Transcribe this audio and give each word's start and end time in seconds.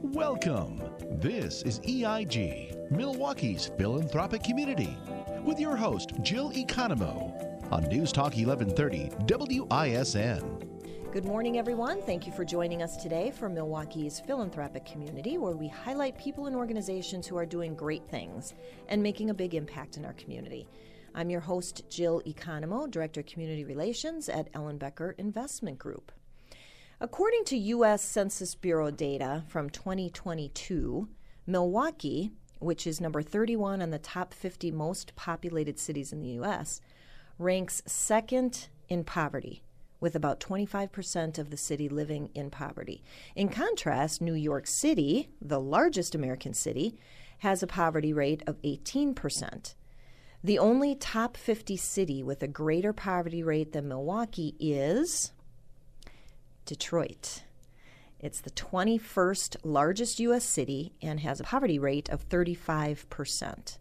Welcome. 0.00 0.80
This 1.20 1.62
is 1.62 1.80
EIG, 1.80 2.88
Milwaukee's 2.88 3.72
philanthropic 3.76 4.44
community, 4.44 4.96
with 5.42 5.58
your 5.58 5.74
host, 5.74 6.12
Jill 6.22 6.52
Economou, 6.52 7.72
on 7.72 7.82
News 7.88 8.12
Talk 8.12 8.36
1130 8.36 9.10
WISN. 9.26 11.10
Good 11.12 11.24
morning, 11.24 11.58
everyone. 11.58 12.00
Thank 12.02 12.28
you 12.28 12.32
for 12.32 12.44
joining 12.44 12.80
us 12.80 12.96
today 12.96 13.32
for 13.32 13.48
Milwaukee's 13.48 14.20
philanthropic 14.20 14.86
community, 14.86 15.36
where 15.36 15.56
we 15.56 15.66
highlight 15.66 16.16
people 16.16 16.46
and 16.46 16.54
organizations 16.54 17.26
who 17.26 17.36
are 17.36 17.46
doing 17.46 17.74
great 17.74 18.06
things 18.06 18.54
and 18.88 19.02
making 19.02 19.30
a 19.30 19.34
big 19.34 19.56
impact 19.56 19.96
in 19.96 20.04
our 20.04 20.12
community. 20.12 20.68
I'm 21.16 21.28
your 21.28 21.40
host, 21.40 21.90
Jill 21.90 22.22
Economou, 22.24 22.88
Director 22.88 23.20
of 23.20 23.26
Community 23.26 23.64
Relations 23.64 24.28
at 24.28 24.52
Ellenbecker 24.52 25.14
Investment 25.18 25.76
Group. 25.76 26.12
According 27.00 27.44
to 27.44 27.56
U.S. 27.56 28.02
Census 28.02 28.56
Bureau 28.56 28.90
data 28.90 29.44
from 29.46 29.70
2022, 29.70 31.08
Milwaukee, 31.46 32.32
which 32.58 32.88
is 32.88 33.00
number 33.00 33.22
31 33.22 33.80
on 33.80 33.90
the 33.90 34.00
top 34.00 34.34
50 34.34 34.72
most 34.72 35.14
populated 35.14 35.78
cities 35.78 36.12
in 36.12 36.20
the 36.20 36.30
U.S., 36.30 36.80
ranks 37.38 37.84
second 37.86 38.66
in 38.88 39.04
poverty, 39.04 39.62
with 40.00 40.16
about 40.16 40.40
25% 40.40 41.38
of 41.38 41.50
the 41.50 41.56
city 41.56 41.88
living 41.88 42.30
in 42.34 42.50
poverty. 42.50 43.04
In 43.36 43.48
contrast, 43.48 44.20
New 44.20 44.34
York 44.34 44.66
City, 44.66 45.28
the 45.40 45.60
largest 45.60 46.16
American 46.16 46.52
city, 46.52 46.98
has 47.38 47.62
a 47.62 47.68
poverty 47.68 48.12
rate 48.12 48.42
of 48.48 48.60
18%. 48.62 49.74
The 50.42 50.58
only 50.58 50.96
top 50.96 51.36
50 51.36 51.76
city 51.76 52.24
with 52.24 52.42
a 52.42 52.48
greater 52.48 52.92
poverty 52.92 53.44
rate 53.44 53.70
than 53.70 53.86
Milwaukee 53.86 54.56
is 54.58 55.30
Detroit. 56.68 57.44
It's 58.20 58.42
the 58.42 58.50
21st 58.50 59.56
largest 59.64 60.20
U.S. 60.20 60.44
city 60.44 60.92
and 61.00 61.20
has 61.20 61.40
a 61.40 61.44
poverty 61.44 61.78
rate 61.78 62.10
of 62.10 62.28
35%. 62.28 63.78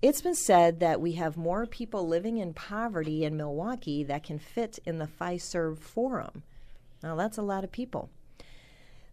It's 0.00 0.20
been 0.20 0.36
said 0.36 0.78
that 0.78 1.00
we 1.00 1.14
have 1.14 1.36
more 1.36 1.66
people 1.66 2.06
living 2.06 2.36
in 2.36 2.54
poverty 2.54 3.24
in 3.24 3.36
Milwaukee 3.36 4.04
that 4.04 4.22
can 4.22 4.38
fit 4.38 4.78
in 4.86 4.98
the 4.98 5.08
Fiserv 5.08 5.78
Forum. 5.78 6.44
Now, 7.02 7.16
that's 7.16 7.36
a 7.36 7.42
lot 7.42 7.64
of 7.64 7.72
people. 7.72 8.10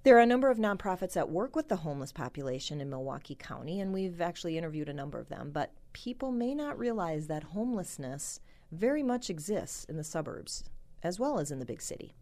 There 0.04 0.16
are 0.16 0.22
a 0.22 0.28
number 0.28 0.52
of 0.52 0.60
nonprofits 0.60 1.14
that 1.14 1.32
work 1.32 1.56
with 1.56 1.70
the 1.70 1.78
homeless 1.78 2.12
population 2.12 2.80
in 2.80 2.92
Milwaukee 2.92 3.34
County, 3.34 3.80
and 3.80 3.94
we've 3.94 4.22
actually 4.22 4.60
interviewed 4.60 4.90
a 4.90 4.94
number 4.94 5.18
of 5.18 5.30
them. 5.30 5.50
But 5.52 5.72
people 5.94 6.32
may 6.32 6.54
not 6.54 6.78
realize 6.78 7.26
that 7.28 7.46
homelessness 7.46 8.42
very 8.72 9.02
much 9.02 9.32
exists 9.32 9.86
in 9.86 9.98
the 9.98 10.04
suburbs 10.04 10.66
as 11.04 11.20
well 11.20 11.40
as 11.40 11.52
in 11.52 11.60
the 11.60 11.66
big 11.66 11.82
city. 11.82 12.14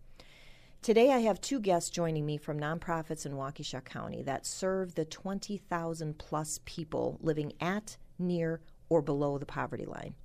Today, 0.82 1.12
I 1.12 1.20
have 1.20 1.42
two 1.42 1.60
guests 1.60 1.90
joining 1.90 2.26
me 2.26 2.38
from 2.38 2.58
nonprofits 2.58 3.26
in 3.26 3.34
Waukesha 3.34 3.84
County 3.84 4.24
that 4.24 4.46
serve 4.46 4.96
the 4.96 5.04
20,000 5.04 6.18
plus 6.18 6.62
people 6.64 7.18
living 7.22 7.52
at, 7.60 7.98
near, 8.18 8.62
or 8.88 9.02
below 9.02 9.38
the 9.38 9.46
poverty 9.46 9.84
line. 9.84 10.16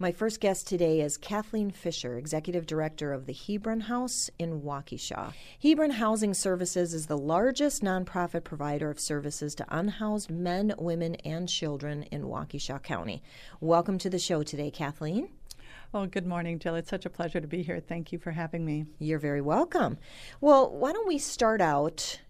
My 0.00 0.10
first 0.10 0.40
guest 0.40 0.66
today 0.66 1.00
is 1.00 1.16
Kathleen 1.16 1.70
Fisher, 1.70 2.18
Executive 2.18 2.66
Director 2.66 3.12
of 3.12 3.26
the 3.26 3.32
Hebron 3.32 3.82
House 3.82 4.28
in 4.36 4.62
Waukesha. 4.62 5.32
Hebron 5.62 5.90
Housing 5.90 6.34
Services 6.34 6.92
is 6.92 7.06
the 7.06 7.16
largest 7.16 7.80
nonprofit 7.80 8.42
provider 8.42 8.90
of 8.90 8.98
services 8.98 9.54
to 9.54 9.66
unhoused 9.68 10.28
men, 10.28 10.74
women, 10.76 11.14
and 11.24 11.48
children 11.48 12.02
in 12.10 12.22
Waukesha 12.24 12.82
County. 12.82 13.22
Welcome 13.60 13.98
to 13.98 14.10
the 14.10 14.18
show 14.18 14.42
today, 14.42 14.72
Kathleen. 14.72 15.28
Well, 15.90 16.06
good 16.06 16.26
morning, 16.26 16.58
Jill. 16.58 16.74
It's 16.74 16.90
such 16.90 17.06
a 17.06 17.10
pleasure 17.10 17.40
to 17.40 17.46
be 17.46 17.62
here. 17.62 17.80
Thank 17.80 18.12
you 18.12 18.18
for 18.18 18.30
having 18.30 18.62
me. 18.62 18.84
You're 18.98 19.18
very 19.18 19.40
welcome. 19.40 19.96
Well, 20.38 20.70
why 20.70 20.92
don't 20.92 21.08
we 21.08 21.16
start 21.16 21.62
out? 21.62 22.20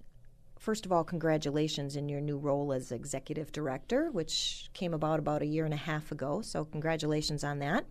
First 0.61 0.87
of 0.87 0.93
all, 0.93 1.03
congratulations 1.03 1.97
in 1.97 2.09
your 2.09 2.21
new 2.21 2.39
role 2.39 2.73
as 2.73 2.93
executive 2.93 3.51
director, 3.51 4.13
which 4.13 4.71
came 4.75 4.95
about 4.95 5.19
about 5.19 5.43
a 5.43 5.47
year 5.47 5.65
and 5.65 5.75
a 5.75 5.79
half 5.79 6.13
ago. 6.13 6.41
So, 6.41 6.67
congratulations 6.67 7.43
on 7.43 7.59
that. 7.59 7.85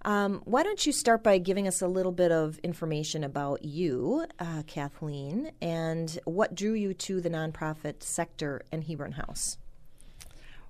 Um, 0.00 0.40
why 0.46 0.62
don't 0.62 0.86
you 0.86 0.92
start 0.92 1.22
by 1.22 1.36
giving 1.36 1.68
us 1.68 1.82
a 1.82 1.88
little 1.88 2.12
bit 2.12 2.32
of 2.32 2.58
information 2.60 3.22
about 3.22 3.66
you, 3.66 4.24
uh, 4.38 4.62
Kathleen, 4.66 5.50
and 5.60 6.18
what 6.24 6.54
drew 6.54 6.72
you 6.72 6.94
to 6.94 7.20
the 7.20 7.28
nonprofit 7.28 8.02
sector 8.02 8.62
and 8.72 8.84
Hebron 8.84 9.12
House? 9.12 9.58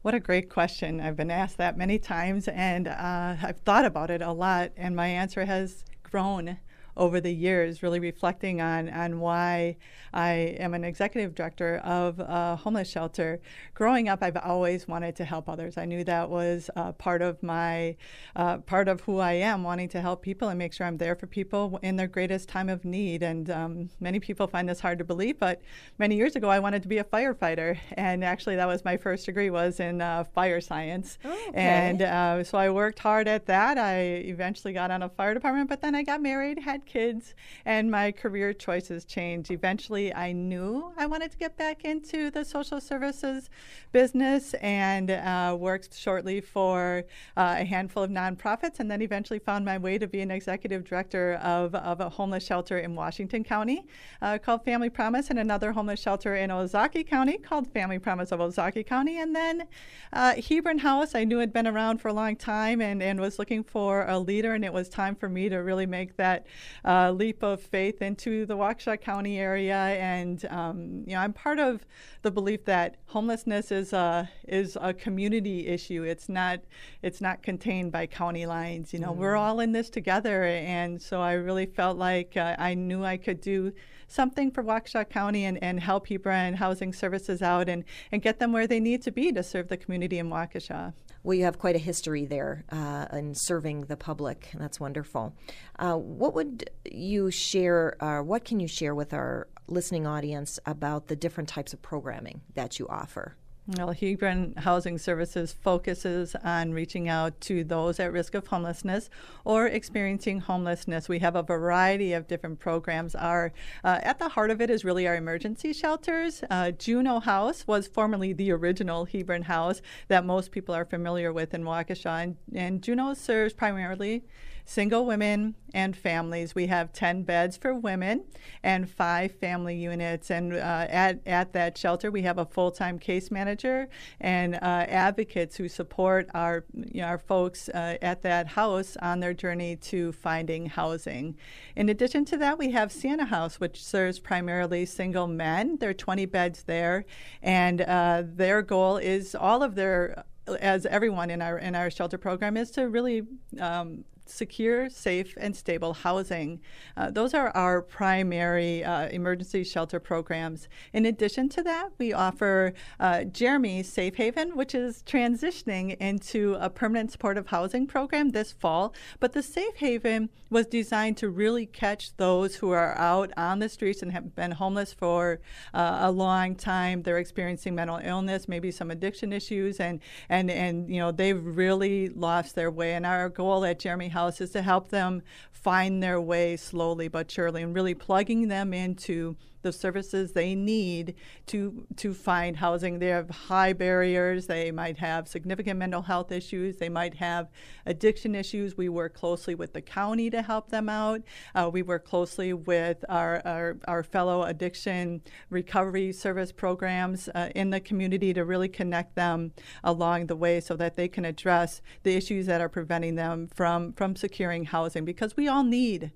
What 0.06 0.14
a 0.14 0.20
great 0.20 0.48
question. 0.48 1.00
I've 1.00 1.16
been 1.16 1.32
asked 1.32 1.56
that 1.56 1.76
many 1.76 1.98
times 1.98 2.46
and 2.46 2.86
uh, 2.86 3.34
I've 3.42 3.58
thought 3.58 3.84
about 3.84 4.08
it 4.08 4.22
a 4.22 4.30
lot, 4.30 4.70
and 4.76 4.94
my 4.94 5.08
answer 5.08 5.44
has 5.46 5.84
grown 6.04 6.58
over 6.96 7.20
the 7.20 7.32
years, 7.32 7.82
really 7.82 8.00
reflecting 8.00 8.60
on, 8.60 8.88
on 8.88 9.20
why 9.20 9.76
I 10.14 10.56
am 10.58 10.72
an 10.72 10.84
executive 10.84 11.34
director 11.34 11.76
of 11.78 12.20
a 12.20 12.56
homeless 12.56 12.88
shelter. 12.88 13.40
Growing 13.74 14.08
up, 14.08 14.22
I've 14.22 14.36
always 14.36 14.88
wanted 14.88 15.16
to 15.16 15.24
help 15.24 15.48
others. 15.48 15.76
I 15.76 15.84
knew 15.84 16.04
that 16.04 16.30
was 16.30 16.70
uh, 16.74 16.92
part 16.92 17.20
of 17.20 17.42
my 17.42 17.96
uh, 18.34 18.58
part 18.58 18.88
of 18.88 19.02
who 19.02 19.18
I 19.18 19.32
am, 19.32 19.62
wanting 19.62 19.88
to 19.90 20.00
help 20.00 20.22
people 20.22 20.48
and 20.48 20.58
make 20.58 20.72
sure 20.72 20.86
I'm 20.86 20.96
there 20.96 21.16
for 21.16 21.26
people 21.26 21.78
in 21.82 21.96
their 21.96 22.06
greatest 22.06 22.48
time 22.48 22.68
of 22.68 22.84
need. 22.84 23.22
And 23.22 23.50
um, 23.50 23.90
many 24.00 24.20
people 24.20 24.46
find 24.46 24.68
this 24.68 24.80
hard 24.80 24.98
to 24.98 25.04
believe, 25.04 25.38
but 25.38 25.60
many 25.98 26.16
years 26.16 26.34
ago, 26.34 26.48
I 26.48 26.60
wanted 26.60 26.82
to 26.82 26.88
be 26.88 26.98
a 26.98 27.04
firefighter, 27.04 27.78
and 27.92 28.24
actually, 28.24 28.56
that 28.56 28.66
was 28.66 28.84
my 28.84 28.96
first 28.96 29.26
degree 29.26 29.50
was 29.50 29.80
in 29.80 30.00
uh, 30.00 30.24
fire 30.24 30.60
science. 30.60 31.18
Oh, 31.24 31.32
okay. 31.48 31.60
And 31.60 32.02
uh, 32.02 32.44
so 32.44 32.56
I 32.56 32.70
worked 32.70 33.00
hard 33.00 33.28
at 33.28 33.46
that. 33.46 33.76
I 33.76 33.98
eventually 34.24 34.72
got 34.72 34.90
on 34.90 35.02
a 35.02 35.08
fire 35.08 35.34
department, 35.34 35.68
but 35.68 35.82
then 35.82 35.94
I 35.94 36.02
got 36.02 36.22
married, 36.22 36.60
had 36.60 36.85
kids 36.86 37.34
and 37.64 37.90
my 37.90 38.12
career 38.12 38.52
choices 38.52 39.04
changed. 39.04 39.50
Eventually, 39.50 40.14
I 40.14 40.32
knew 40.32 40.92
I 40.96 41.06
wanted 41.06 41.30
to 41.32 41.36
get 41.36 41.56
back 41.56 41.84
into 41.84 42.30
the 42.30 42.44
social 42.44 42.80
services 42.80 43.50
business 43.92 44.54
and 44.54 45.10
uh, 45.10 45.56
worked 45.58 45.94
shortly 45.96 46.40
for 46.40 47.04
uh, 47.36 47.56
a 47.58 47.64
handful 47.64 48.02
of 48.02 48.10
nonprofits, 48.10 48.80
and 48.80 48.90
then 48.90 49.02
eventually 49.02 49.38
found 49.38 49.64
my 49.64 49.78
way 49.78 49.98
to 49.98 50.06
be 50.06 50.20
an 50.20 50.30
executive 50.30 50.84
director 50.84 51.34
of, 51.42 51.74
of 51.74 52.00
a 52.00 52.08
homeless 52.08 52.44
shelter 52.44 52.78
in 52.78 52.94
Washington 52.94 53.42
County 53.42 53.84
uh, 54.22 54.38
called 54.38 54.64
Family 54.64 54.90
Promise, 54.90 55.30
and 55.30 55.38
another 55.38 55.72
homeless 55.72 56.00
shelter 56.00 56.34
in 56.36 56.50
Ozaukee 56.50 57.06
County 57.06 57.38
called 57.38 57.66
Family 57.72 57.98
Promise 57.98 58.32
of 58.32 58.40
Ozaukee 58.40 58.86
County. 58.86 59.18
And 59.18 59.34
then 59.34 59.66
uh, 60.12 60.34
Hebron 60.34 60.78
House, 60.78 61.14
I 61.14 61.24
knew 61.24 61.38
had 61.38 61.52
been 61.52 61.66
around 61.66 62.00
for 62.00 62.08
a 62.08 62.12
long 62.12 62.36
time 62.36 62.80
and, 62.80 63.02
and 63.02 63.20
was 63.20 63.38
looking 63.38 63.64
for 63.64 64.06
a 64.06 64.18
leader, 64.18 64.54
and 64.54 64.64
it 64.64 64.72
was 64.72 64.88
time 64.88 65.14
for 65.14 65.28
me 65.28 65.48
to 65.48 65.56
really 65.56 65.86
make 65.86 66.16
that 66.16 66.46
uh, 66.84 67.10
leap 67.10 67.42
of 67.42 67.60
faith 67.60 68.02
into 68.02 68.46
the 68.46 68.56
Waukesha 68.56 69.00
County 69.00 69.38
area, 69.38 69.76
and 69.76 70.44
um, 70.46 71.04
you 71.06 71.14
know, 71.14 71.20
I'm 71.20 71.32
part 71.32 71.58
of 71.58 71.86
the 72.22 72.30
belief 72.30 72.64
that 72.64 72.96
homelessness 73.06 73.70
is 73.70 73.92
a 73.92 74.28
is 74.48 74.76
a 74.80 74.92
community 74.92 75.66
issue. 75.66 76.02
It's 76.02 76.28
not 76.28 76.60
it's 77.02 77.20
not 77.20 77.42
contained 77.42 77.92
by 77.92 78.06
county 78.06 78.46
lines. 78.46 78.92
You 78.92 79.00
know, 79.00 79.12
mm. 79.12 79.16
we're 79.16 79.36
all 79.36 79.60
in 79.60 79.72
this 79.72 79.90
together, 79.90 80.44
and 80.44 81.00
so 81.00 81.20
I 81.20 81.32
really 81.32 81.66
felt 81.66 81.96
like 81.96 82.36
uh, 82.36 82.56
I 82.58 82.74
knew 82.74 83.04
I 83.04 83.16
could 83.16 83.40
do 83.40 83.72
something 84.08 84.50
for 84.50 84.62
Waukesha 84.62 85.08
County 85.08 85.44
and, 85.44 85.62
and 85.62 85.80
help 85.80 86.08
Hebron 86.08 86.54
Housing 86.54 86.92
Services 86.92 87.42
out 87.42 87.68
and, 87.68 87.84
and 88.12 88.22
get 88.22 88.38
them 88.38 88.52
where 88.52 88.66
they 88.66 88.80
need 88.80 89.02
to 89.02 89.10
be 89.10 89.32
to 89.32 89.42
serve 89.42 89.68
the 89.68 89.76
community 89.76 90.18
in 90.18 90.28
Waukesha. 90.28 90.92
Well, 91.26 91.34
you 91.34 91.42
have 91.42 91.58
quite 91.58 91.74
a 91.74 91.80
history 91.80 92.24
there 92.24 92.64
uh, 92.70 93.06
in 93.12 93.34
serving 93.34 93.86
the 93.86 93.96
public, 93.96 94.48
and 94.52 94.62
that's 94.62 94.78
wonderful. 94.78 95.34
Uh, 95.76 95.96
what 95.96 96.34
would 96.36 96.70
you 96.88 97.32
share, 97.32 97.96
uh, 98.00 98.22
what 98.22 98.44
can 98.44 98.60
you 98.60 98.68
share 98.68 98.94
with 98.94 99.12
our 99.12 99.48
listening 99.66 100.06
audience 100.06 100.60
about 100.66 101.08
the 101.08 101.16
different 101.16 101.48
types 101.48 101.72
of 101.72 101.82
programming 101.82 102.42
that 102.54 102.78
you 102.78 102.86
offer? 102.86 103.34
Well, 103.68 103.90
Hebron 103.90 104.54
Housing 104.58 104.96
Services 104.96 105.52
focuses 105.52 106.36
on 106.44 106.72
reaching 106.72 107.08
out 107.08 107.40
to 107.42 107.64
those 107.64 107.98
at 107.98 108.12
risk 108.12 108.36
of 108.36 108.46
homelessness 108.46 109.10
or 109.44 109.66
experiencing 109.66 110.38
homelessness. 110.38 111.08
We 111.08 111.18
have 111.18 111.34
a 111.34 111.42
variety 111.42 112.12
of 112.12 112.28
different 112.28 112.60
programs. 112.60 113.16
Our 113.16 113.52
uh, 113.82 113.98
at 114.02 114.20
the 114.20 114.28
heart 114.28 114.52
of 114.52 114.60
it 114.60 114.70
is 114.70 114.84
really 114.84 115.08
our 115.08 115.16
emergency 115.16 115.72
shelters. 115.72 116.44
Uh, 116.48 116.70
Juneau 116.70 117.18
House 117.18 117.66
was 117.66 117.88
formerly 117.88 118.32
the 118.32 118.52
original 118.52 119.04
Hebron 119.04 119.42
House 119.42 119.82
that 120.06 120.24
most 120.24 120.52
people 120.52 120.72
are 120.72 120.84
familiar 120.84 121.32
with 121.32 121.52
in 121.52 121.64
Waukesha, 121.64 122.22
and, 122.22 122.36
and 122.54 122.80
Juneau 122.80 123.14
serves 123.14 123.52
primarily 123.52 124.22
single 124.66 125.06
women 125.06 125.54
and 125.72 125.96
families. 125.96 126.54
We 126.54 126.66
have 126.66 126.92
10 126.92 127.22
beds 127.22 127.56
for 127.56 127.72
women 127.72 128.24
and 128.64 128.90
five 128.90 129.32
family 129.32 129.76
units. 129.76 130.30
And 130.30 130.52
uh, 130.52 130.86
at, 130.90 131.20
at 131.24 131.52
that 131.52 131.78
shelter, 131.78 132.10
we 132.10 132.22
have 132.22 132.36
a 132.36 132.44
full 132.44 132.72
time 132.72 132.98
case 132.98 133.30
manager 133.30 133.88
and 134.20 134.56
uh, 134.56 134.58
advocates 134.60 135.56
who 135.56 135.68
support 135.68 136.28
our, 136.34 136.64
you 136.74 137.00
know, 137.00 137.06
our 137.06 137.18
folks 137.18 137.68
uh, 137.68 137.96
at 138.02 138.22
that 138.22 138.48
house 138.48 138.96
on 139.00 139.20
their 139.20 139.32
journey 139.32 139.76
to 139.76 140.10
finding 140.12 140.66
housing. 140.66 141.36
In 141.76 141.88
addition 141.88 142.24
to 142.26 142.36
that, 142.38 142.58
we 142.58 142.72
have 142.72 142.90
Sienna 142.90 143.26
House, 143.26 143.60
which 143.60 143.82
serves 143.82 144.18
primarily 144.18 144.84
single 144.84 145.28
men. 145.28 145.76
There 145.78 145.90
are 145.90 145.94
20 145.94 146.26
beds 146.26 146.64
there, 146.64 147.04
and 147.40 147.82
uh, 147.82 148.24
their 148.26 148.62
goal 148.62 148.96
is 148.96 149.36
all 149.36 149.62
of 149.62 149.76
their 149.76 150.24
as 150.60 150.86
everyone 150.86 151.28
in 151.30 151.42
our 151.42 151.58
in 151.58 151.74
our 151.74 151.90
shelter 151.90 152.18
program 152.18 152.56
is 152.56 152.70
to 152.70 152.88
really 152.88 153.22
um, 153.60 154.04
secure, 154.28 154.88
safe, 154.90 155.34
and 155.38 155.56
stable 155.56 155.94
housing. 155.94 156.60
Uh, 156.96 157.10
those 157.10 157.34
are 157.34 157.50
our 157.50 157.82
primary 157.82 158.84
uh, 158.84 159.08
emergency 159.08 159.64
shelter 159.64 160.00
programs. 160.00 160.68
In 160.92 161.06
addition 161.06 161.48
to 161.50 161.62
that, 161.62 161.90
we 161.98 162.12
offer 162.12 162.72
uh, 163.00 163.24
Jeremy 163.24 163.82
Safe 163.82 164.16
Haven, 164.16 164.56
which 164.56 164.74
is 164.74 165.02
transitioning 165.06 165.96
into 165.98 166.56
a 166.60 166.70
permanent 166.70 167.12
supportive 167.12 167.48
housing 167.48 167.86
program 167.86 168.30
this 168.30 168.52
fall. 168.52 168.94
But 169.20 169.32
the 169.32 169.42
Safe 169.42 169.76
Haven 169.76 170.30
was 170.50 170.66
designed 170.66 171.16
to 171.18 171.28
really 171.28 171.66
catch 171.66 172.16
those 172.16 172.56
who 172.56 172.70
are 172.70 172.96
out 172.98 173.32
on 173.36 173.58
the 173.58 173.68
streets 173.68 174.02
and 174.02 174.12
have 174.12 174.34
been 174.34 174.52
homeless 174.52 174.92
for 174.92 175.40
uh, 175.74 175.98
a 176.02 176.10
long 176.10 176.54
time. 176.54 177.02
They're 177.02 177.18
experiencing 177.18 177.74
mental 177.74 178.00
illness, 178.02 178.48
maybe 178.48 178.70
some 178.70 178.90
addiction 178.90 179.32
issues, 179.32 179.80
and 179.80 180.00
and 180.28 180.50
and 180.50 180.88
you 180.88 181.00
know 181.00 181.12
they've 181.12 181.42
really 181.42 182.08
lost 182.08 182.54
their 182.54 182.70
way. 182.70 182.94
And 182.94 183.06
our 183.06 183.28
goal 183.28 183.64
at 183.64 183.78
Jeremy 183.78 184.08
House 184.16 184.40
is 184.40 184.50
to 184.52 184.62
help 184.62 184.88
them 184.88 185.22
find 185.52 186.02
their 186.02 186.18
way 186.18 186.56
slowly 186.56 187.06
but 187.06 187.30
surely, 187.30 187.62
and 187.62 187.74
really 187.74 187.94
plugging 187.94 188.48
them 188.48 188.72
into 188.72 189.36
the 189.66 189.72
services 189.72 190.32
they 190.32 190.54
need 190.54 191.16
to 191.46 191.84
to 191.96 192.14
find 192.14 192.56
housing. 192.56 193.00
They 193.00 193.08
have 193.08 193.28
high 193.28 193.72
barriers. 193.72 194.46
They 194.46 194.70
might 194.70 194.96
have 194.98 195.26
significant 195.26 195.76
mental 195.78 196.02
health 196.02 196.30
issues. 196.30 196.76
They 196.76 196.88
might 196.88 197.14
have 197.14 197.48
addiction 197.84 198.36
issues. 198.36 198.76
We 198.76 198.88
work 198.88 199.12
closely 199.12 199.56
with 199.56 199.72
the 199.72 199.82
county 199.82 200.30
to 200.30 200.40
help 200.40 200.70
them 200.70 200.88
out. 200.88 201.22
Uh, 201.52 201.68
we 201.72 201.82
work 201.82 202.04
closely 202.04 202.52
with 202.52 203.04
our, 203.08 203.42
our, 203.44 203.76
our 203.88 204.02
fellow 204.04 204.44
addiction 204.44 205.20
recovery 205.50 206.12
service 206.12 206.52
programs 206.52 207.28
uh, 207.34 207.50
in 207.56 207.70
the 207.70 207.80
community 207.80 208.32
to 208.34 208.44
really 208.44 208.68
connect 208.68 209.16
them 209.16 209.52
along 209.82 210.26
the 210.28 210.36
way 210.36 210.60
so 210.60 210.76
that 210.76 210.94
they 210.94 211.08
can 211.08 211.24
address 211.24 211.82
the 212.04 212.14
issues 212.14 212.46
that 212.46 212.60
are 212.60 212.68
preventing 212.68 213.16
them 213.16 213.48
from 213.52 213.92
from 213.94 214.14
securing 214.14 214.66
housing 214.66 215.04
because 215.04 215.36
we 215.36 215.48
all 215.48 215.64
need 215.64 216.12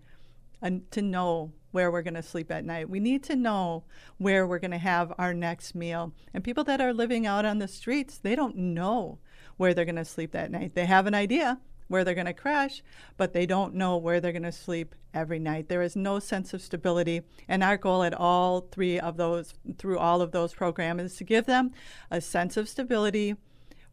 uh, 0.62 0.70
to 0.92 1.02
know 1.02 1.52
where 1.72 1.90
we're 1.90 2.02
going 2.02 2.14
to 2.14 2.22
sleep 2.22 2.50
at 2.50 2.64
night. 2.64 2.88
We 2.88 3.00
need 3.00 3.22
to 3.24 3.36
know 3.36 3.84
where 4.18 4.46
we're 4.46 4.58
going 4.58 4.70
to 4.72 4.78
have 4.78 5.12
our 5.18 5.34
next 5.34 5.74
meal. 5.74 6.12
And 6.34 6.44
people 6.44 6.64
that 6.64 6.80
are 6.80 6.92
living 6.92 7.26
out 7.26 7.44
on 7.44 7.58
the 7.58 7.68
streets, 7.68 8.18
they 8.18 8.34
don't 8.34 8.56
know 8.56 9.18
where 9.56 9.74
they're 9.74 9.84
going 9.84 9.96
to 9.96 10.04
sleep 10.04 10.32
that 10.32 10.50
night. 10.50 10.74
They 10.74 10.86
have 10.86 11.06
an 11.06 11.14
idea 11.14 11.60
where 11.88 12.04
they're 12.04 12.14
going 12.14 12.26
to 12.26 12.32
crash, 12.32 12.82
but 13.16 13.32
they 13.32 13.46
don't 13.46 13.74
know 13.74 13.96
where 13.96 14.20
they're 14.20 14.30
going 14.30 14.42
to 14.44 14.52
sleep 14.52 14.94
every 15.12 15.40
night. 15.40 15.68
There 15.68 15.82
is 15.82 15.96
no 15.96 16.20
sense 16.20 16.54
of 16.54 16.62
stability. 16.62 17.22
And 17.48 17.64
our 17.64 17.76
goal 17.76 18.04
at 18.04 18.14
all 18.14 18.60
three 18.60 19.00
of 19.00 19.16
those, 19.16 19.54
through 19.76 19.98
all 19.98 20.22
of 20.22 20.30
those 20.30 20.54
programs, 20.54 21.02
is 21.02 21.16
to 21.16 21.24
give 21.24 21.46
them 21.46 21.72
a 22.10 22.20
sense 22.20 22.56
of 22.56 22.68
stability 22.68 23.34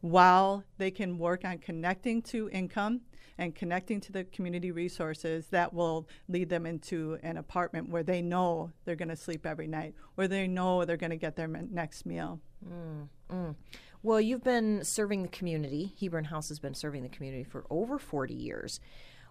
while 0.00 0.62
they 0.78 0.92
can 0.92 1.18
work 1.18 1.44
on 1.44 1.58
connecting 1.58 2.22
to 2.22 2.48
income 2.50 3.00
and 3.38 3.54
connecting 3.54 4.00
to 4.00 4.12
the 4.12 4.24
community 4.24 4.70
resources 4.70 5.46
that 5.48 5.72
will 5.72 6.08
lead 6.28 6.48
them 6.48 6.66
into 6.66 7.18
an 7.22 7.36
apartment 7.36 7.88
where 7.88 8.02
they 8.02 8.20
know 8.20 8.72
they're 8.84 8.96
going 8.96 9.08
to 9.08 9.16
sleep 9.16 9.46
every 9.46 9.68
night, 9.68 9.94
where 10.16 10.28
they 10.28 10.46
know 10.46 10.84
they're 10.84 10.96
going 10.96 11.10
to 11.10 11.16
get 11.16 11.36
their 11.36 11.46
next 11.46 12.04
meal. 12.04 12.40
Mm, 12.66 13.08
mm. 13.30 13.54
Well, 14.02 14.20
you've 14.20 14.44
been 14.44 14.84
serving 14.84 15.22
the 15.22 15.28
community. 15.28 15.94
Hebron 16.00 16.24
House 16.24 16.48
has 16.48 16.58
been 16.58 16.74
serving 16.74 17.02
the 17.02 17.08
community 17.08 17.44
for 17.44 17.64
over 17.70 17.98
40 17.98 18.34
years. 18.34 18.80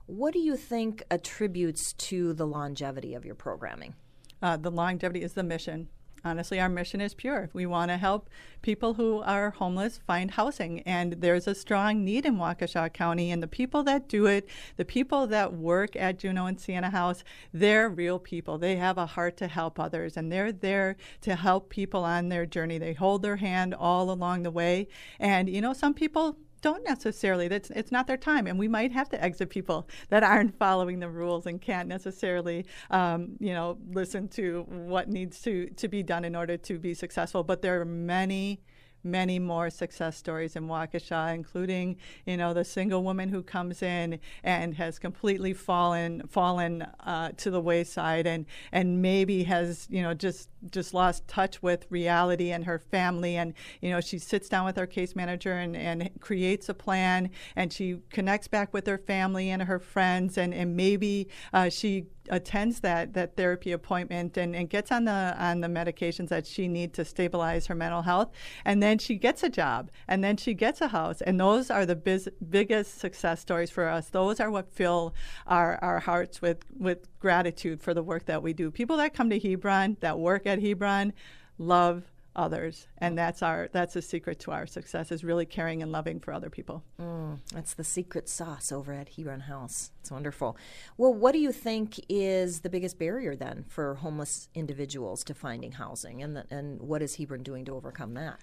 What 0.08 0.34
do 0.34 0.40
you 0.40 0.56
think 0.56 1.04
attributes 1.12 1.94
to 1.94 2.34
the 2.34 2.48
longevity 2.48 3.14
of 3.14 3.26
your 3.26 3.36
programming? 3.36 3.96
Uh, 4.42 4.56
the 4.56 4.72
longevity 4.72 5.22
is 5.22 5.34
the 5.34 5.44
mission 5.44 5.90
honestly, 6.28 6.60
our 6.60 6.70
mission 6.70 7.02
is 7.02 7.14
pure. 7.14 7.50
We 7.54 7.66
want 7.66 7.90
to 7.90 7.98
help 7.98 8.30
people 8.62 8.96
who 8.96 9.22
are 9.22 9.52
homeless 9.52 10.00
find 10.06 10.32
housing. 10.32 10.82
And 10.82 11.14
there's 11.14 11.48
a 11.48 11.56
strong 11.56 12.04
need 12.04 12.26
in 12.26 12.38
Waukesha 12.38 12.94
County. 12.94 13.32
And 13.32 13.42
the 13.42 13.48
people 13.48 13.84
that 13.84 14.08
do 14.10 14.26
it, 14.26 14.48
the 14.76 14.86
people 14.86 15.26
that 15.28 15.54
work 15.54 15.96
at 15.96 16.20
Juneau 16.20 16.46
and 16.46 16.60
Sienna 16.60 16.90
House, 16.90 17.24
they're 17.54 17.90
real 17.90 18.20
people. 18.20 18.58
They 18.58 18.76
have 18.76 18.98
a 18.98 19.06
heart 19.06 19.38
to 19.38 19.48
help 19.48 19.80
others. 19.80 20.18
And 20.18 20.32
they're 20.32 20.52
there 20.52 20.98
to 21.22 21.36
help 21.36 21.70
people 21.70 22.04
on 22.04 22.30
their 22.30 22.46
journey. 22.46 22.78
They 22.78 22.94
hold 22.94 23.22
their 23.22 23.38
hand 23.38 23.74
all 23.74 24.12
along 24.12 24.44
the 24.44 24.52
way. 24.52 24.88
And, 25.20 25.50
you 25.50 25.62
know, 25.62 25.74
some 25.74 25.94
people 25.94 26.38
don't 26.62 26.84
necessarily 26.84 27.48
that's 27.48 27.70
it's 27.72 27.92
not 27.92 28.08
their 28.08 28.18
time 28.18 28.48
and 28.48 28.58
we 28.58 28.68
might 28.68 28.92
have 28.92 29.10
to 29.10 29.22
exit 29.24 29.50
people 29.50 29.88
that 30.10 30.24
aren't 30.24 30.58
following 30.58 31.00
the 31.00 31.10
rules 31.10 31.46
and 31.46 31.62
can't 31.62 31.88
necessarily 31.88 32.66
um, 32.92 33.36
you 33.40 33.54
know 33.54 33.78
listen 33.92 34.28
to 34.28 34.66
what 34.68 35.10
needs 35.10 35.42
to 35.42 35.68
to 35.72 35.88
be 35.88 36.04
done 36.04 36.26
in 36.26 36.36
order 36.36 36.58
to 36.58 36.80
be 36.80 36.94
successful 36.94 37.44
but 37.44 37.62
there 37.62 37.80
are 37.82 37.86
many 37.86 38.62
many 39.08 39.40
more 39.40 39.70
success 39.70 40.18
stories 40.18 40.56
in 40.56 40.68
Waukesha, 40.68 41.34
including, 41.34 41.98
you 42.26 42.38
know, 42.38 42.54
the 42.54 42.64
single 42.64 43.04
woman 43.04 43.30
who 43.30 43.42
comes 43.42 43.82
in 43.82 44.20
and 44.44 44.76
has 44.76 45.00
completely 45.00 45.54
fallen 45.54 46.28
fallen 46.28 46.82
uh, 46.82 47.32
to 47.38 47.50
the 47.50 47.62
wayside 47.62 48.28
and 48.28 48.46
and 48.72 49.02
maybe 49.02 49.44
has, 49.44 49.88
you 49.90 50.02
know, 50.02 50.14
just 50.14 50.50
just 50.72 50.94
lost 50.94 51.28
touch 51.28 51.62
with 51.62 51.86
reality 51.90 52.52
and 52.52 52.66
her 52.66 52.80
family. 52.80 53.38
And 53.38 53.54
you 53.82 53.90
know 53.90 54.02
she 54.02 54.20
sits 54.20 54.50
down 54.50 54.66
with 54.66 54.76
her 54.76 54.88
case 54.88 55.16
manager 55.16 55.54
and, 55.54 55.76
and 55.76 56.10
creates 56.20 56.70
a 56.70 56.74
plan 56.74 57.30
and 57.56 57.72
she 57.72 58.00
connects 58.10 58.48
back 58.48 58.74
with 58.74 58.86
her 58.88 58.98
family 58.98 59.50
and 59.50 59.64
her 59.64 59.80
friends. 59.80 60.38
And, 60.38 60.54
and 60.54 60.76
maybe 60.76 61.30
uh, 61.54 61.70
she 61.70 62.08
attends 62.30 62.80
that 62.82 63.14
that 63.14 63.36
therapy 63.36 63.72
appointment 63.72 64.38
and, 64.38 64.56
and 64.56 64.70
gets 64.70 64.92
on 64.92 65.06
the 65.06 65.36
on 65.38 65.62
the 65.62 65.68
medications 65.68 66.30
that 66.30 66.46
she 66.46 66.68
needs 66.68 66.94
to 66.96 67.06
stabilize 67.06 67.68
her 67.68 67.76
mental 67.76 68.02
health. 68.02 68.32
And 68.66 68.82
then 68.82 68.98
she 68.98 69.16
gets 69.16 69.44
a 69.44 69.50
job 69.50 69.92
and 70.08 70.24
then 70.24 70.38
she 70.38 70.54
gets 70.54 70.82
a 70.82 70.90
house 70.90 71.22
and 71.22 71.40
those 71.40 71.70
are 71.70 71.86
the 71.86 71.96
biz, 71.96 72.30
biggest 72.50 73.00
success 73.00 73.40
stories 73.42 73.70
for 73.70 73.88
us. 73.88 74.10
Those 74.10 74.40
are 74.40 74.52
what 74.52 74.72
fill 74.72 75.14
our, 75.46 75.78
our 75.82 76.00
hearts 76.00 76.42
with 76.42 76.64
with 76.78 77.08
gratitude 77.20 77.82
for 77.82 77.94
the 77.94 78.04
work 78.04 78.26
that 78.26 78.44
we 78.44 78.54
do. 78.54 78.72
People 78.72 78.98
that 78.98 79.14
come 79.14 79.30
to 79.30 79.40
hebron 79.40 79.98
that 80.02 80.20
work 80.20 80.46
at 80.46 80.62
hebron 80.62 81.14
love 81.58 82.04
others. 82.38 82.88
And 83.00 83.18
that's 83.18 83.42
our 83.42 83.68
that's 83.72 83.96
a 83.96 84.02
secret 84.02 84.40
to 84.42 84.52
our 84.52 84.68
success 84.68 85.12
is 85.12 85.24
really 85.24 85.46
caring 85.46 85.82
and 85.82 85.92
loving 85.92 86.20
for 86.20 86.34
other 86.34 86.50
people. 86.50 86.84
Mm, 87.02 87.40
that's 87.52 87.74
the 87.74 87.84
secret 87.84 88.30
sauce 88.30 88.72
over 88.72 88.94
at 88.94 89.10
hebron 89.10 89.42
house. 89.42 89.92
It's 90.02 90.12
wonderful. 90.12 90.56
Well 90.98 91.14
what 91.14 91.32
do 91.34 91.40
you 91.40 91.52
think 91.52 92.00
is 92.08 92.62
the 92.62 92.70
biggest 92.70 93.00
barrier 93.00 93.36
then 93.36 93.66
for 93.68 93.96
homeless 93.96 94.50
individuals 94.54 95.24
to 95.26 95.34
finding 95.34 95.74
housing? 95.74 96.22
And 96.22 96.38
the, 96.38 96.46
and 96.52 96.80
what 96.82 97.02
is 97.02 97.16
hebron 97.16 97.44
doing 97.44 97.66
to 97.66 97.76
overcome 97.76 98.14
that? 98.14 98.40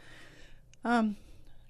Um, 0.84 1.16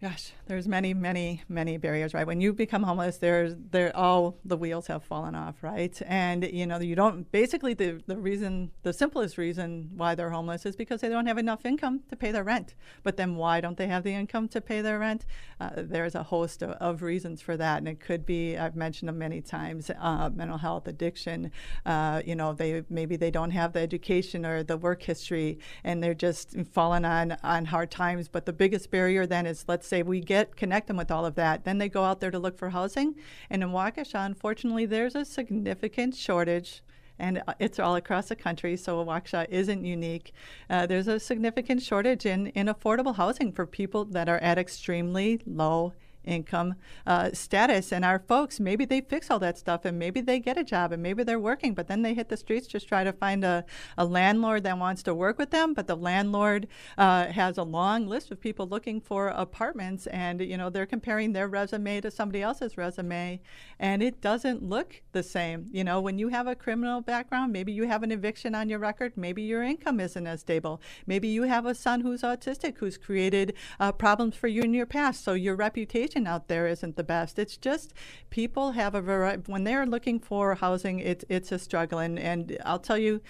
gosh, 0.02 0.32
there's 0.46 0.69
many, 0.69 0.93
many, 0.93 1.43
many 1.49 1.79
barriers, 1.79 2.12
right? 2.12 2.26
When 2.26 2.41
you 2.41 2.52
become 2.52 2.82
homeless, 2.82 3.17
there's 3.17 3.55
there 3.70 3.94
all 3.96 4.37
the 4.44 4.56
wheels 4.56 4.87
have 4.88 5.02
fallen 5.02 5.35
off, 5.35 5.62
right? 5.62 5.99
And 6.06 6.44
you 6.44 6.67
know, 6.67 6.79
you 6.79 6.94
don't 6.94 7.31
basically 7.32 7.75
the 7.75 8.02
the 8.06 8.17
reason, 8.17 8.70
the 8.82 8.93
simplest 8.93 9.38
reason 9.38 9.91
why 9.96 10.14
they're 10.14 10.31
homeless 10.31 10.67
is 10.67 10.76
because 10.76 11.00
they 11.00 11.08
don't 11.08 11.26
have 11.26 11.38
enough 11.38 11.64
income 11.64 12.00
to 12.11 12.16
pay 12.16 12.33
their 12.33 12.45
rent. 12.45 12.75
But 13.02 13.16
then 13.16 13.37
why 13.37 13.61
don't 13.61 13.78
they 13.78 13.87
have 13.87 14.04
the 14.04 14.12
income 14.12 14.49
to 14.49 14.61
pay 14.61 14.83
their 14.83 14.99
rent? 14.99 15.25
Uh, 15.61 15.71
there's 15.76 16.14
a 16.14 16.23
host 16.23 16.62
of, 16.62 16.71
of, 16.73 17.02
reasons 17.02 17.40
for 17.40 17.57
that, 17.57 17.78
and 17.78 17.88
it 17.88 18.00
could 18.00 18.26
be 18.26 18.59
I've 18.59 18.76
mentioned 18.76 19.09
them 19.09 19.18
many 19.18 19.40
times: 19.40 19.90
uh, 19.99 20.28
mental 20.35 20.59
health, 20.59 20.87
addiction. 20.87 21.50
Uh, 21.87 22.21
you 22.26 22.35
know, 22.35 22.52
they 22.52 22.83
maybe 22.90 23.16
they 23.16 23.30
don't 23.30 23.52
have 23.52 23.73
the 23.73 23.80
education 23.80 24.45
or 24.45 24.62
the 24.62 24.76
work 24.76 25.02
history, 25.02 25.59
and 25.83 26.02
they're 26.02 26.14
just 26.14 26.57
falling 26.73 27.07
on 27.07 27.38
on 27.42 27.64
hard 27.66 27.90
times. 27.90 28.28
But 28.28 28.45
the 28.45 28.52
biggest 28.52 28.90
barrier 28.90 29.26
then 29.26 29.47
is 29.47 29.64
let's 29.66 29.84
say 29.85 29.95
say 29.95 30.03
we 30.03 30.21
get 30.21 30.57
connect 30.57 30.88
them 30.88 30.97
with 30.97 31.11
all 31.11 31.25
of 31.25 31.35
that. 31.37 31.64
Then 31.64 31.79
they 31.79 31.88
go 31.88 32.05
out 32.05 32.21
there 32.21 32.31
to 32.31 32.38
look 32.38 32.59
for 32.59 32.71
housing. 32.71 33.14
And 33.50 33.62
in 33.62 33.71
Waukesha, 33.71 34.26
unfortunately, 34.26 34.87
there's 34.87 35.14
a 35.14 35.25
significant 35.25 36.14
shortage 36.14 36.83
and 37.17 37.43
uh, 37.47 37.55
it's 37.61 37.79
all 37.79 37.95
across 37.95 38.29
the 38.29 38.35
country, 38.35 38.76
so 38.76 39.05
Waukesha 39.05 39.47
isn't 39.49 39.85
unique. 39.85 40.33
Uh, 40.69 40.85
there's 40.85 41.07
a 41.07 41.21
significant 41.21 41.81
shortage 41.81 42.26
in, 42.26 42.49
in 42.49 42.67
affordable 42.67 43.14
housing 43.14 43.53
for 43.53 43.67
people 43.67 44.05
that 44.07 44.29
are 44.29 44.38
at 44.38 44.59
extremely 44.59 45.41
low 45.47 45.93
income 46.25 46.75
uh, 47.07 47.31
status. 47.33 47.93
And 47.93 48.04
our 48.04 48.19
folks, 48.19 48.61
maybe 48.61 48.85
they 48.85 49.00
fix 49.00 49.31
all 49.31 49.38
that 49.40 49.59
stuff 49.59 49.85
and 49.85 49.99
maybe 49.99 50.21
they 50.21 50.40
get 50.40 50.59
a 50.59 50.64
job 50.64 50.93
and 50.93 51.02
maybe 51.02 51.23
they're 51.23 51.38
working, 51.38 51.75
but 51.75 51.88
then 51.88 52.02
they 52.02 52.14
hit 52.14 52.28
the 52.28 52.37
streets 52.37 52.66
just 52.66 52.88
try 52.88 53.04
to 53.04 53.12
find 53.12 53.45
a, 53.45 53.64
a 53.99 54.04
landlord 54.04 54.64
that 54.64 54.78
wants 54.78 55.02
to 55.04 55.14
work 55.14 55.38
with 55.38 55.50
them. 55.50 55.75
But 55.75 55.87
the 55.87 55.97
landlord 55.97 56.69
uh, 56.97 57.26
has 57.26 57.59
a 57.59 57.62
long 57.62 58.07
list 58.07 58.31
of 58.31 58.40
people 58.40 58.66
looking 58.66 59.00
for 59.00 59.28
apartments 59.28 60.07
and, 60.09 60.40
you 60.40 60.57
know, 60.57 60.71
they're 60.71 60.87
comparing 60.87 61.33
their 61.33 61.49
resume 61.49 62.00
to 62.00 62.11
somebody 62.11 62.43
else's 62.43 62.76
resume 62.76 63.40
and 63.78 64.02
it 64.02 64.21
doesn't 64.21 64.62
look 64.62 65.02
the 65.12 65.23
same. 65.23 65.66
You 65.73 65.85
know, 65.85 66.00
when 66.00 66.19
you 66.19 66.28
have 66.28 66.47
a 66.47 66.54
criminal 66.54 67.00
background, 67.00 67.52
maybe 67.52 67.73
you 67.73 67.85
have 67.85 68.02
an 68.02 68.12
eviction 68.12 68.54
on 68.54 68.69
your 68.69 68.78
record, 68.78 69.12
maybe 69.16 69.43
your 69.43 69.62
income 69.62 70.00
isn't 70.00 70.26
as 70.26 70.40
stable. 70.40 70.81
Maybe 71.07 71.28
you 71.28 71.43
have 71.45 71.66
a 71.66 71.75
son 71.75 72.00
who's 72.02 72.23
autistic 72.23 72.78
who's 72.78 72.97
created 72.97 73.54
uh, 73.81 73.93
problems 73.93 74.37
for 74.37 74.49
you 74.49 74.62
in 74.62 74.75
your 74.75 74.87
past. 74.87 75.25
So 75.25 75.33
your 75.33 75.57
reputation 75.57 76.13
out 76.16 76.49
there 76.49 76.66
isn't 76.66 76.97
the 76.97 77.04
best. 77.04 77.38
It's 77.38 77.56
just 77.56 77.92
people 78.30 78.73
have 78.73 78.94
a 78.94 79.00
variety 79.00 79.42
when 79.47 79.64
they're 79.64 79.87
looking 79.87 80.21
for 80.21 80.54
housing. 80.54 81.00
It's 81.00 81.25
it's 81.28 81.52
a 81.52 81.59
struggle, 81.59 81.99
and 81.99 82.18
and 82.18 82.56
I'll 82.64 82.78
tell 82.78 82.99
you 82.99 83.21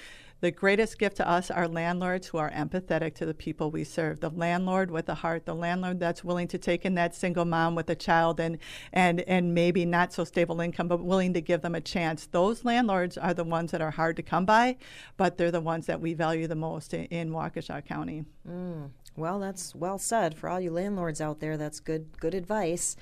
the 0.45 0.51
greatest 0.51 0.99
gift 0.99 1.17
to 1.17 1.27
us 1.27 1.51
are 1.51 1.67
landlords 1.67 2.27
who 2.27 2.37
are 2.37 2.51
empathetic 2.51 3.15
to 3.15 3.25
the 3.25 3.33
people 3.33 3.71
we 3.71 3.83
serve. 3.83 4.21
The 4.21 4.29
landlord 4.29 4.91
with 4.91 5.09
a 5.09 5.15
heart, 5.15 5.47
the 5.47 5.55
landlord 5.55 5.99
that's 5.99 6.23
willing 6.23 6.49
to 6.49 6.59
take 6.59 6.85
in 6.85 6.97
that 6.97 7.15
single 7.15 7.47
mom 7.47 7.75
with 7.75 7.89
a 7.89 7.95
child 7.95 8.39
and 8.39 8.59
and 8.93 9.21
and 9.23 9.55
maybe 9.55 9.87
not 9.87 10.13
so 10.13 10.23
stable 10.23 10.61
income, 10.61 10.87
but 10.87 11.03
willing 11.03 11.33
to 11.33 11.41
give 11.41 11.63
them 11.63 11.75
a 11.75 11.81
chance. 11.81 12.27
Those 12.27 12.63
landlords 12.63 13.17
are 13.17 13.33
the 13.33 13.43
ones 13.43 13.71
that 13.71 13.81
are 13.81 13.93
hard 13.93 14.17
to 14.17 14.23
come 14.23 14.45
by, 14.45 14.77
but 15.17 15.39
they're 15.39 15.51
the 15.51 15.63
ones 15.63 15.87
that 15.87 16.03
we 16.03 16.13
value 16.13 16.47
the 16.47 16.55
most 16.55 16.93
in, 16.93 17.07
in 17.07 17.31
Waukesha 17.31 17.83
County. 17.87 18.27
Mm. 18.47 18.91
Well, 19.17 19.39
that's 19.39 19.75
well 19.75 19.99
said 19.99 20.37
for 20.37 20.49
all 20.49 20.61
you 20.61 20.71
landlords 20.71 21.21
out 21.21 21.41
there. 21.41 21.57
That's 21.57 21.81
good 21.81 22.19
good 22.19 22.35
advice. 22.35 22.97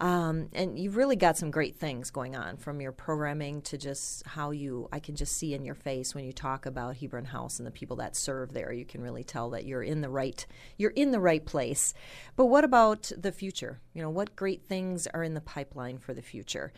Um, 0.00 0.48
and 0.52 0.78
you've 0.78 0.96
really 0.96 1.16
got 1.16 1.38
some 1.38 1.50
great 1.50 1.76
things 1.76 2.10
going 2.10 2.36
on 2.36 2.58
from 2.58 2.80
your 2.80 2.92
programming 2.92 3.62
to 3.62 3.78
just 3.78 4.26
how 4.26 4.50
you, 4.50 4.88
I 4.92 4.98
can 5.00 5.16
just 5.16 5.36
see 5.36 5.54
in 5.54 5.64
your 5.64 5.74
face 5.74 6.14
when 6.14 6.24
you 6.24 6.32
talk 6.32 6.66
about 6.66 6.98
Hebron 6.98 7.24
House 7.24 7.58
and 7.58 7.66
the 7.66 7.70
people 7.70 7.96
that 7.96 8.14
serve 8.14 8.52
there. 8.52 8.72
You 8.72 8.84
can 8.84 9.00
really 9.00 9.24
tell 9.24 9.50
that 9.50 9.64
you're 9.64 9.82
in 9.82 10.02
the 10.02 10.10
right, 10.10 10.44
you're 10.76 10.90
in 10.90 11.12
the 11.12 11.20
right 11.20 11.44
place. 11.44 11.94
But 12.36 12.46
what 12.46 12.64
about 12.64 13.10
the 13.16 13.32
future? 13.32 13.80
You 13.94 14.02
know, 14.02 14.10
what 14.10 14.36
great 14.36 14.64
things 14.64 15.06
are 15.06 15.22
in 15.22 15.34
the 15.34 15.40
pipeline 15.40 15.98
for 15.98 16.12
the 16.12 16.22
future? 16.22 16.72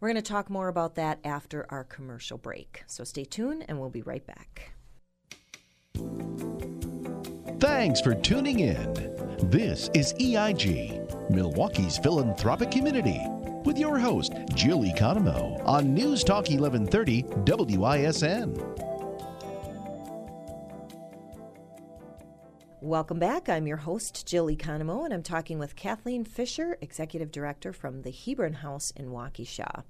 We're 0.00 0.08
going 0.08 0.22
to 0.22 0.22
talk 0.22 0.50
more 0.50 0.68
about 0.68 0.96
that 0.96 1.20
after 1.24 1.66
our 1.70 1.84
commercial 1.84 2.38
break. 2.38 2.82
So 2.88 3.04
stay 3.04 3.24
tuned 3.24 3.64
and 3.68 3.78
we'll 3.78 3.90
be 3.90 4.02
right 4.02 4.26
back. 4.26 4.72
Thanks 7.66 7.98
for 7.98 8.14
tuning 8.14 8.60
in. 8.60 8.92
This 9.44 9.88
is 9.94 10.12
EIG 10.20 11.00
Milwaukee's 11.30 11.96
philanthropic 11.96 12.70
community, 12.70 13.18
with 13.64 13.78
your 13.78 13.98
host, 13.98 14.34
Jill 14.54 14.80
Economou, 14.80 15.66
on 15.66 15.94
News 15.94 16.22
Talk 16.22 16.50
1130 16.50 17.22
WISN. 17.22 18.54
Welcome 22.82 23.18
back. 23.18 23.48
I'm 23.48 23.66
your 23.66 23.78
host, 23.78 24.26
Jill 24.26 24.48
Economou, 24.48 25.06
and 25.06 25.14
I'm 25.14 25.22
talking 25.22 25.58
with 25.58 25.74
Kathleen 25.74 26.26
Fisher, 26.26 26.76
Executive 26.82 27.32
Director 27.32 27.72
from 27.72 28.02
the 28.02 28.10
Hebron 28.10 28.52
House 28.52 28.92
in 28.94 29.08
Waukesha. 29.08 29.84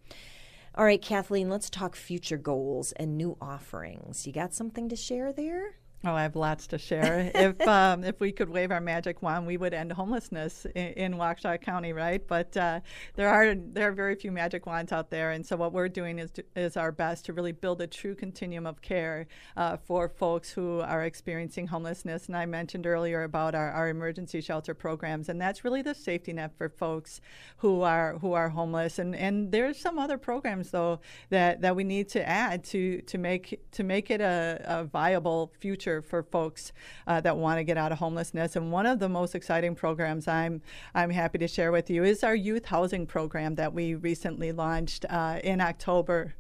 All 0.77 0.85
right, 0.85 1.03
Kathleen, 1.03 1.51
let's 1.51 1.69
talk 1.69 1.97
future 1.97 2.39
goals 2.39 2.93
and 2.93 3.19
new 3.19 3.37
offerings. 3.41 4.29
You 4.29 4.33
got 4.33 4.55
something 4.55 4.89
to 4.91 4.95
share 4.95 5.33
there? 5.33 5.75
Oh, 6.07 6.15
I 6.15 6.23
have 6.23 6.37
lots 6.37 6.67
to 6.67 6.79
share. 6.79 7.31
if 7.35 7.67
um, 7.67 8.05
if 8.05 8.21
we 8.21 8.31
could 8.31 8.51
wave 8.51 8.71
our 8.71 8.81
magic 8.81 9.23
wand, 9.23 9.47
we 9.47 9.57
would 9.57 9.73
end 9.73 9.91
homelessness 9.91 10.67
in, 10.75 10.89
in 10.93 11.15
Waukesha 11.15 11.59
County, 11.63 11.95
right? 11.95 12.27
But 12.27 12.55
uh, 12.59 12.81
there 13.15 13.31
are 13.31 13.55
there 13.55 13.89
are 13.89 13.93
very 13.93 14.15
few 14.15 14.31
magic 14.31 14.67
wands 14.67 14.93
out 14.93 15.09
there, 15.09 15.31
and 15.31 15.47
so 15.47 15.57
what 15.57 15.73
we're 15.73 15.89
doing 15.89 16.19
is 16.19 16.31
is 16.55 16.77
our 16.77 16.93
best 16.93 17.25
to 17.27 17.33
really 17.33 17.53
build 17.53 17.81
a 17.81 17.87
true 17.87 18.15
continuum 18.15 18.67
of 18.67 18.83
care 18.83 19.27
uh, 19.57 19.79
for 19.79 20.11
folks 20.11 20.51
who 20.51 20.81
are 20.81 21.05
experiencing 21.05 21.69
homelessness. 21.69 22.27
And 22.27 22.37
I 22.37 22.45
mentioned 22.45 22.87
earlier 22.87 23.23
about 23.23 23.55
our, 23.55 23.71
our 23.71 23.89
emergency 23.89 24.43
shelter 24.43 24.75
programs, 24.75 25.31
and 25.31 25.41
that's 25.41 25.65
really 25.65 25.81
the 25.81 25.95
safety 25.95 26.35
net 26.35 26.53
for 26.59 26.69
folks 26.69 27.23
who 27.59 27.81
are 27.81 28.19
who 28.19 28.35
are 28.35 28.51
homeless. 28.51 28.99
And 28.99 29.17
and 29.17 29.51
there's 29.51 29.79
some 29.79 29.99
other 29.99 30.19
programs 30.19 30.71
though 30.71 31.01
that, 31.31 31.63
that 31.63 31.75
we 31.75 31.85
need 31.85 32.11
to 32.11 32.29
add 32.29 32.63
to 32.65 33.01
to 33.01 33.17
make 33.17 33.63
to 33.73 33.83
make 33.83 34.11
it 34.11 34.21
a, 34.21 34.61
a 34.65 34.85
viable 34.85 35.51
future 35.61 35.94
future 35.95 36.09
for 36.09 36.23
folks 36.23 36.73
uh, 37.07 37.21
that 37.21 37.37
want 37.37 37.59
to 37.59 37.65
get 37.65 37.77
out 37.77 37.93
of 37.93 37.99
homelessness. 37.99 38.57
And 38.57 38.73
one 38.73 38.87
of 38.87 38.99
the 38.99 39.09
most 39.09 39.35
exciting 39.35 39.75
programs 39.75 40.29
I'm 40.29 40.63
I'm 40.95 41.11
happy 41.11 41.39
to 41.39 41.49
share 41.49 41.73
with 41.73 41.91
you 41.91 42.05
is 42.05 42.25
our 42.25 42.35
youth 42.35 42.67
housing 42.67 43.07
program 43.07 43.55
that 43.57 43.73
we 43.73 43.95
recently 43.95 44.53
launched 44.53 45.05
uh, 45.09 45.41
in 45.43 45.61
October 45.61 46.35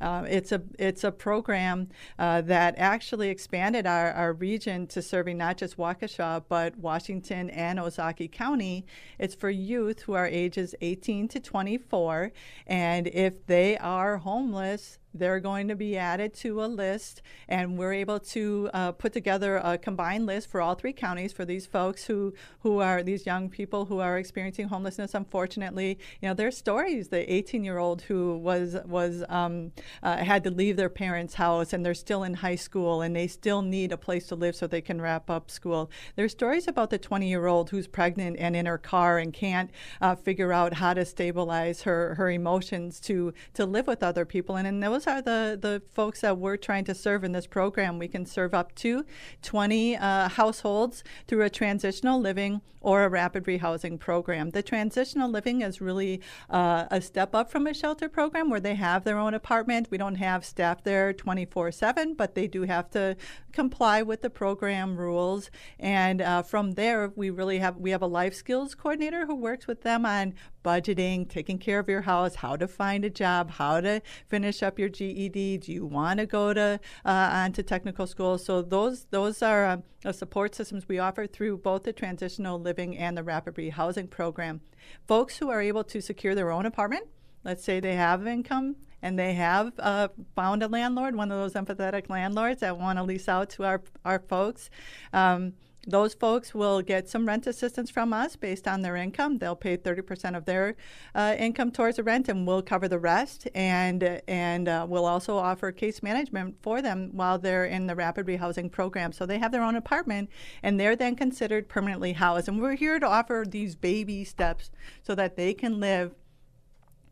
uh, 0.00 0.24
it's 0.28 0.52
a 0.52 0.62
it's 0.78 1.04
a 1.04 1.10
program 1.10 1.88
uh, 2.18 2.40
that 2.42 2.74
actually 2.78 3.30
expanded 3.30 3.86
our, 3.86 4.12
our 4.12 4.32
region 4.32 4.86
to 4.86 5.02
serving 5.02 5.36
not 5.36 5.56
just 5.56 5.76
Waukesha 5.76 6.44
but 6.48 6.76
Washington 6.76 7.50
and 7.50 7.78
Ozaukee 7.78 8.30
County. 8.30 8.86
It's 9.18 9.34
for 9.34 9.50
youth 9.50 10.02
who 10.02 10.12
are 10.12 10.26
ages 10.26 10.74
18 10.80 11.28
to 11.28 11.40
24, 11.40 12.32
and 12.66 13.08
if 13.08 13.44
they 13.46 13.76
are 13.78 14.18
homeless, 14.18 14.98
they're 15.14 15.40
going 15.40 15.68
to 15.68 15.74
be 15.74 15.96
added 15.96 16.34
to 16.34 16.62
a 16.62 16.66
list, 16.66 17.22
and 17.48 17.78
we're 17.78 17.92
able 17.92 18.20
to 18.20 18.70
uh, 18.74 18.92
put 18.92 19.12
together 19.12 19.56
a 19.56 19.78
combined 19.78 20.26
list 20.26 20.50
for 20.50 20.60
all 20.60 20.74
three 20.74 20.92
counties 20.92 21.32
for 21.32 21.44
these 21.44 21.66
folks 21.66 22.04
who 22.04 22.34
who 22.60 22.80
are 22.80 23.02
these 23.02 23.26
young 23.26 23.48
people 23.48 23.86
who 23.86 24.00
are 24.00 24.18
experiencing 24.18 24.68
homelessness. 24.68 25.14
Unfortunately, 25.14 25.98
you 26.20 26.28
know 26.28 26.34
their 26.34 26.50
stories. 26.50 27.08
The 27.08 27.26
18-year-old 27.26 28.02
who 28.02 28.36
was 28.38 28.76
was 28.84 29.24
um, 29.28 29.72
uh, 30.02 30.18
had 30.18 30.44
to 30.44 30.50
leave 30.50 30.76
their 30.76 30.88
parents' 30.88 31.34
house, 31.34 31.72
and 31.72 31.84
they're 31.84 31.94
still 31.94 32.22
in 32.22 32.34
high 32.34 32.56
school, 32.56 33.02
and 33.02 33.16
they 33.16 33.26
still 33.26 33.62
need 33.62 33.92
a 33.92 33.96
place 33.96 34.26
to 34.28 34.34
live 34.34 34.54
so 34.54 34.66
they 34.66 34.80
can 34.80 35.00
wrap 35.00 35.30
up 35.30 35.50
school. 35.50 35.90
There's 36.16 36.32
stories 36.32 36.68
about 36.68 36.90
the 36.90 36.98
20-year-old 36.98 37.70
who's 37.70 37.86
pregnant 37.86 38.36
and 38.38 38.54
in 38.54 38.66
her 38.66 38.78
car 38.78 39.18
and 39.18 39.32
can't 39.32 39.70
uh, 40.00 40.14
figure 40.14 40.52
out 40.52 40.74
how 40.74 40.94
to 40.94 41.04
stabilize 41.04 41.82
her 41.82 42.14
her 42.14 42.30
emotions 42.30 43.00
to 43.00 43.32
to 43.54 43.66
live 43.66 43.86
with 43.86 44.02
other 44.02 44.24
people, 44.24 44.56
and 44.56 44.66
in 44.66 44.80
those 44.80 44.97
those 44.98 45.06
are 45.06 45.22
the, 45.22 45.56
the 45.60 45.80
folks 45.92 46.22
that 46.22 46.38
we're 46.38 46.56
trying 46.56 46.84
to 46.84 46.92
serve 46.92 47.22
in 47.22 47.30
this 47.30 47.46
program. 47.46 48.00
We 48.00 48.08
can 48.08 48.26
serve 48.26 48.52
up 48.52 48.74
to 48.76 49.04
20 49.42 49.96
uh, 49.96 50.28
households 50.28 51.04
through 51.28 51.44
a 51.44 51.50
transitional 51.50 52.20
living 52.20 52.62
or 52.80 53.04
a 53.04 53.08
rapid 53.08 53.44
rehousing 53.44 53.98
program. 53.98 54.50
The 54.50 54.62
transitional 54.62 55.30
living 55.30 55.62
is 55.62 55.80
really 55.80 56.20
uh, 56.50 56.86
a 56.90 57.00
step 57.00 57.34
up 57.34 57.50
from 57.50 57.66
a 57.66 57.74
shelter 57.74 58.08
program 58.08 58.50
where 58.50 58.60
they 58.60 58.74
have 58.74 59.04
their 59.04 59.18
own 59.18 59.34
apartment. 59.34 59.88
We 59.90 59.98
don't 59.98 60.16
have 60.16 60.44
staff 60.44 60.82
there 60.82 61.12
24 61.12 61.72
7, 61.72 62.14
but 62.14 62.34
they 62.34 62.46
do 62.46 62.62
have 62.62 62.90
to 62.90 63.16
comply 63.52 64.02
with 64.02 64.22
the 64.22 64.30
program 64.30 64.96
rules. 64.96 65.50
And 65.78 66.20
uh, 66.20 66.42
from 66.42 66.72
there, 66.72 67.12
we 67.16 67.30
really 67.30 67.58
have 67.58 67.76
we 67.76 67.90
have 67.90 68.02
a 68.02 68.06
life 68.06 68.34
skills 68.34 68.74
coordinator 68.74 69.26
who 69.26 69.34
works 69.34 69.66
with 69.66 69.82
them 69.82 70.06
on 70.06 70.34
budgeting, 70.64 71.28
taking 71.28 71.58
care 71.58 71.78
of 71.78 71.88
your 71.88 72.02
house, 72.02 72.36
how 72.36 72.56
to 72.56 72.68
find 72.68 73.04
a 73.04 73.10
job, 73.10 73.50
how 73.52 73.80
to 73.80 74.02
finish 74.28 74.62
up 74.62 74.78
your 74.78 74.87
GED. 74.88 75.58
Do 75.58 75.72
you 75.72 75.86
want 75.86 76.20
to 76.20 76.26
go 76.26 76.52
to 76.52 76.80
uh, 77.04 77.30
onto 77.32 77.62
technical 77.62 78.06
school? 78.06 78.38
So 78.38 78.62
those 78.62 79.06
those 79.10 79.42
are 79.42 79.66
uh, 79.66 79.76
uh, 80.04 80.12
support 80.12 80.54
systems 80.54 80.88
we 80.88 80.98
offer 80.98 81.26
through 81.26 81.58
both 81.58 81.84
the 81.84 81.92
transitional 81.92 82.60
living 82.60 82.96
and 82.96 83.16
the 83.16 83.22
rapid 83.22 83.54
rehousing 83.54 84.08
program. 84.10 84.60
Folks 85.06 85.38
who 85.38 85.50
are 85.50 85.60
able 85.60 85.84
to 85.84 86.00
secure 86.00 86.34
their 86.34 86.50
own 86.50 86.66
apartment, 86.66 87.06
let's 87.44 87.64
say 87.64 87.80
they 87.80 87.96
have 87.96 88.26
income 88.26 88.76
and 89.02 89.18
they 89.18 89.34
have 89.34 89.72
uh, 89.78 90.08
found 90.34 90.62
a 90.62 90.68
landlord, 90.68 91.14
one 91.14 91.30
of 91.30 91.38
those 91.38 91.54
empathetic 91.54 92.10
landlords 92.10 92.60
that 92.60 92.78
want 92.78 92.98
to 92.98 93.02
lease 93.02 93.28
out 93.28 93.50
to 93.50 93.64
our, 93.64 93.82
our 94.04 94.18
folks. 94.18 94.70
Um, 95.12 95.54
those 95.88 96.12
folks 96.12 96.54
will 96.54 96.82
get 96.82 97.08
some 97.08 97.26
rent 97.26 97.46
assistance 97.46 97.90
from 97.90 98.12
us 98.12 98.36
based 98.36 98.68
on 98.68 98.82
their 98.82 98.94
income. 98.94 99.38
They'll 99.38 99.56
pay 99.56 99.76
30% 99.76 100.36
of 100.36 100.44
their 100.44 100.76
uh, 101.14 101.34
income 101.38 101.70
towards 101.70 101.96
the 101.96 102.02
rent, 102.02 102.28
and 102.28 102.46
we'll 102.46 102.62
cover 102.62 102.88
the 102.88 102.98
rest. 102.98 103.48
And 103.54 104.20
and 104.28 104.68
uh, 104.68 104.86
we'll 104.88 105.06
also 105.06 105.36
offer 105.36 105.72
case 105.72 106.02
management 106.02 106.56
for 106.62 106.82
them 106.82 107.10
while 107.12 107.38
they're 107.38 107.64
in 107.64 107.86
the 107.86 107.94
rapid 107.94 108.26
rehousing 108.26 108.70
program. 108.70 109.12
So 109.12 109.24
they 109.24 109.38
have 109.38 109.52
their 109.52 109.62
own 109.62 109.76
apartment, 109.76 110.28
and 110.62 110.78
they're 110.78 110.96
then 110.96 111.16
considered 111.16 111.68
permanently 111.68 112.12
housed. 112.12 112.48
And 112.48 112.60
we're 112.60 112.76
here 112.76 113.00
to 113.00 113.06
offer 113.06 113.44
these 113.48 113.74
baby 113.74 114.24
steps 114.24 114.70
so 115.02 115.14
that 115.14 115.36
they 115.36 115.54
can 115.54 115.80
live 115.80 116.14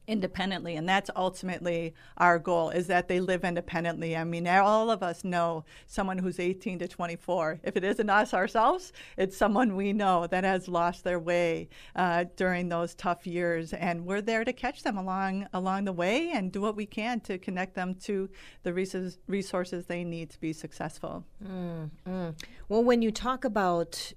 independently 0.06 0.76
and 0.76 0.88
that's 0.88 1.10
ultimately 1.16 1.94
our 2.16 2.38
goal 2.38 2.70
is 2.70 2.86
that 2.86 3.08
they 3.08 3.20
live 3.20 3.44
independently. 3.44 4.16
I 4.16 4.24
mean 4.24 4.46
all 4.46 4.90
of 4.90 5.02
us 5.02 5.24
know 5.24 5.64
someone 5.86 6.18
who's 6.18 6.38
18 6.38 6.78
to 6.80 6.88
24 6.88 7.60
if 7.64 7.76
it 7.76 7.84
isn't 7.84 8.10
us 8.10 8.32
ourselves 8.34 8.92
it's 9.16 9.36
someone 9.36 9.76
we 9.76 9.92
know 9.92 10.26
that 10.26 10.44
has 10.44 10.68
lost 10.68 11.04
their 11.04 11.18
way 11.18 11.68
uh, 11.94 12.24
during 12.36 12.68
those 12.68 12.94
tough 12.94 13.26
years. 13.26 13.72
And 13.72 14.06
we're 14.06 14.20
there 14.20 14.44
to 14.44 14.52
catch 14.52 14.82
them 14.82 14.96
along 14.96 15.46
along 15.52 15.84
the 15.84 15.92
way 15.92 16.30
and 16.30 16.52
do 16.52 16.60
what 16.60 16.76
we 16.76 16.86
can 16.86 17.20
to 17.20 17.38
connect 17.38 17.74
them 17.74 17.94
to 17.94 18.28
the 18.62 18.72
resources 18.72 19.86
they 19.86 20.04
need 20.04 20.30
to 20.30 20.40
be 20.40 20.52
successful. 20.52 21.24
Mm, 21.44 21.90
mm. 22.08 22.34
well 22.68 22.84
when 22.84 23.02
you 23.02 23.10
talk 23.10 23.44
about 23.44 24.12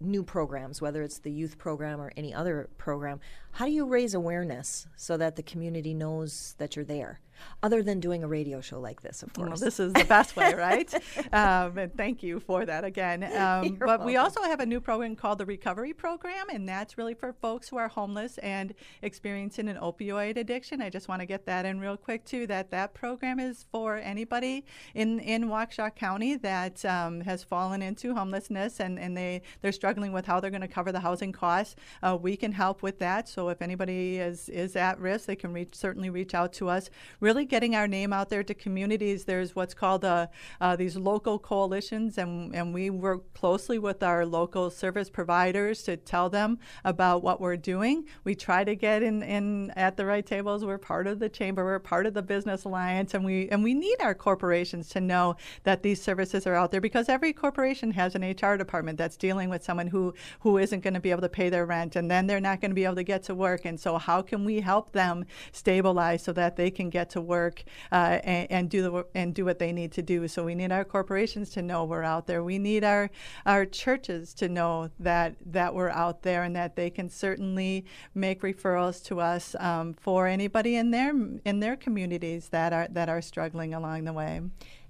new 0.00 0.22
programs, 0.22 0.82
whether 0.82 1.02
it's 1.02 1.18
the 1.18 1.30
youth 1.30 1.58
program 1.58 2.00
or 2.00 2.12
any 2.16 2.34
other 2.34 2.68
program, 2.78 3.20
how 3.52 3.64
do 3.64 3.70
you 3.70 3.86
raise 3.86 4.14
awareness 4.14 4.86
so 4.96 5.16
that 5.16 5.36
the 5.36 5.42
community 5.42 5.94
knows 5.94 6.54
that 6.58 6.76
you're 6.76 6.84
there? 6.84 7.20
Other 7.62 7.82
than 7.82 8.00
doing 8.00 8.22
a 8.22 8.28
radio 8.28 8.60
show 8.60 8.80
like 8.80 9.00
this, 9.02 9.22
of 9.22 9.32
course. 9.32 9.48
Well, 9.48 9.58
this 9.58 9.80
is 9.80 9.92
the 9.92 10.04
best 10.04 10.36
way, 10.36 10.54
right? 10.54 10.92
um, 11.32 11.78
and 11.78 11.96
thank 11.96 12.22
you 12.22 12.40
for 12.40 12.64
that 12.64 12.84
again. 12.84 13.22
Um, 13.44 13.74
but 13.74 13.86
welcome. 13.86 14.06
we 14.06 14.16
also 14.16 14.42
have 14.42 14.60
a 14.60 14.66
new 14.66 14.80
program 14.80 15.16
called 15.16 15.38
the 15.38 15.44
Recovery 15.44 15.92
Program, 15.92 16.48
and 16.50 16.68
that's 16.68 16.96
really 16.96 17.14
for 17.14 17.32
folks 17.32 17.68
who 17.68 17.76
are 17.76 17.88
homeless 17.88 18.38
and 18.38 18.74
experiencing 19.02 19.68
an 19.68 19.76
opioid 19.76 20.36
addiction. 20.36 20.80
I 20.80 20.88
just 20.88 21.08
want 21.08 21.20
to 21.20 21.26
get 21.26 21.44
that 21.46 21.66
in 21.66 21.80
real 21.80 21.96
quick 21.96 22.24
too. 22.24 22.46
That 22.46 22.70
that 22.70 22.94
program 22.94 23.40
is 23.40 23.66
for 23.70 23.96
anybody 23.98 24.64
in 24.94 25.18
in 25.20 25.46
Waukesha 25.48 25.94
County 25.94 26.36
that 26.36 26.84
um, 26.84 27.20
has 27.22 27.42
fallen 27.42 27.82
into 27.82 28.14
homelessness 28.14 28.80
and, 28.80 28.98
and 28.98 29.16
they 29.16 29.42
they're 29.60 29.72
struggling 29.72 30.12
with 30.12 30.26
how 30.26 30.38
they're 30.40 30.50
going 30.50 30.60
to 30.60 30.68
cover 30.68 30.92
the 30.92 31.00
housing 31.00 31.32
costs. 31.32 31.74
Uh, 32.02 32.16
we 32.20 32.36
can 32.36 32.52
help 32.52 32.82
with 32.82 32.98
that. 33.00 33.28
So 33.28 33.48
if 33.48 33.60
anybody 33.60 34.18
is 34.18 34.48
is 34.48 34.76
at 34.76 34.98
risk, 35.00 35.26
they 35.26 35.36
can 35.36 35.52
reach 35.52 35.74
certainly 35.74 36.10
reach 36.10 36.34
out 36.34 36.52
to 36.54 36.68
us. 36.68 36.88
Really 37.20 37.33
really 37.34 37.44
getting 37.44 37.74
our 37.74 37.88
name 37.88 38.12
out 38.12 38.28
there 38.28 38.44
to 38.44 38.54
communities. 38.54 39.24
There's 39.24 39.56
what's 39.56 39.74
called 39.74 40.04
uh, 40.04 40.28
uh, 40.60 40.76
these 40.76 40.96
local 40.96 41.36
coalitions, 41.36 42.16
and, 42.16 42.54
and 42.54 42.72
we 42.72 42.90
work 42.90 43.34
closely 43.34 43.76
with 43.76 44.04
our 44.04 44.24
local 44.24 44.70
service 44.70 45.10
providers 45.10 45.82
to 45.82 45.96
tell 45.96 46.30
them 46.30 46.60
about 46.84 47.24
what 47.24 47.40
we're 47.40 47.56
doing. 47.56 48.04
We 48.22 48.36
try 48.36 48.62
to 48.62 48.76
get 48.76 49.02
in, 49.02 49.24
in 49.24 49.72
at 49.72 49.96
the 49.96 50.06
right 50.06 50.24
tables. 50.24 50.64
We're 50.64 50.78
part 50.78 51.08
of 51.08 51.18
the 51.18 51.28
chamber, 51.28 51.64
we're 51.64 51.80
part 51.80 52.06
of 52.06 52.14
the 52.14 52.22
business 52.22 52.62
alliance, 52.62 53.14
and 53.14 53.24
we 53.24 53.48
and 53.48 53.64
we 53.64 53.74
need 53.74 53.96
our 54.00 54.14
corporations 54.14 54.88
to 54.90 55.00
know 55.00 55.34
that 55.64 55.82
these 55.82 56.00
services 56.00 56.46
are 56.46 56.54
out 56.54 56.70
there 56.70 56.80
because 56.80 57.08
every 57.08 57.32
corporation 57.32 57.90
has 57.90 58.14
an 58.14 58.22
HR 58.22 58.56
department 58.56 58.96
that's 58.96 59.16
dealing 59.16 59.48
with 59.48 59.64
someone 59.64 59.88
who 59.88 60.14
who 60.40 60.58
isn't 60.58 60.84
going 60.84 60.94
to 60.94 61.00
be 61.00 61.10
able 61.10 61.22
to 61.22 61.28
pay 61.28 61.48
their 61.48 61.66
rent, 61.66 61.96
and 61.96 62.08
then 62.08 62.28
they're 62.28 62.38
not 62.38 62.60
going 62.60 62.70
to 62.70 62.76
be 62.76 62.84
able 62.84 62.94
to 62.94 63.02
get 63.02 63.24
to 63.24 63.34
work. 63.34 63.64
And 63.64 63.80
so, 63.80 63.98
how 63.98 64.22
can 64.22 64.44
we 64.44 64.60
help 64.60 64.92
them 64.92 65.24
stabilize 65.50 66.22
so 66.22 66.32
that 66.32 66.54
they 66.54 66.70
can 66.70 66.90
get 66.90 67.10
to 67.10 67.23
work 67.24 67.64
uh, 67.90 68.18
and, 68.22 68.50
and, 68.50 68.70
do 68.70 68.82
the 68.82 69.06
and 69.14 69.34
do 69.34 69.44
what 69.44 69.58
they 69.58 69.72
need 69.72 69.92
to 69.92 70.02
do? 70.02 70.28
So 70.28 70.44
we 70.44 70.54
need 70.54 70.72
our 70.72 70.84
corporations 70.84 71.50
to 71.50 71.62
know 71.62 71.84
we're 71.84 72.02
out 72.02 72.26
there. 72.26 72.42
We 72.42 72.58
need 72.58 72.84
our 72.84 73.10
our 73.46 73.66
churches 73.66 74.34
to 74.34 74.48
know 74.48 74.90
that 75.00 75.36
that 75.46 75.74
we're 75.74 75.90
out 75.90 76.22
there 76.22 76.42
and 76.42 76.54
that 76.56 76.76
they 76.76 76.90
can 76.90 77.08
certainly 77.08 77.84
make 78.14 78.42
referrals 78.42 79.02
to 79.04 79.20
us 79.20 79.56
um, 79.58 79.94
for 79.94 80.26
anybody 80.26 80.76
in 80.76 80.90
their 80.90 81.12
in 81.44 81.60
their 81.60 81.76
communities 81.76 82.48
that 82.50 82.72
are 82.72 82.88
that 82.90 83.08
are 83.08 83.22
struggling 83.22 83.74
along 83.74 84.04
the 84.04 84.12
way. 84.12 84.40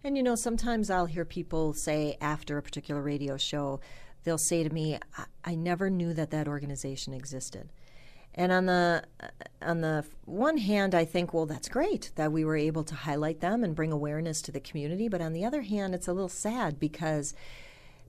And 0.03 0.19
you 0.19 0.23
know, 0.23 0.35
sometimes 0.35 0.91
I'll 0.91 1.07
hear 1.07 1.25
people 1.25 1.73
say 1.73 2.19
after 2.21 2.59
a 2.59 2.63
particular 2.63 3.01
radio 3.01 3.39
show, 3.39 3.81
they'll 4.25 4.37
say 4.37 4.63
to 4.63 4.71
me, 4.71 4.99
I, 5.17 5.25
I 5.45 5.55
never 5.55 5.89
knew 5.89 6.13
that 6.13 6.31
that 6.31 6.47
organization 6.47 7.15
existed. 7.15 7.71
And 8.35 8.51
on 8.51 8.67
the 8.67 9.05
on 9.63 9.81
the 9.81 10.05
one 10.25 10.59
hand, 10.59 10.95
I 10.95 11.05
think, 11.05 11.33
well, 11.33 11.47
that's 11.47 11.69
great 11.69 12.11
that 12.17 12.33
we 12.33 12.45
were 12.45 12.57
able 12.57 12.83
to 12.85 12.95
highlight 12.95 13.41
them 13.41 13.63
and 13.63 13.77
bring 13.77 13.93
awareness 13.93 14.43
to 14.43 14.53
the 14.53 14.61
community. 14.61 15.09
But 15.09 15.21
on 15.21 15.33
the 15.33 15.45
other 15.45 15.63
hand, 15.63 15.95
it's 15.95 16.09
a 16.09 16.13
little 16.13 16.29
sad 16.29 16.81
because 16.81 17.35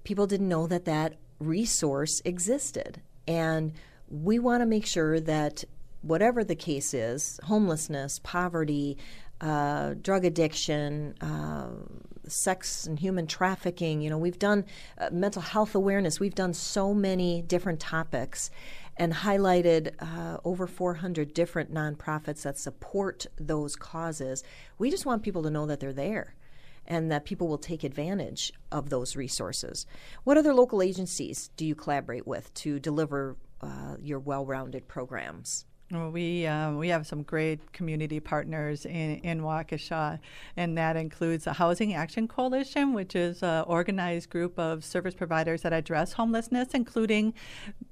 people 0.03 0.25
didn't 0.25 0.49
know 0.49 0.67
that 0.67 0.85
that 0.85 1.13
resource 1.39 2.21
existed, 2.25 3.01
and 3.27 3.73
we 4.09 4.39
want 4.39 4.61
to 4.61 4.65
make 4.65 4.85
sure 4.85 5.19
that 5.19 5.63
whatever 6.01 6.43
the 6.43 6.55
case 6.55 6.93
is, 6.93 7.39
homelessness, 7.43 8.19
poverty, 8.19 8.97
uh, 9.41 9.93
drug 10.01 10.25
addiction. 10.25 11.15
Uh, 11.21 11.67
sex 12.27 12.87
and 12.87 12.99
human 12.99 13.27
trafficking. 13.27 14.01
You 14.01 14.09
know, 14.09 14.17
we've 14.17 14.39
done 14.39 14.65
uh, 14.97 15.09
mental 15.11 15.43
health 15.43 15.75
awareness. 15.75 16.19
We've 16.19 16.33
done 16.33 16.55
so 16.55 16.91
many 16.91 17.43
different 17.43 17.79
topics 17.79 18.49
and 18.97 19.13
highlighted 19.13 19.93
uh, 19.99 20.37
over 20.43 20.67
400 20.67 21.33
different 21.33 21.73
nonprofits 21.73 22.43
that 22.43 22.57
support 22.57 23.25
those 23.37 23.75
causes. 23.75 24.43
We 24.77 24.89
just 24.89 25.05
want 25.05 25.23
people 25.23 25.43
to 25.43 25.49
know 25.49 25.65
that 25.65 25.79
they're 25.79 25.93
there 25.93 26.35
and 26.87 27.11
that 27.11 27.25
people 27.25 27.47
will 27.47 27.57
take 27.57 27.83
advantage 27.83 28.53
of 28.71 28.89
those 28.89 29.15
resources. 29.15 29.85
What 30.23 30.37
other 30.37 30.53
local 30.53 30.81
agencies 30.81 31.49
do 31.57 31.65
you 31.65 31.75
collaborate 31.75 32.27
with 32.27 32.53
to 32.55 32.79
deliver 32.79 33.37
uh, 33.61 33.95
your 33.99 34.19
well 34.19 34.45
rounded 34.45 34.87
programs? 34.87 35.65
We 35.91 36.47
um, 36.47 36.77
we 36.77 36.87
have 36.87 37.05
some 37.05 37.21
great 37.21 37.71
community 37.71 38.19
partners 38.19 38.87
in, 38.87 39.17
in 39.17 39.41
Waukesha, 39.41 40.17
and 40.57 40.75
that 40.79 40.95
includes 40.95 41.43
the 41.43 41.53
Housing 41.53 41.93
Action 41.93 42.27
Coalition, 42.27 42.93
which 42.93 43.15
is 43.15 43.43
an 43.43 43.65
organized 43.67 44.31
group 44.31 44.57
of 44.57 44.83
service 44.83 45.13
providers 45.13 45.61
that 45.61 45.73
address 45.73 46.13
homelessness, 46.13 46.69
including 46.73 47.35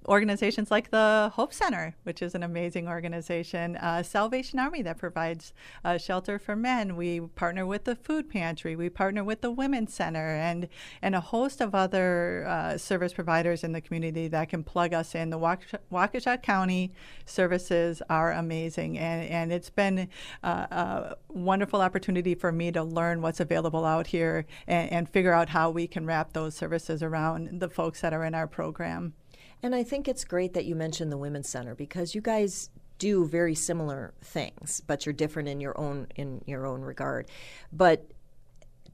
organizations 0.07 0.71
like 0.71 0.89
the 0.89 1.31
Hope 1.35 1.53
Center, 1.53 1.95
which 2.01 2.23
is 2.23 2.33
an 2.33 2.41
amazing 2.41 2.87
organization, 2.87 3.77
uh, 3.77 4.01
Salvation 4.01 4.57
Army 4.57 4.81
that 4.81 4.97
provides 4.97 5.53
uh, 5.85 5.99
shelter 5.99 6.39
for 6.39 6.55
men. 6.55 6.95
We 6.95 7.19
partner 7.19 7.63
with 7.67 7.83
the 7.83 7.95
Food 7.95 8.27
Pantry, 8.27 8.75
we 8.75 8.89
partner 8.89 9.23
with 9.23 9.41
the 9.41 9.51
Women's 9.51 9.93
Center, 9.93 10.29
and 10.29 10.67
and 11.03 11.13
a 11.13 11.21
host 11.21 11.61
of 11.61 11.75
other 11.75 12.45
uh, 12.47 12.75
service 12.75 13.13
providers 13.13 13.63
in 13.63 13.71
the 13.71 13.81
community 13.81 14.27
that 14.29 14.49
can 14.49 14.63
plug 14.63 14.95
us 14.95 15.13
in. 15.13 15.29
The 15.29 15.37
Waukesha, 15.37 15.77
Waukesha 15.91 16.41
County 16.41 16.91
Services 17.27 17.83
are 18.09 18.31
amazing, 18.31 18.97
and, 18.97 19.29
and 19.29 19.51
it's 19.51 19.69
been 19.69 20.09
uh, 20.43 20.47
a 20.71 21.15
wonderful 21.29 21.81
opportunity 21.81 22.35
for 22.35 22.51
me 22.51 22.71
to 22.71 22.83
learn 22.83 23.21
what's 23.21 23.39
available 23.39 23.85
out 23.85 24.07
here 24.07 24.45
and, 24.67 24.91
and 24.91 25.09
figure 25.09 25.33
out 25.33 25.49
how 25.49 25.69
we 25.69 25.87
can 25.87 26.05
wrap 26.05 26.33
those 26.33 26.55
services 26.55 27.03
around 27.03 27.59
the 27.59 27.69
folks 27.69 28.01
that 28.01 28.13
are 28.13 28.23
in 28.23 28.33
our 28.33 28.47
program. 28.47 29.13
And 29.61 29.73
I 29.73 29.83
think 29.83 30.07
it's 30.07 30.25
great 30.25 30.53
that 30.53 30.65
you 30.65 30.75
mentioned 30.75 31.11
the 31.11 31.17
Women's 31.17 31.49
Center 31.49 31.73
because 31.73 32.13
you 32.13 32.21
guys 32.21 32.69
do 32.97 33.25
very 33.25 33.55
similar 33.55 34.13
things, 34.21 34.81
but 34.85 35.05
you're 35.05 35.13
different 35.13 35.49
in 35.49 35.59
your 35.59 35.77
own 35.79 36.07
in 36.15 36.41
your 36.45 36.65
own 36.65 36.81
regard. 36.81 37.27
But 37.71 38.11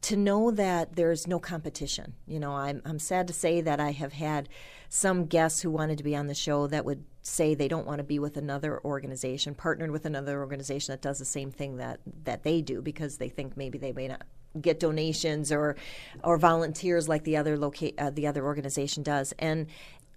to 0.01 0.15
know 0.15 0.51
that 0.51 0.95
there's 0.95 1.27
no 1.27 1.39
competition. 1.39 2.13
You 2.25 2.39
know, 2.39 2.53
I'm, 2.53 2.81
I'm 2.85 2.99
sad 2.99 3.27
to 3.27 3.33
say 3.33 3.61
that 3.61 3.79
I 3.79 3.91
have 3.91 4.13
had 4.13 4.47
some 4.87 5.25
guests 5.25 5.61
who 5.61 5.71
wanted 5.71 5.97
to 5.97 6.03
be 6.03 6.15
on 6.15 6.27
the 6.27 6.35
show 6.35 6.67
that 6.67 6.85
would 6.85 7.03
say 7.29 7.53
they 7.53 7.67
don't 7.67 7.85
want 7.85 7.99
to 7.99 8.03
be 8.03 8.19
with 8.19 8.37
another 8.37 8.83
organization, 8.83 9.55
partnered 9.55 9.91
with 9.91 10.05
another 10.05 10.39
organization 10.39 10.93
that 10.93 11.01
does 11.01 11.19
the 11.19 11.25
same 11.25 11.51
thing 11.51 11.77
that, 11.77 11.99
that 12.23 12.43
they 12.43 12.61
do 12.61 12.81
because 12.81 13.17
they 13.17 13.29
think 13.29 13.55
maybe 13.55 13.77
they 13.77 13.93
may 13.93 14.07
not 14.07 14.23
get 14.59 14.79
donations 14.79 15.51
or 15.51 15.75
or 16.23 16.37
volunteers 16.37 17.07
like 17.07 17.23
the 17.23 17.37
other 17.37 17.55
loca- 17.55 17.97
uh, 18.01 18.09
the 18.09 18.27
other 18.27 18.43
organization 18.43 19.03
does. 19.03 19.33
And 19.37 19.67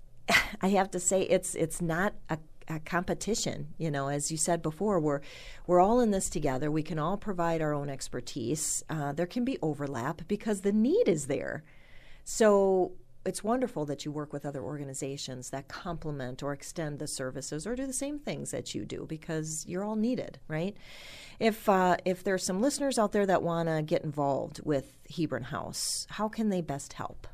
I 0.60 0.68
have 0.68 0.90
to 0.92 1.00
say 1.00 1.22
it's 1.22 1.54
it's 1.54 1.80
not 1.80 2.14
a 2.28 2.38
a 2.68 2.80
competition. 2.80 3.68
You 3.78 3.90
know, 3.90 4.08
as 4.08 4.30
you 4.30 4.36
said 4.36 4.62
before, 4.62 5.00
we're 5.00 5.20
we're 5.66 5.80
all 5.80 6.00
in 6.00 6.10
this 6.10 6.28
together. 6.30 6.70
We 6.70 6.82
can 6.82 6.98
all 6.98 7.16
provide 7.16 7.60
our 7.60 7.74
own 7.74 7.88
expertise. 7.88 8.82
Uh, 8.88 9.12
there 9.12 9.26
can 9.26 9.44
be 9.44 9.58
overlap 9.62 10.22
because 10.28 10.62
the 10.62 10.72
need 10.72 11.08
is 11.08 11.26
there. 11.26 11.62
So 12.24 12.92
it's 13.24 13.44
wonderful 13.44 13.84
that 13.86 14.04
you 14.04 14.12
work 14.12 14.32
with 14.32 14.44
other 14.44 14.62
organizations 14.62 15.50
that 15.50 15.68
complement 15.68 16.42
or 16.42 16.52
extend 16.52 16.98
the 16.98 17.06
services 17.06 17.66
or 17.66 17.76
do 17.76 17.86
the 17.86 17.92
same 17.92 18.18
things 18.18 18.50
that 18.50 18.74
you 18.74 18.84
do 18.84 19.06
because 19.08 19.64
you're 19.66 19.84
all 19.84 19.96
needed, 19.96 20.38
right? 20.48 20.76
If 21.38 21.68
uh, 21.68 21.96
if 22.04 22.24
there's 22.24 22.44
some 22.44 22.60
listeners 22.60 22.98
out 22.98 23.12
there 23.12 23.26
that 23.26 23.42
want 23.42 23.68
to 23.68 23.82
get 23.82 24.04
involved 24.04 24.60
with 24.64 24.92
Hebron 25.16 25.44
House, 25.44 26.06
how 26.10 26.28
can 26.28 26.48
they 26.48 26.60
best 26.60 26.94
help? 26.94 27.26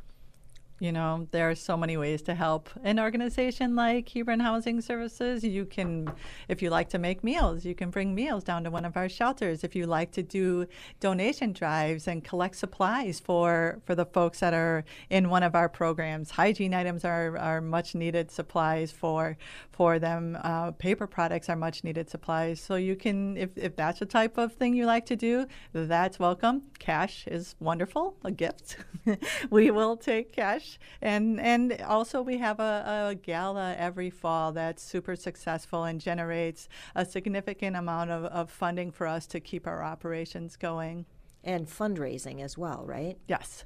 You 0.80 0.92
know, 0.92 1.26
there 1.32 1.50
are 1.50 1.56
so 1.56 1.76
many 1.76 1.96
ways 1.96 2.22
to 2.22 2.34
help 2.34 2.70
an 2.84 3.00
organization 3.00 3.74
like 3.74 4.08
Hebron 4.08 4.38
Housing 4.38 4.80
Services. 4.80 5.42
You 5.42 5.64
can, 5.64 6.08
if 6.46 6.62
you 6.62 6.70
like 6.70 6.88
to 6.90 6.98
make 6.98 7.24
meals, 7.24 7.64
you 7.64 7.74
can 7.74 7.90
bring 7.90 8.14
meals 8.14 8.44
down 8.44 8.62
to 8.62 8.70
one 8.70 8.84
of 8.84 8.96
our 8.96 9.08
shelters. 9.08 9.64
If 9.64 9.74
you 9.74 9.86
like 9.86 10.12
to 10.12 10.22
do 10.22 10.66
donation 11.00 11.52
drives 11.52 12.06
and 12.06 12.22
collect 12.22 12.54
supplies 12.54 13.18
for, 13.18 13.80
for 13.86 13.96
the 13.96 14.06
folks 14.06 14.38
that 14.38 14.54
are 14.54 14.84
in 15.10 15.30
one 15.30 15.42
of 15.42 15.56
our 15.56 15.68
programs, 15.68 16.30
hygiene 16.30 16.74
items 16.74 17.04
are, 17.04 17.36
are 17.36 17.60
much 17.60 17.96
needed 17.96 18.30
supplies 18.30 18.92
for 18.92 19.36
for 19.78 20.00
them. 20.00 20.36
Uh, 20.42 20.72
paper 20.72 21.06
products 21.06 21.48
are 21.48 21.54
much 21.54 21.84
needed 21.84 22.10
supplies. 22.10 22.60
So 22.60 22.74
you 22.74 22.96
can, 22.96 23.36
if, 23.36 23.50
if 23.56 23.76
that's 23.76 24.00
the 24.00 24.06
type 24.06 24.36
of 24.36 24.52
thing 24.52 24.74
you 24.74 24.86
like 24.86 25.06
to 25.06 25.14
do, 25.14 25.46
that's 25.72 26.18
welcome. 26.18 26.62
Cash 26.80 27.28
is 27.28 27.54
wonderful, 27.60 28.16
a 28.24 28.32
gift. 28.32 28.76
we 29.50 29.70
will 29.70 29.96
take 29.96 30.32
cash 30.32 30.67
and 31.00 31.40
and 31.40 31.80
also 31.82 32.20
we 32.22 32.38
have 32.38 32.60
a, 32.60 33.10
a 33.10 33.14
gala 33.14 33.74
every 33.78 34.10
fall 34.10 34.52
that's 34.52 34.82
super 34.82 35.16
successful 35.16 35.84
and 35.84 36.00
generates 36.00 36.68
a 36.94 37.04
significant 37.04 37.76
amount 37.76 38.10
of, 38.10 38.24
of 38.24 38.50
funding 38.50 38.90
for 38.90 39.06
us 39.06 39.26
to 39.26 39.40
keep 39.40 39.66
our 39.66 39.82
operations 39.82 40.56
going. 40.56 41.06
And 41.44 41.66
fundraising 41.66 42.42
as 42.42 42.58
well, 42.58 42.84
right? 42.84 43.16
Yes 43.26 43.64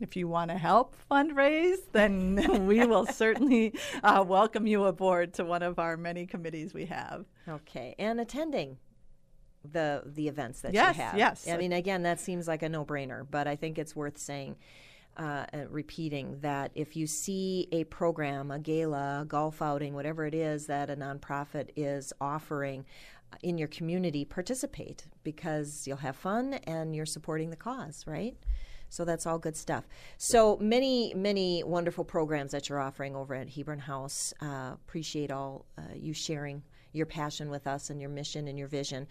if 0.00 0.16
you 0.16 0.26
want 0.26 0.50
to 0.50 0.58
help 0.58 0.96
fundraise, 1.10 1.78
then 1.92 2.66
we 2.66 2.84
will 2.86 3.06
certainly 3.06 3.74
uh, 4.02 4.24
welcome 4.26 4.66
you 4.66 4.84
aboard 4.84 5.34
to 5.34 5.44
one 5.44 5.62
of 5.62 5.78
our 5.78 5.96
many 5.96 6.26
committees 6.26 6.74
we 6.74 6.86
have. 6.86 7.24
Okay, 7.48 7.94
and 7.98 8.20
attending 8.20 8.78
the 9.70 10.02
the 10.04 10.28
events 10.28 10.60
that 10.62 10.74
yes, 10.74 10.96
you 10.96 11.02
have. 11.02 11.16
Yes, 11.16 11.44
Yes, 11.46 11.54
I 11.54 11.58
mean, 11.58 11.72
again, 11.72 12.02
that 12.02 12.20
seems 12.20 12.48
like 12.48 12.62
a 12.62 12.68
no 12.68 12.84
brainer, 12.84 13.24
but 13.28 13.46
I 13.46 13.56
think 13.56 13.78
it's 13.78 13.94
worth 13.94 14.18
saying 14.18 14.56
uh, 15.16 15.46
repeating 15.68 16.38
that 16.40 16.70
if 16.74 16.96
you 16.96 17.06
see 17.06 17.68
a 17.72 17.84
program, 17.84 18.50
a 18.50 18.58
gala, 18.58 19.20
a 19.22 19.24
golf 19.24 19.60
outing, 19.60 19.94
whatever 19.94 20.26
it 20.26 20.34
is 20.34 20.66
that 20.66 20.90
a 20.90 20.96
nonprofit 20.96 21.70
is 21.76 22.12
offering 22.20 22.84
uh, 23.32 23.36
in 23.42 23.58
your 23.58 23.68
community, 23.68 24.24
participate 24.24 25.04
because 25.22 25.86
you'll 25.86 25.98
have 25.98 26.16
fun 26.16 26.54
and 26.66 26.96
you're 26.96 27.06
supporting 27.06 27.50
the 27.50 27.56
cause, 27.56 28.04
right? 28.06 28.36
So 28.88 29.06
that's 29.06 29.26
all 29.26 29.38
good 29.38 29.56
stuff. 29.56 29.84
So 30.18 30.58
many, 30.58 31.14
many 31.14 31.62
wonderful 31.64 32.04
programs 32.04 32.52
that 32.52 32.68
you're 32.68 32.80
offering 32.80 33.16
over 33.16 33.34
at 33.34 33.48
Hebron 33.48 33.78
House. 33.78 34.34
Uh, 34.40 34.72
appreciate 34.74 35.30
all 35.30 35.64
uh, 35.78 35.94
you 35.94 36.12
sharing 36.12 36.62
your 36.92 37.06
passion 37.06 37.48
with 37.48 37.66
us 37.66 37.88
and 37.88 38.00
your 38.00 38.10
mission 38.10 38.48
and 38.48 38.58
your 38.58 38.68
vision. 38.68 39.06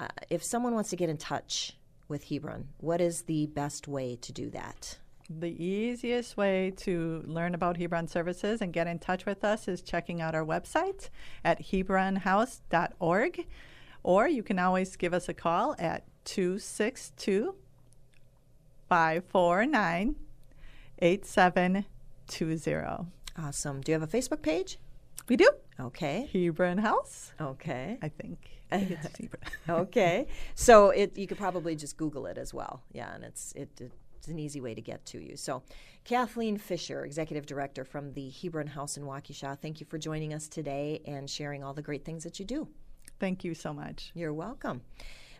Uh, 0.00 0.08
if 0.30 0.42
someone 0.42 0.74
wants 0.74 0.90
to 0.90 0.96
get 0.96 1.08
in 1.08 1.16
touch 1.16 1.76
with 2.08 2.24
Hebron, 2.24 2.68
what 2.78 3.00
is 3.00 3.22
the 3.22 3.46
best 3.46 3.86
way 3.86 4.16
to 4.16 4.32
do 4.32 4.50
that? 4.50 4.98
The 5.32 5.64
easiest 5.64 6.36
way 6.36 6.72
to 6.78 7.22
learn 7.24 7.54
about 7.54 7.76
Hebron 7.76 8.08
services 8.08 8.60
and 8.60 8.72
get 8.72 8.88
in 8.88 8.98
touch 8.98 9.26
with 9.26 9.44
us 9.44 9.68
is 9.68 9.80
checking 9.80 10.20
out 10.20 10.34
our 10.34 10.44
website 10.44 11.08
at 11.44 11.62
hebronhouse.org. 11.66 13.46
or 14.02 14.26
you 14.28 14.42
can 14.42 14.58
always 14.58 14.96
give 14.96 15.14
us 15.14 15.28
a 15.28 15.34
call 15.34 15.76
at 15.78 16.02
262 16.24 17.54
549 18.88 20.16
8720. 20.98 23.06
Awesome. 23.38 23.80
Do 23.82 23.92
you 23.92 24.00
have 24.00 24.02
a 24.02 24.08
Facebook 24.18 24.42
page? 24.42 24.78
We 25.28 25.36
do. 25.36 25.48
Okay. 25.78 26.28
Hebron 26.32 26.78
House, 26.78 27.32
Okay. 27.40 27.98
I 28.02 28.08
think. 28.08 28.38
I 28.72 28.78
think 28.78 28.90
it's 28.90 29.06
Hebron. 29.18 29.42
okay. 29.82 30.26
So 30.56 30.90
it 30.90 31.16
you 31.16 31.28
could 31.28 31.38
probably 31.38 31.76
just 31.76 31.96
Google 31.96 32.26
it 32.26 32.36
as 32.36 32.52
well. 32.52 32.82
Yeah, 32.92 33.14
and 33.14 33.22
it's 33.24 33.52
it, 33.54 33.92
it's 34.20 34.28
an 34.28 34.38
easy 34.38 34.60
way 34.60 34.74
to 34.74 34.82
get 34.82 35.06
to 35.06 35.18
you. 35.18 35.34
So, 35.34 35.62
Kathleen 36.04 36.58
Fisher, 36.58 37.06
executive 37.06 37.46
director 37.46 37.86
from 37.86 38.12
the 38.12 38.28
Hebron 38.28 38.66
House 38.66 38.98
in 38.98 39.04
Waukesha, 39.04 39.58
thank 39.58 39.80
you 39.80 39.86
for 39.86 39.96
joining 39.96 40.34
us 40.34 40.46
today 40.46 41.00
and 41.06 41.28
sharing 41.28 41.64
all 41.64 41.72
the 41.72 41.80
great 41.80 42.04
things 42.04 42.22
that 42.24 42.38
you 42.38 42.44
do. 42.44 42.68
Thank 43.18 43.44
you 43.44 43.54
so 43.54 43.72
much. 43.72 44.12
You're 44.14 44.34
welcome. 44.34 44.82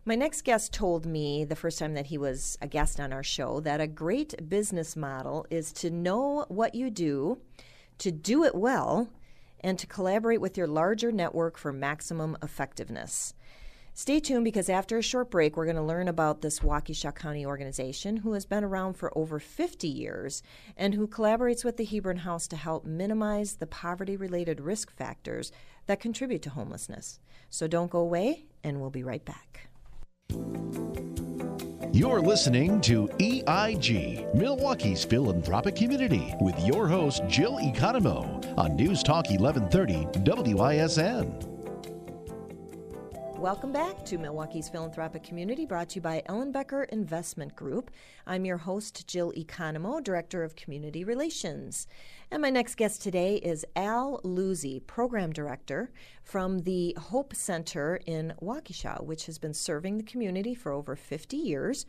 My 0.07 0.14
next 0.14 0.45
guest 0.45 0.73
told 0.73 1.05
me 1.05 1.45
the 1.45 1.57
first 1.57 1.79
time 1.79 1.93
that 1.93 2.07
he 2.07 2.16
was 2.16 2.57
a 2.62 2.66
guest 2.66 2.99
on 2.99 3.12
our 3.12 3.23
show 3.23 3.61
that 3.61 3.83
a 3.83 3.87
great 3.87 4.49
business 4.49 4.97
model 4.97 5.47
is 5.51 5.75
to 5.75 5.90
know 5.90 6.47
what 6.49 6.75
you 6.75 6.88
do, 6.88 7.38
to 7.99 8.11
do 8.11 8.45
it 8.45 8.55
well, 8.55 9.11
and 9.61 9.79
to 9.79 9.87
collaborate 9.87 10.40
with 10.40 10.57
your 10.57 10.66
larger 10.66 11.12
network 11.12 11.59
for 11.59 11.71
maximum 11.71 12.38
effectiveness. 12.43 13.35
Stay 13.92 14.20
tuned 14.20 14.44
because 14.44 14.68
after 14.68 14.98
a 14.98 15.03
short 15.03 15.31
break, 15.31 15.57
we're 15.57 15.64
going 15.64 15.76
to 15.76 15.83
learn 15.83 16.09
about 16.09 16.40
this 16.40 16.61
Waukesha 16.61 17.14
County 17.14 17.44
organization 17.44 18.18
who 18.18 18.33
has 18.33 18.46
been 18.46 18.64
around 18.64 18.94
for 18.94 19.16
over 19.18 19.38
50 19.38 19.88
years 19.88 20.42
and 20.76 20.94
who 20.94 21.07
collaborates 21.07 21.64
with 21.64 21.76
the 21.76 21.85
Hebron 21.85 22.18
House 22.18 22.46
to 22.48 22.57
help 22.57 22.85
minimize 22.85 23.55
the 23.55 23.66
poverty 23.66 24.16
related 24.16 24.61
risk 24.61 24.90
factors 24.90 25.53
that 25.87 26.00
contribute 26.00 26.42
to 26.42 26.50
homelessness. 26.50 27.18
So 27.50 27.66
don't 27.66 27.90
go 27.90 27.98
away, 27.98 28.46
and 28.62 28.81
we'll 28.81 28.90
be 28.90 29.03
right 29.03 29.24
back. 29.24 29.68
You're 31.92 32.20
listening 32.20 32.81
to 32.83 33.11
EIG, 33.18 34.33
Milwaukee's 34.33 35.05
philanthropic 35.05 35.74
community, 35.74 36.33
with 36.40 36.59
your 36.64 36.87
host, 36.87 37.22
Jill 37.26 37.59
Economou, 37.59 38.57
on 38.57 38.76
News 38.76 39.03
Talk 39.03 39.29
1130 39.29 40.55
WISN. 40.55 41.50
Welcome 43.40 43.72
back 43.72 44.05
to 44.05 44.18
Milwaukee's 44.18 44.68
Philanthropic 44.68 45.22
Community, 45.22 45.64
brought 45.64 45.88
to 45.88 45.94
you 45.94 46.00
by 46.03 46.22
Ellenbecker 46.29 46.87
Investment 46.90 47.57
Group. 47.57 47.90
I'm 48.26 48.44
your 48.44 48.59
host, 48.59 49.09
Jill 49.09 49.33
Economou, 49.33 50.05
Director 50.05 50.44
of 50.44 50.57
Community 50.57 51.05
Relations. 51.05 51.87
And 52.31 52.42
my 52.42 52.50
next 52.50 52.74
guest 52.74 53.00
today 53.00 53.37
is 53.37 53.64
Al 53.74 54.20
Luzzi, 54.24 54.87
Program 54.87 55.33
Director 55.33 55.90
from 56.22 56.59
the 56.64 56.94
Hope 57.00 57.35
Center 57.35 57.98
in 58.05 58.35
Waukesha, 58.42 59.03
which 59.03 59.24
has 59.24 59.38
been 59.38 59.55
serving 59.55 59.96
the 59.96 60.05
community 60.05 60.55
for 60.55 60.70
over 60.70 60.94
50 60.94 61.38
years 61.38 61.87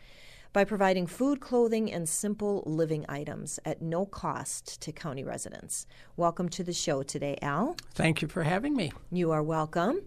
by 0.54 0.64
providing 0.64 1.06
food, 1.06 1.42
clothing, 1.42 1.92
and 1.92 2.08
simple 2.08 2.64
living 2.66 3.06
items 3.10 3.60
at 3.66 3.82
no 3.82 4.06
cost 4.06 4.82
to 4.82 4.94
county 4.94 5.26
residents. 5.26 5.86
Welcome 6.16 6.48
to 6.50 6.64
the 6.64 6.74
show 6.74 7.04
today, 7.04 7.38
Al. 7.42 7.76
Thank 7.94 8.22
you 8.22 8.30
for 8.30 8.44
having 8.44 8.74
me. 8.74 8.94
You 9.12 9.32
are 9.32 9.44
welcome. 9.44 10.02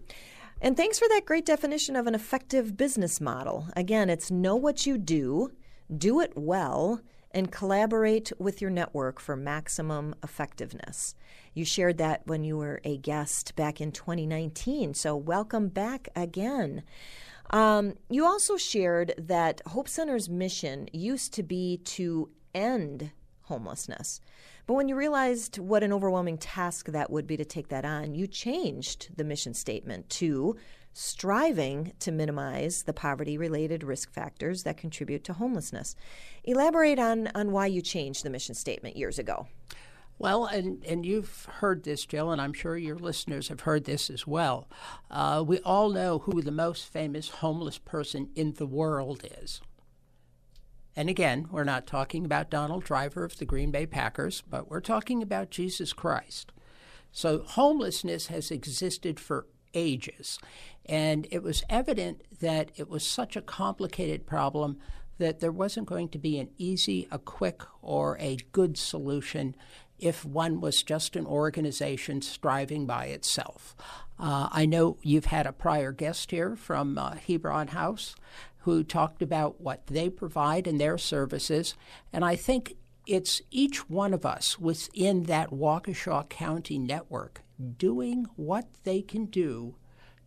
And 0.65 0.75
thanks 0.75 0.97
for 0.97 1.07
that 1.09 1.27
great 1.27 1.45
definition 1.45 1.95
of 1.95 2.07
an 2.07 2.15
effective 2.15 2.75
business 2.75 3.21
model. 3.21 3.67
Again, 3.75 4.09
it's 4.09 4.31
know 4.31 4.55
what 4.55 4.87
you 4.87 4.97
do, 4.97 5.51
do 5.95 6.21
it 6.21 6.33
well, 6.35 7.01
and 7.29 7.51
collaborate 7.51 8.31
with 8.39 8.61
your 8.61 8.71
network 8.71 9.19
for 9.19 9.35
maximum 9.35 10.15
effectiveness. 10.23 11.13
You 11.53 11.65
shared 11.65 11.99
that 11.99 12.25
when 12.25 12.43
you 12.43 12.57
were 12.57 12.81
a 12.83 12.97
guest 12.97 13.55
back 13.55 13.79
in 13.79 13.91
2019, 13.91 14.95
so 14.95 15.15
welcome 15.15 15.67
back 15.67 16.09
again. 16.15 16.81
Um, 17.51 17.93
you 18.09 18.25
also 18.25 18.57
shared 18.57 19.13
that 19.19 19.61
Hope 19.67 19.87
Center's 19.87 20.29
mission 20.29 20.89
used 20.91 21.31
to 21.35 21.43
be 21.43 21.77
to 21.85 22.31
end 22.55 23.11
homelessness. 23.45 24.21
But 24.67 24.73
when 24.73 24.87
you 24.89 24.95
realized 24.95 25.57
what 25.57 25.83
an 25.83 25.93
overwhelming 25.93 26.37
task 26.37 26.87
that 26.87 27.11
would 27.11 27.27
be 27.27 27.37
to 27.37 27.45
take 27.45 27.69
that 27.69 27.85
on, 27.85 28.15
you 28.15 28.27
changed 28.27 29.15
the 29.15 29.23
mission 29.23 29.53
statement 29.53 30.09
to 30.11 30.55
striving 30.93 31.91
to 31.99 32.11
minimize 32.11 32.83
the 32.83 32.93
poverty 32.93 33.37
related 33.37 33.83
risk 33.83 34.11
factors 34.11 34.63
that 34.63 34.77
contribute 34.77 35.23
to 35.25 35.33
homelessness. 35.33 35.95
Elaborate 36.45 36.97
on, 36.97 37.27
on 37.35 37.51
why 37.51 37.67
you 37.67 37.81
changed 37.81 38.23
the 38.23 38.29
mission 38.29 38.55
statement 38.55 38.95
years 38.95 39.19
ago. 39.19 39.47
Well, 40.17 40.45
and, 40.45 40.83
and 40.85 41.05
you've 41.05 41.45
heard 41.59 41.83
this, 41.83 42.05
Jill, 42.05 42.31
and 42.31 42.41
I'm 42.41 42.53
sure 42.53 42.77
your 42.77 42.95
listeners 42.95 43.49
have 43.49 43.61
heard 43.61 43.83
this 43.83 44.09
as 44.09 44.25
well. 44.25 44.69
Uh, 45.11 45.43
we 45.45 45.59
all 45.59 45.89
know 45.89 46.19
who 46.19 46.41
the 46.41 46.51
most 46.51 46.85
famous 46.85 47.27
homeless 47.27 47.77
person 47.77 48.29
in 48.33 48.53
the 48.53 48.65
world 48.65 49.25
is. 49.41 49.59
And 50.95 51.09
again, 51.09 51.47
we're 51.51 51.63
not 51.63 51.87
talking 51.87 52.25
about 52.25 52.49
Donald 52.49 52.83
Driver 52.83 53.23
of 53.23 53.37
the 53.37 53.45
Green 53.45 53.71
Bay 53.71 53.85
Packers, 53.85 54.41
but 54.49 54.69
we're 54.69 54.79
talking 54.79 55.21
about 55.21 55.51
Jesus 55.51 55.91
Christ. 55.91 56.51
So 57.11 57.43
homelessness 57.43 58.27
has 58.27 58.51
existed 58.51 59.19
for 59.19 59.47
ages. 59.73 60.39
And 60.85 61.27
it 61.31 61.43
was 61.43 61.63
evident 61.69 62.23
that 62.39 62.71
it 62.75 62.89
was 62.89 63.05
such 63.05 63.35
a 63.35 63.41
complicated 63.41 64.25
problem 64.25 64.77
that 65.17 65.39
there 65.39 65.51
wasn't 65.51 65.87
going 65.87 66.09
to 66.09 66.17
be 66.17 66.39
an 66.39 66.49
easy, 66.57 67.07
a 67.11 67.19
quick, 67.19 67.61
or 67.81 68.17
a 68.19 68.37
good 68.51 68.77
solution 68.77 69.55
if 69.97 70.25
one 70.25 70.59
was 70.59 70.83
just 70.83 71.15
an 71.15 71.25
organization 71.25 72.21
striving 72.21 72.85
by 72.85 73.05
itself. 73.05 73.75
Uh, 74.19 74.49
I 74.51 74.65
know 74.65 74.97
you've 75.01 75.25
had 75.25 75.45
a 75.45 75.53
prior 75.53 75.91
guest 75.91 76.31
here 76.31 76.55
from 76.55 76.97
uh, 76.97 77.15
Hebron 77.15 77.69
House 77.69 78.15
who 78.65 78.83
talked 78.83 79.21
about 79.21 79.61
what 79.61 79.85
they 79.85 80.09
provide 80.09 80.65
and 80.65 80.81
their 80.81 80.97
services, 80.97 81.75
and 82.11 82.25
I 82.25 82.35
think 82.35 82.75
it's 83.05 83.39
each 83.51 83.87
one 83.87 84.11
of 84.11 84.25
us 84.25 84.57
within 84.57 85.23
that 85.23 85.51
Waukesha 85.51 86.27
County 86.29 86.79
network 86.79 87.43
doing 87.77 88.25
what 88.35 88.65
they 88.83 89.03
can 89.03 89.25
do 89.25 89.75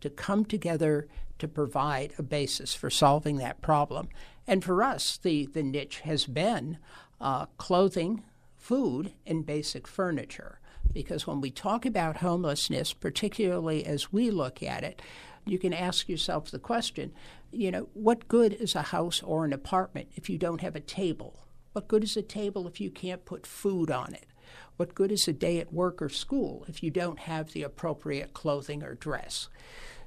to 0.01 0.09
come 0.09 0.45
together 0.45 1.09
to 1.41 1.49
provide 1.49 2.13
a 2.17 2.23
basis 2.23 2.75
for 2.75 2.91
solving 2.91 3.39
that 3.39 3.61
problem. 3.61 4.09
And 4.47 4.65
for 4.65 4.85
us, 4.85 5.19
the, 5.21 5.47
the 5.47 5.65
niche 5.65 6.01
has 6.01 6.27
been 6.27 6.79
uh, 7.21 7.47
clothing, 7.57 8.23
food, 8.57 9.15
and 9.27 9.45
basic 9.45 9.89
furniture. 9.89 10.61
Because 10.93 11.27
when 11.27 11.41
we 11.41 11.51
talk 11.51 11.85
about 11.85 12.19
homelessness, 12.19 12.93
particularly 12.93 13.85
as 13.85 14.13
we 14.13 14.31
look 14.31 14.63
at 14.63 14.85
it, 14.85 15.03
you 15.45 15.59
can 15.59 15.73
ask 15.73 16.09
yourself 16.09 16.51
the 16.51 16.59
question 16.59 17.13
you 17.51 17.71
know, 17.71 17.89
what 17.95 18.29
good 18.29 18.53
is 18.53 18.75
a 18.75 18.83
house 18.83 19.23
or 19.23 19.45
an 19.45 19.53
apartment 19.53 20.09
if 20.15 20.29
you 20.29 20.39
don't 20.39 20.61
have 20.61 20.77
a 20.77 20.81
table? 20.81 21.47
What 21.73 21.89
good 21.89 22.05
is 22.05 22.17
a 22.17 22.23
table 22.23 22.67
if 22.67 22.81
you 22.81 22.91
can't 22.91 23.25
put 23.25 23.47
food 23.47 23.91
on 23.91 24.15
it? 24.15 24.27
What 24.77 24.95
good 24.95 25.13
is 25.13 25.27
a 25.29 25.33
day 25.33 25.59
at 25.59 25.73
work 25.73 26.01
or 26.01 26.09
school 26.09 26.65
if 26.69 26.83
you 26.83 26.91
don't 26.91 27.21
have 27.21 27.53
the 27.53 27.63
appropriate 27.63 28.33
clothing 28.33 28.83
or 28.83 28.95
dress? 28.95 29.49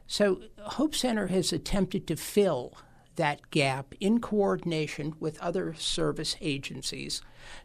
So, 0.08 0.42
Hope 0.60 0.96
Center 0.96 1.28
has 1.28 1.54
attempted 1.54 2.08
to 2.08 2.16
fill 2.16 2.74
that 3.16 3.50
gap 3.52 3.94
in 4.00 4.20
coordination 4.20 5.14
with 5.20 5.40
other 5.40 5.74
service 5.74 6.36
agencies 6.42 7.22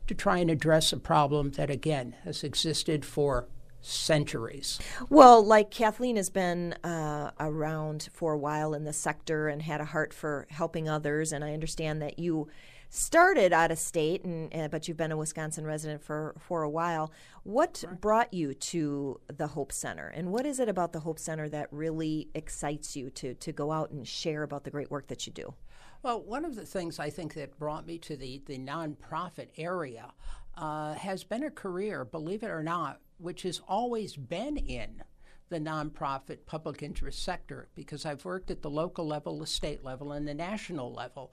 to 0.07 0.15
try 0.15 0.39
and 0.39 0.51
address 0.51 0.93
a 0.93 0.97
problem 0.97 1.53
that, 1.53 1.71
again, 1.71 2.15
has 2.25 2.45
existed 2.45 3.05
for 3.05 3.47
centuries. 3.87 4.79
Well, 5.09 5.45
like 5.45 5.71
Kathleen 5.71 6.17
has 6.17 6.29
been 6.29 6.73
uh, 6.85 7.31
around 7.39 8.09
for 8.13 8.33
a 8.33 8.39
while 8.39 8.75
in 8.75 8.85
the 8.85 8.93
sector 8.93 9.49
and 9.49 9.63
had 9.63 9.81
a 9.81 9.85
heart 9.85 10.13
for 10.13 10.47
helping 10.51 10.89
others, 10.89 11.33
and 11.33 11.45
I 11.45 11.53
understand 11.53 12.03
that 12.03 12.19
you 12.19 12.49
started 12.89 13.53
out 13.53 13.71
of 13.71 13.79
state, 13.79 14.25
and 14.25 14.55
uh, 14.55 14.69
but 14.69 14.89
you've 14.89 14.97
been 14.97 15.13
a 15.13 15.17
Wisconsin 15.17 15.65
resident 15.65 16.03
for 16.03 16.35
for 16.39 16.63
a 16.63 16.71
while. 16.71 17.13
What 17.45 17.85
right. 17.87 18.01
brought 18.01 18.35
you 18.35 18.55
to 18.55 19.21
the 19.29 19.49
Hope 19.49 19.73
Center, 19.73 20.09
and 20.09 20.33
what 20.33 20.47
is 20.47 20.59
it 20.59 20.69
about 20.69 20.93
the 20.93 21.01
Hope 21.01 21.19
Center 21.19 21.49
that 21.49 21.69
really 21.71 22.29
excites 22.35 22.97
you 22.97 23.11
to 23.11 23.35
to 23.35 23.53
go 23.53 23.71
out 23.71 23.91
and 23.91 24.07
share 24.07 24.43
about 24.43 24.65
the 24.65 24.71
great 24.71 24.91
work 24.91 25.07
that 25.09 25.27
you 25.27 25.33
do? 25.33 25.55
Well, 26.03 26.21
one 26.21 26.45
of 26.45 26.55
the 26.55 26.67
things 26.67 26.99
I 26.99 27.11
think 27.11 27.35
that 27.35 27.59
brought 27.59 27.87
me 27.87 27.99
to 27.99 28.17
the 28.17 28.43
the 28.47 28.59
nonprofit 28.59 29.49
area 29.57 30.13
uh, 30.57 30.95
has 30.95 31.25
been 31.25 31.45
a 31.45 31.51
career, 31.51 32.05
believe 32.05 32.43
it 32.43 32.51
or 32.51 32.63
not, 32.63 33.01
which 33.19 33.43
has 33.43 33.61
always 33.69 34.17
been 34.17 34.57
in 34.57 35.03
the 35.49 35.61
nonprofit 35.61 36.39
public 36.47 36.83
interest 36.83 37.23
sector 37.23 37.69
because 37.75 38.05
I've 38.05 38.25
worked 38.25 38.51
at 38.51 38.63
the 38.63 38.71
local 38.71 39.07
level, 39.07 39.39
the 39.39 39.47
state 39.47 39.85
level, 39.85 40.13
and 40.13 40.27
the 40.27 40.35
national 40.35 40.93
level. 40.93 41.33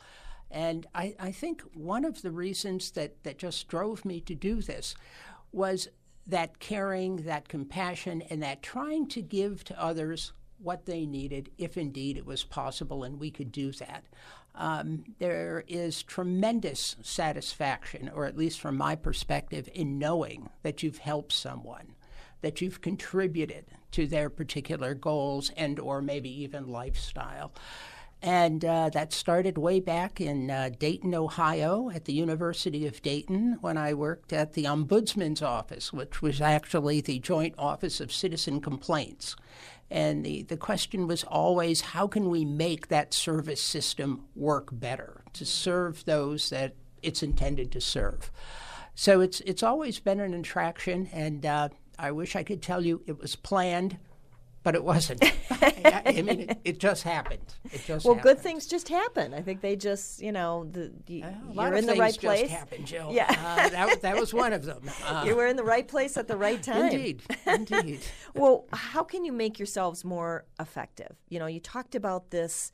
And 0.51 0.85
I, 0.93 1.15
I 1.19 1.31
think 1.31 1.61
one 1.73 2.05
of 2.05 2.21
the 2.21 2.31
reasons 2.31 2.91
that, 2.91 3.23
that 3.23 3.39
just 3.39 3.67
drove 3.67 4.05
me 4.05 4.21
to 4.21 4.35
do 4.35 4.61
this 4.61 4.93
was 5.51 5.87
that 6.27 6.59
caring, 6.59 7.17
that 7.23 7.49
compassion, 7.49 8.21
and 8.29 8.41
that 8.43 8.61
trying 8.61 9.07
to 9.07 9.21
give 9.21 9.63
to 9.65 9.81
others 9.81 10.31
what 10.59 10.85
they 10.85 11.05
needed, 11.05 11.49
if 11.57 11.75
indeed 11.75 12.17
it 12.17 12.25
was 12.25 12.43
possible 12.43 13.03
and 13.03 13.19
we 13.19 13.31
could 13.31 13.51
do 13.51 13.71
that. 13.73 14.05
Um, 14.55 15.03
there 15.19 15.63
is 15.67 16.03
tremendous 16.03 16.95
satisfaction, 17.01 18.11
or 18.13 18.25
at 18.25 18.37
least 18.37 18.59
from 18.59 18.77
my 18.77 18.95
perspective, 18.95 19.67
in 19.73 19.97
knowing 19.97 20.49
that 20.61 20.83
you've 20.83 20.99
helped 20.99 21.31
someone, 21.31 21.95
that 22.41 22.61
you've 22.61 22.81
contributed 22.81 23.65
to 23.91 24.05
their 24.05 24.29
particular 24.29 24.93
goals 24.93 25.51
and 25.57 25.79
or 25.79 26.01
maybe 26.01 26.29
even 26.43 26.67
lifestyle. 26.67 27.51
And 28.21 28.63
uh, 28.63 28.89
that 28.91 29.11
started 29.11 29.57
way 29.57 29.81
back 29.81 30.21
in 30.21 30.49
uh, 30.49 30.69
Dayton, 30.79 31.13
Ohio, 31.13 31.89
at 31.89 32.05
the 32.05 32.13
University 32.13 32.87
of 32.87 33.01
Dayton, 33.01 33.57
when 33.59 33.77
I 33.77 33.93
worked 33.93 34.31
at 34.31 34.53
the 34.53 34.63
Ombudsman's 34.63 35.41
Office, 35.41 35.91
which 35.91 36.21
was 36.21 36.39
actually 36.39 37.01
the 37.01 37.19
Joint 37.19 37.53
Office 37.57 37.99
of 37.99 38.13
Citizen 38.13 38.61
Complaints. 38.61 39.35
And 39.93 40.25
the, 40.25 40.41
the 40.41 40.57
question 40.57 41.05
was 41.05 41.23
always 41.23 41.81
how 41.81 42.07
can 42.07 42.31
we 42.31 42.45
make 42.45 42.87
that 42.87 43.13
service 43.13 43.61
system 43.61 44.25
work 44.35 44.69
better 44.71 45.23
to 45.33 45.45
serve 45.45 46.03
those 46.05 46.49
that 46.49 46.73
it's 47.03 47.21
intended 47.21 47.71
to 47.73 47.79
serve? 47.79 48.31
So 48.95 49.21
it's, 49.21 49.39
it's 49.41 49.61
always 49.61 49.99
been 49.99 50.19
an 50.19 50.33
attraction, 50.33 51.09
and 51.13 51.45
uh, 51.45 51.69
I 51.99 52.09
wish 52.09 52.35
I 52.35 52.41
could 52.41 52.63
tell 52.63 52.83
you 52.83 53.03
it 53.05 53.19
was 53.19 53.35
planned 53.35 53.99
but 54.63 54.75
it 54.75 54.83
wasn't. 54.83 55.23
I, 55.51 56.01
I, 56.05 56.21
mean, 56.21 56.39
it, 56.41 56.59
it, 56.63 56.79
just 56.79 57.03
happened. 57.03 57.53
It 57.65 57.83
just 57.85 58.05
well, 58.05 58.15
happened. 58.15 58.35
good 58.35 58.39
things 58.39 58.65
just 58.65 58.87
happen. 58.87 59.33
I 59.33 59.41
think 59.41 59.61
they 59.61 59.75
just, 59.75 60.21
you 60.21 60.31
know, 60.31 60.65
the, 60.71 60.91
you, 61.07 61.23
uh, 61.23 61.31
you're 61.51 61.75
in 61.75 61.85
the 61.85 61.95
right 61.95 62.17
place. 62.17 62.49
Happened, 62.49 62.87
Jill. 62.87 63.11
Yeah, 63.11 63.27
uh, 63.29 63.69
that, 63.69 64.01
that 64.01 64.19
was 64.19 64.33
one 64.33 64.53
of 64.53 64.65
them. 64.65 64.81
Uh, 65.03 65.23
you 65.25 65.35
were 65.35 65.47
in 65.47 65.57
the 65.57 65.63
right 65.63 65.87
place 65.87 66.15
at 66.15 66.27
the 66.27 66.37
right 66.37 66.63
time. 66.63 66.85
Indeed, 66.85 67.21
indeed. 67.45 67.99
well, 68.33 68.65
how 68.71 69.03
can 69.03 69.25
you 69.25 69.33
make 69.33 69.59
yourselves 69.59 70.05
more 70.05 70.45
effective? 70.59 71.17
You 71.29 71.39
know, 71.39 71.45
you 71.45 71.59
talked 71.59 71.93
about 71.93 72.29
this. 72.29 72.71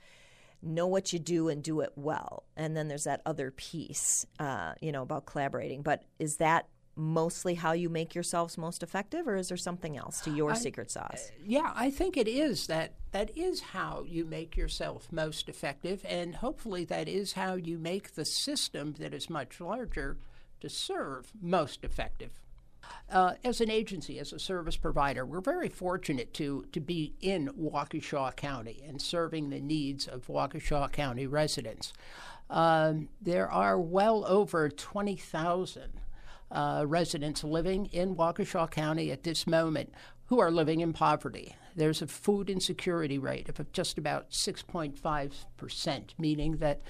Know 0.62 0.86
what 0.86 1.12
you 1.12 1.18
do 1.18 1.48
and 1.50 1.64
do 1.64 1.80
it 1.80 1.94
well, 1.96 2.44
and 2.56 2.78
then 2.78 2.88
there's 2.88 3.06
that 3.06 3.22
other 3.26 3.50
piece, 3.50 4.26
uh, 4.40 4.74
you 4.82 4.92
know, 4.92 5.02
about 5.02 5.26
collaborating. 5.26 5.82
But 5.82 6.04
is 6.20 6.38
that 6.38 6.68
mostly 7.00 7.56
how 7.56 7.72
you 7.72 7.90
make 7.90 8.14
yourselves 8.14 8.58
most 8.58 8.84
effective, 8.84 9.28
or 9.28 9.36
is 9.36 9.48
there 9.48 9.58
something 9.58 9.98
else 9.98 10.22
to 10.22 10.32
your 10.32 10.52
I, 10.52 10.56
secret 10.56 10.92
sauce? 10.92 11.32
Uh, 11.32 11.44
yeah, 11.46 11.72
I 11.76 11.90
think 11.90 12.18
it 12.18 12.28
is 12.28 12.68
that 12.68 12.94
that 13.12 13.32
is 13.36 13.62
how 13.62 14.04
you 14.08 14.26
make 14.26 14.56
yourself 14.58 15.08
most 15.12 15.50
effective, 15.50 16.06
and 16.08 16.36
hopefully 16.36 16.86
that 16.86 17.08
is 17.08 17.34
how 17.34 17.56
you 17.56 17.80
make 17.80 18.16
the 18.16 18.26
system 18.26 18.96
that 19.00 19.14
is 19.14 19.30
much 19.30 19.60
larger 19.60 20.18
to 20.60 20.70
serve 20.70 21.32
most 21.42 21.84
effective. 21.84 22.40
Uh, 23.12 23.34
as 23.44 23.60
an 23.62 23.70
agency, 23.70 24.20
as 24.20 24.34
a 24.34 24.40
service 24.40 24.78
provider, 24.78 25.26
we're 25.26 25.42
very 25.42 25.70
fortunate 25.70 26.34
to, 26.34 26.66
to 26.72 26.80
be 26.80 27.14
in 27.22 27.50
Waukesha 27.50 28.36
County 28.36 28.84
and 28.88 29.02
serving 29.02 29.50
the 29.50 29.60
needs 29.60 30.08
of 30.08 30.28
Waukesha 30.28 30.92
County 30.92 31.28
residents. 31.28 31.94
Um, 32.50 33.10
there 33.22 33.50
are 33.52 33.80
well 33.80 34.26
over 34.26 34.70
20,000 34.70 35.92
uh, 36.52 36.84
residents 36.88 37.44
living 37.44 37.86
in 37.88 38.16
Waukesha 38.16 38.70
County 38.72 39.12
at 39.12 39.24
this 39.24 39.46
moment 39.46 39.94
who 40.26 40.40
are 40.40 40.52
living 40.52 40.80
in 40.82 40.94
poverty. 40.94 41.56
There's 41.76 42.02
a 42.02 42.08
food 42.08 42.50
insecurity 42.50 43.18
rate 43.18 43.50
of 43.50 43.72
just 43.72 43.98
about 43.98 44.30
6.5%, 44.32 46.04
meaning 46.18 46.58
that 46.58 46.82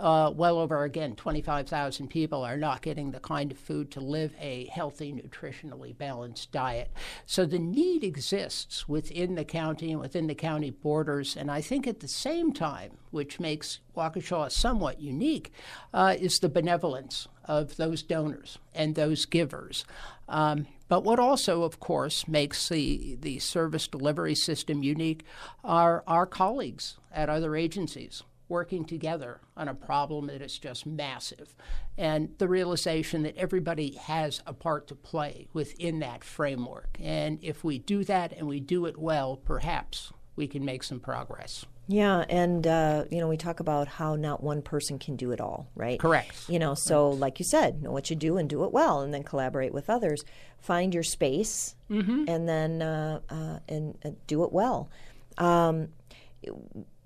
uh, 0.00 0.32
well 0.34 0.58
over, 0.58 0.84
again, 0.84 1.14
25,000 1.14 2.08
people 2.08 2.42
are 2.42 2.56
not 2.56 2.82
getting 2.82 3.10
the 3.10 3.20
kind 3.20 3.52
of 3.52 3.58
food 3.58 3.90
to 3.92 4.00
live 4.00 4.34
a 4.40 4.64
healthy, 4.66 5.12
nutritionally 5.12 5.96
balanced 5.96 6.50
diet. 6.52 6.90
So 7.26 7.44
the 7.44 7.58
need 7.58 8.02
exists 8.02 8.88
within 8.88 9.34
the 9.34 9.44
county 9.44 9.92
and 9.92 10.00
within 10.00 10.26
the 10.26 10.34
county 10.34 10.70
borders. 10.70 11.36
And 11.36 11.50
I 11.50 11.60
think 11.60 11.86
at 11.86 12.00
the 12.00 12.08
same 12.08 12.52
time, 12.52 12.92
which 13.10 13.38
makes 13.38 13.80
Waukesha 13.96 14.50
somewhat 14.50 15.00
unique, 15.00 15.52
uh, 15.92 16.16
is 16.18 16.38
the 16.38 16.48
benevolence 16.48 17.28
of 17.44 17.76
those 17.76 18.02
donors 18.02 18.58
and 18.74 18.94
those 18.94 19.26
givers. 19.26 19.84
Um, 20.28 20.66
but 20.88 21.04
what 21.04 21.18
also, 21.18 21.62
of 21.62 21.78
course, 21.78 22.26
makes 22.26 22.68
the, 22.68 23.18
the 23.20 23.38
service 23.38 23.86
delivery 23.86 24.34
system 24.34 24.82
unique 24.82 25.24
are 25.62 26.02
our 26.06 26.26
colleagues 26.26 26.96
at 27.12 27.28
other 27.28 27.54
agencies 27.54 28.22
working 28.50 28.84
together 28.84 29.40
on 29.56 29.68
a 29.68 29.74
problem 29.74 30.26
that 30.26 30.42
is 30.42 30.58
just 30.58 30.84
massive. 30.84 31.54
And 31.96 32.34
the 32.38 32.48
realization 32.48 33.22
that 33.22 33.36
everybody 33.36 33.92
has 33.92 34.42
a 34.46 34.52
part 34.52 34.88
to 34.88 34.94
play 34.94 35.48
within 35.52 36.00
that 36.00 36.24
framework. 36.24 36.98
And 37.00 37.38
if 37.42 37.64
we 37.64 37.78
do 37.78 38.04
that 38.04 38.32
and 38.32 38.46
we 38.46 38.60
do 38.60 38.86
it 38.86 38.98
well, 38.98 39.36
perhaps 39.36 40.12
we 40.36 40.46
can 40.46 40.64
make 40.64 40.82
some 40.82 41.00
progress. 41.00 41.64
Yeah, 41.86 42.24
and 42.28 42.64
uh, 42.68 43.04
you 43.10 43.18
know 43.18 43.26
we 43.26 43.36
talk 43.36 43.58
about 43.58 43.88
how 43.88 44.14
not 44.14 44.44
one 44.44 44.62
person 44.62 45.00
can 45.00 45.16
do 45.16 45.32
it 45.32 45.40
all, 45.40 45.68
right? 45.74 45.98
Correct. 45.98 46.48
You 46.48 46.60
know, 46.60 46.74
so 46.74 47.10
like 47.10 47.40
you 47.40 47.44
said, 47.44 47.82
know 47.82 47.90
what 47.90 48.10
you 48.10 48.14
do 48.14 48.36
and 48.36 48.48
do 48.48 48.62
it 48.62 48.70
well, 48.70 49.00
and 49.00 49.12
then 49.12 49.24
collaborate 49.24 49.74
with 49.74 49.90
others. 49.90 50.24
Find 50.60 50.94
your 50.94 51.02
space, 51.02 51.74
mm-hmm. 51.90 52.26
and 52.28 52.48
then 52.48 52.80
uh, 52.80 53.20
uh, 53.28 53.58
and 53.68 54.16
do 54.28 54.44
it 54.44 54.52
well. 54.52 54.88
Um, 55.36 55.88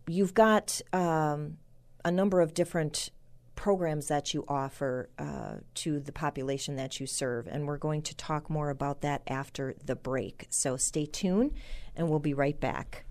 you've 0.07 0.35
got 0.35 0.81
um, 0.93 1.59
a 2.05 2.11
number 2.11 2.41
of 2.41 2.55
different 2.55 3.11
programs 3.55 4.09
that 4.09 4.35
you 4.35 4.45
offer 4.49 5.09
uh, 5.19 5.57
to 5.75 6.01
the 6.01 6.13
population 6.13 6.77
that 6.77 7.01
you 7.01 7.07
serve, 7.07 7.47
and 7.47 7.67
we're 7.67 7.79
going 7.79 8.03
to 8.03 8.17
talk 8.17 8.51
more 8.51 8.71
about 8.71 9.01
that 9.03 9.23
after 9.27 9.75
the 9.85 9.97
break. 9.97 10.47
So 10.51 10.77
stay 10.77 11.07
tuned, 11.07 11.53
and 11.97 12.09
we'll 12.09 12.19
be 12.19 12.35
right 12.35 12.59
back. 12.59 13.05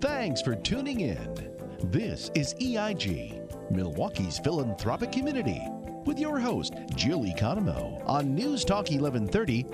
Thanks 0.00 0.42
for 0.42 0.54
tuning 0.54 1.00
in. 1.00 1.50
This 1.84 2.30
is 2.34 2.54
EIG, 2.60 3.40
Milwaukee's 3.70 4.38
philanthropic 4.38 5.12
community, 5.12 5.60
with 6.04 6.18
your 6.18 6.38
host, 6.38 6.74
Jill 6.94 7.24
Economou, 7.24 8.02
on 8.06 8.34
News 8.34 8.64
Talk 8.64 8.90
1130 8.90 9.64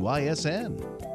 WISN. 0.00 1.09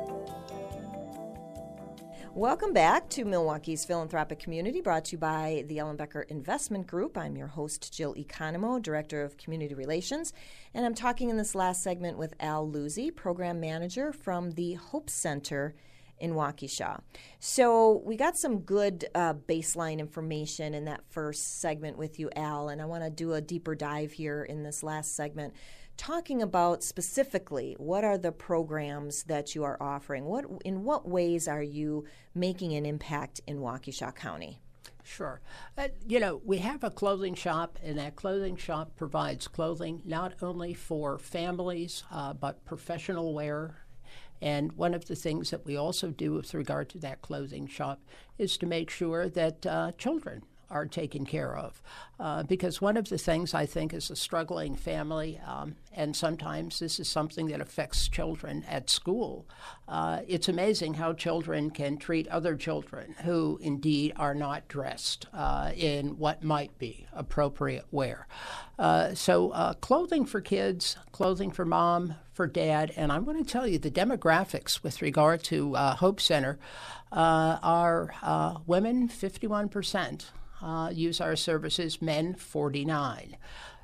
Welcome 2.36 2.74
back 2.74 3.08
to 3.12 3.24
Milwaukee's 3.24 3.86
Philanthropic 3.86 4.40
Community, 4.40 4.82
brought 4.82 5.06
to 5.06 5.12
you 5.14 5.18
by 5.18 5.64
the 5.68 5.78
Ellenbecker 5.78 6.28
Investment 6.28 6.86
Group. 6.86 7.18
I'm 7.18 7.38
your 7.38 7.48
host, 7.48 7.94
Jill 7.94 8.14
Economou, 8.16 8.82
Director 8.82 9.24
of 9.24 9.38
Community 9.38 9.74
Relations, 9.74 10.34
and 10.74 10.86
I'm 10.86 10.96
talking 10.96 11.30
in 11.30 11.38
this 11.38 11.56
last 11.56 11.82
segment 11.82 12.18
with 12.18 12.34
Al 12.42 12.68
Luzzi, 12.68 13.16
Program 13.16 13.62
Manager 13.62 14.12
from 14.12 14.52
the 14.52 14.74
Hope 14.74 15.10
Center 15.10 15.76
in 16.20 16.34
Waukesha. 16.34 17.00
So 17.40 18.02
we 18.04 18.18
got 18.18 18.38
some 18.38 18.60
good 18.60 19.06
uh, 19.16 19.36
baseline 19.36 20.00
information 20.00 20.74
in 20.74 20.84
that 20.86 21.06
first 21.08 21.62
segment 21.62 21.98
with 21.98 22.20
you, 22.20 22.30
Al, 22.36 22.68
and 22.68 22.82
I 22.82 22.86
want 22.86 23.06
to 23.06 23.10
do 23.10 23.32
a 23.32 23.40
deeper 23.40 23.76
dive 23.76 24.12
here 24.12 24.44
in 24.44 24.62
this 24.62 24.84
last 24.84 25.16
segment 25.16 25.54
talking 25.98 26.42
about 26.42 26.84
specifically 26.84 27.76
what 27.78 28.04
are 28.04 28.18
the 28.18 28.32
programs 28.32 29.24
that 29.24 29.56
you 29.56 29.64
are 29.64 29.82
offering? 29.82 30.26
What 30.26 30.46
in 30.64 30.84
what 30.84 31.08
ways 31.08 31.48
are 31.48 31.64
you 31.64 32.06
making 32.34 32.74
an 32.74 32.86
impact 32.86 33.42
in 33.48 33.60
Waukesha 33.60 34.16
County? 34.16 34.60
Sure. 35.04 35.40
Uh, 35.78 35.90
you 36.08 36.20
know, 36.20 36.42
we 36.44 36.58
have 36.58 36.84
a 36.84 36.90
clothing 36.90 37.36
shop, 37.36 37.78
and 37.84 37.98
that 38.00 38.16
clothing 38.16 38.56
shop 38.56 38.96
provides 38.96 39.48
clothing 39.48 40.02
not 40.04 40.34
only 40.42 40.74
for 40.74 41.20
families, 41.20 42.04
uh, 42.12 42.34
but 42.34 42.66
professional 42.66 43.34
wear. 43.34 43.86
And 44.42 44.74
one 44.74 44.94
of 44.96 45.06
the 45.06 45.16
things 45.16 45.52
that 45.52 45.66
we 45.66 45.78
also 45.78 46.10
do 46.10 46.34
with 46.34 46.54
regard 46.54 46.90
to 46.90 46.98
that 47.00 47.22
clothing 47.22 47.68
shop 47.68 48.02
is 48.38 48.58
to 48.58 48.66
make 48.66 48.90
sure 48.90 49.30
that 49.30 49.66
uh, 49.66 49.92
children 49.94 50.44
are 50.70 50.86
taken 50.86 51.26
care 51.26 51.56
of. 51.56 51.82
Uh, 52.18 52.44
because 52.44 52.80
one 52.82 52.96
of 52.96 53.10
the 53.10 53.18
things 53.18 53.54
I 53.54 53.66
think 53.66 53.94
is 53.94 54.10
a 54.10 54.16
struggling 54.16 54.76
family, 54.76 55.40
um, 55.46 55.76
and 55.94 56.16
sometimes 56.16 56.80
this 56.80 56.98
is 57.00 57.10
something 57.10 57.48
that 57.48 57.60
affects 57.60 58.08
children 58.08 58.64
at 58.70 58.90
school, 58.90 59.46
uh, 59.88 60.22
it's 60.26 60.48
amazing 60.48 60.94
how 60.94 61.12
children 61.12 61.70
can 61.70 61.98
treat 61.98 62.28
other 62.30 62.56
children 62.56 63.16
who 63.24 63.60
indeed 63.62 64.14
are 64.16 64.34
not 64.34 64.68
dressed 64.70 65.26
uh, 65.34 65.72
in 65.76 66.18
what 66.18 66.42
might 66.42 66.78
be 66.80 67.06
appropriate 67.12 67.86
wear. 67.92 68.28
Uh, 68.80 69.14
so, 69.14 69.52
uh, 69.52 69.74
clothing 69.74 70.26
for 70.26 70.40
kids, 70.40 70.96
clothing 71.12 71.52
for 71.52 71.66
mom, 71.66 72.16
for 72.32 72.48
dad, 72.48 72.94
and 72.96 73.12
I'm 73.12 73.26
going 73.26 73.44
to 73.44 73.50
tell 73.50 73.68
you 73.68 73.78
the 73.78 73.92
demographics 73.92 74.84
with 74.84 75.02
regard 75.02 75.44
to 75.46 75.76
uh, 75.76 75.96
Hope 75.96 76.22
Center 76.22 76.58
are 77.12 78.12
women 78.66 79.08
51% 79.08 80.26
uh, 80.66 80.90
use 80.92 81.22
our 81.22 81.36
services, 81.36 82.02
men 82.02 82.34
49. 82.34 83.38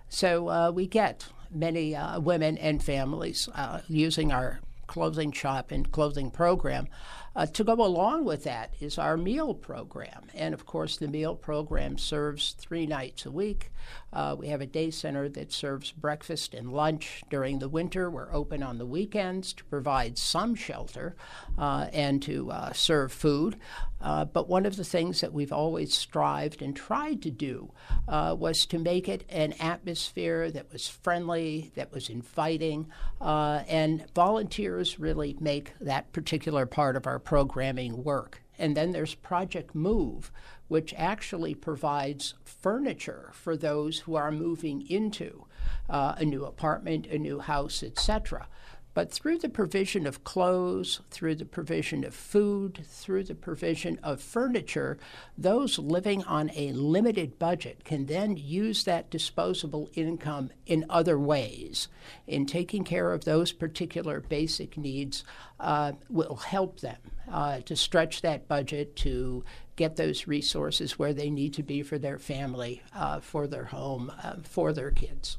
So 0.09 0.49
uh, 0.49 0.71
we 0.71 0.87
get 0.87 1.27
many 1.51 1.95
uh, 1.95 2.19
women 2.19 2.57
and 2.57 2.83
families 2.83 3.47
uh, 3.53 3.81
using 3.87 4.31
our 4.31 4.59
clothing 4.87 5.31
shop 5.31 5.71
and 5.71 5.91
clothing 5.91 6.31
program. 6.31 6.87
Uh, 7.33 7.45
to 7.45 7.63
go 7.63 7.73
along 7.73 8.25
with 8.25 8.43
that 8.43 8.73
is 8.81 8.97
our 8.97 9.15
meal 9.15 9.53
program. 9.53 10.23
And 10.33 10.53
of 10.53 10.65
course, 10.65 10.97
the 10.97 11.07
meal 11.07 11.35
program 11.35 11.97
serves 11.97 12.55
three 12.57 12.85
nights 12.85 13.25
a 13.25 13.31
week. 13.31 13.70
Uh, 14.13 14.35
we 14.37 14.47
have 14.47 14.61
a 14.61 14.65
day 14.65 14.91
center 14.91 15.29
that 15.29 15.51
serves 15.51 15.91
breakfast 15.91 16.53
and 16.53 16.73
lunch 16.73 17.23
during 17.29 17.59
the 17.59 17.69
winter. 17.69 18.09
We're 18.09 18.33
open 18.33 18.61
on 18.61 18.77
the 18.77 18.85
weekends 18.85 19.53
to 19.53 19.63
provide 19.65 20.17
some 20.17 20.55
shelter 20.55 21.15
uh, 21.57 21.87
and 21.93 22.21
to 22.23 22.51
uh, 22.51 22.73
serve 22.73 23.11
food. 23.11 23.57
Uh, 24.01 24.25
but 24.25 24.49
one 24.49 24.65
of 24.65 24.77
the 24.77 24.83
things 24.83 25.21
that 25.21 25.31
we've 25.31 25.53
always 25.53 25.95
strived 25.95 26.61
and 26.61 26.75
tried 26.75 27.21
to 27.21 27.29
do 27.29 27.71
uh, 28.07 28.35
was 28.37 28.65
to 28.65 28.79
make 28.79 29.07
it 29.07 29.23
an 29.29 29.53
atmosphere 29.59 30.49
that 30.51 30.71
was 30.71 30.87
friendly, 30.87 31.71
that 31.75 31.91
was 31.91 32.09
inviting, 32.09 32.87
and 33.21 34.05
volunteers 34.15 34.99
really 34.99 35.37
make 35.39 35.73
that 35.79 36.11
particular 36.13 36.65
part 36.65 36.95
of 36.95 37.05
our 37.05 37.19
programming 37.19 38.03
work. 38.03 38.41
And 38.57 38.77
then 38.77 38.91
there's 38.91 39.15
Project 39.15 39.73
Move, 39.73 40.31
which 40.71 40.93
actually 40.95 41.53
provides 41.53 42.33
furniture 42.45 43.29
for 43.33 43.57
those 43.57 43.99
who 43.99 44.15
are 44.15 44.31
moving 44.31 44.89
into 44.89 45.43
uh, 45.89 46.15
a 46.17 46.23
new 46.23 46.45
apartment, 46.45 47.05
a 47.07 47.17
new 47.17 47.39
house, 47.39 47.83
etc. 47.83 48.47
But 48.93 49.11
through 49.11 49.39
the 49.39 49.49
provision 49.49 50.07
of 50.07 50.23
clothes, 50.23 51.01
through 51.09 51.35
the 51.35 51.45
provision 51.45 52.05
of 52.05 52.13
food, 52.13 52.85
through 52.85 53.25
the 53.25 53.35
provision 53.35 53.99
of 54.01 54.21
furniture, 54.21 54.97
those 55.37 55.77
living 55.77 56.23
on 56.23 56.49
a 56.55 56.71
limited 56.71 57.37
budget 57.37 57.83
can 57.83 58.05
then 58.05 58.37
use 58.37 58.85
that 58.85 59.09
disposable 59.09 59.89
income 59.93 60.51
in 60.65 60.85
other 60.89 61.19
ways. 61.19 61.89
In 62.27 62.45
taking 62.45 62.85
care 62.85 63.11
of 63.11 63.25
those 63.25 63.51
particular 63.51 64.21
basic 64.21 64.77
needs 64.77 65.25
uh, 65.59 65.93
will 66.09 66.37
help 66.37 66.79
them 66.79 66.97
uh, 67.29 67.59
to 67.61 67.75
stretch 67.75 68.21
that 68.21 68.47
budget 68.47 68.95
to 68.97 69.43
get 69.81 69.95
those 69.95 70.27
resources 70.27 70.99
where 70.99 71.11
they 71.13 71.31
need 71.31 71.53
to 71.55 71.63
be 71.63 71.81
for 71.81 71.97
their 71.97 72.19
family, 72.19 72.83
uh, 72.95 73.19
for 73.19 73.47
their 73.47 73.65
home, 73.65 74.11
uh, 74.23 74.35
for 74.43 74.73
their 74.73 74.91
kids. 74.91 75.37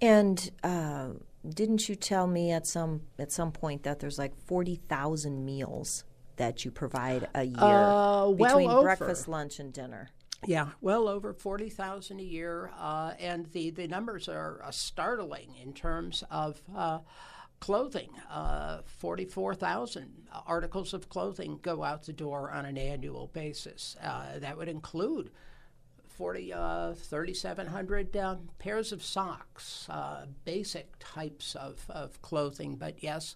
And 0.00 0.50
uh, 0.62 1.08
didn't 1.46 1.86
you 1.88 1.94
tell 1.94 2.26
me 2.26 2.50
at 2.50 2.66
some 2.66 3.02
at 3.18 3.30
some 3.30 3.52
point 3.52 3.82
that 3.82 4.00
there's 4.00 4.18
like 4.18 4.34
forty 4.46 4.76
thousand 4.76 5.44
meals 5.44 6.04
that 6.36 6.64
you 6.64 6.70
provide 6.70 7.28
a 7.34 7.44
year 7.44 7.58
uh, 7.60 8.28
well 8.28 8.34
between 8.34 8.70
over. 8.70 8.82
breakfast, 8.82 9.28
lunch, 9.28 9.60
and 9.60 9.72
dinner? 9.72 10.08
Yeah, 10.46 10.68
well 10.80 11.06
over 11.06 11.34
forty 11.34 11.68
thousand 11.68 12.20
a 12.20 12.24
year, 12.24 12.70
uh, 12.78 13.12
and 13.18 13.46
the 13.52 13.70
the 13.70 13.86
numbers 13.86 14.28
are 14.28 14.62
uh, 14.64 14.70
startling 14.70 15.54
in 15.62 15.74
terms 15.74 16.24
of. 16.30 16.62
Uh, 16.74 17.00
clothing, 17.64 18.10
uh, 18.30 18.82
44,000 18.84 20.28
articles 20.46 20.92
of 20.92 21.08
clothing 21.08 21.58
go 21.62 21.82
out 21.82 22.04
the 22.04 22.12
door 22.12 22.50
on 22.50 22.66
an 22.66 22.76
annual 22.76 23.28
basis. 23.28 23.96
Uh, 24.02 24.38
that 24.38 24.58
would 24.58 24.68
include 24.68 25.30
40, 26.18 26.52
uh, 26.52 26.92
3,700 26.92 28.14
uh, 28.18 28.36
pairs 28.58 28.92
of 28.92 29.02
socks, 29.02 29.88
uh, 29.88 30.26
basic 30.44 30.92
types 30.98 31.54
of, 31.54 31.86
of 31.88 32.20
clothing. 32.20 32.76
But 32.76 33.02
yes, 33.02 33.34